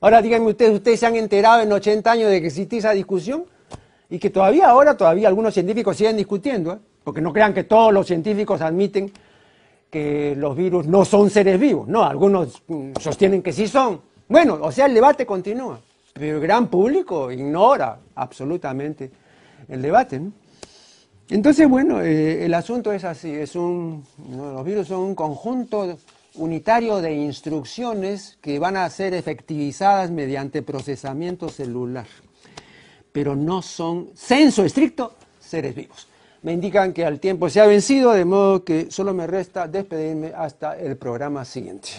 Ahora 0.00 0.22
díganme 0.22 0.46
ustedes, 0.46 0.72
¿ustedes 0.72 1.00
se 1.00 1.06
han 1.06 1.16
enterado 1.16 1.60
en 1.60 1.70
80 1.70 2.10
años 2.10 2.30
de 2.30 2.40
que 2.40 2.46
existe 2.46 2.78
esa 2.78 2.92
discusión? 2.92 3.44
Y 4.08 4.18
que 4.18 4.30
todavía 4.30 4.68
ahora, 4.68 4.96
todavía 4.96 5.28
algunos 5.28 5.52
científicos 5.54 5.96
siguen 5.96 6.16
discutiendo, 6.16 6.72
¿eh? 6.72 6.78
porque 7.04 7.20
no 7.20 7.32
crean 7.32 7.52
que 7.52 7.64
todos 7.64 7.92
los 7.92 8.06
científicos 8.06 8.60
admiten 8.60 9.12
que 9.90 10.34
los 10.36 10.56
virus 10.56 10.86
no 10.86 11.04
son 11.04 11.28
seres 11.28 11.58
vivos. 11.58 11.86
No, 11.88 12.04
algunos 12.04 12.62
mm, 12.66 12.92
sostienen 13.00 13.42
que 13.42 13.52
sí 13.52 13.68
son. 13.68 14.00
Bueno, 14.28 14.58
o 14.62 14.72
sea, 14.72 14.86
el 14.86 14.94
debate 14.94 15.26
continúa, 15.26 15.80
pero 16.14 16.36
el 16.36 16.42
gran 16.42 16.68
público 16.68 17.30
ignora 17.30 17.98
absolutamente 18.14 19.10
el 19.68 19.82
debate. 19.82 20.20
¿no? 20.20 20.32
Entonces, 21.28 21.68
bueno, 21.68 22.00
eh, 22.02 22.44
el 22.44 22.52
asunto 22.54 22.92
es 22.92 23.04
así, 23.04 23.30
es 23.32 23.56
un, 23.56 24.04
los 24.30 24.64
virus 24.64 24.88
son 24.88 25.00
un 25.00 25.14
conjunto 25.14 25.96
unitario 26.34 27.00
de 27.00 27.14
instrucciones 27.14 28.38
que 28.40 28.58
van 28.58 28.76
a 28.76 28.88
ser 28.90 29.14
efectivizadas 29.14 30.10
mediante 30.10 30.62
procesamiento 30.62 31.48
celular, 31.48 32.06
pero 33.12 33.36
no 33.36 33.62
son, 33.62 34.10
censo 34.14 34.64
estricto, 34.64 35.14
seres 35.38 35.74
vivos. 35.74 36.08
Me 36.42 36.52
indican 36.52 36.92
que 36.92 37.04
al 37.04 37.20
tiempo 37.20 37.48
se 37.48 37.60
ha 37.60 37.66
vencido, 37.66 38.12
de 38.12 38.24
modo 38.24 38.64
que 38.64 38.90
solo 38.90 39.14
me 39.14 39.26
resta 39.26 39.68
despedirme 39.68 40.32
hasta 40.34 40.76
el 40.76 40.96
programa 40.96 41.44
siguiente. 41.44 41.90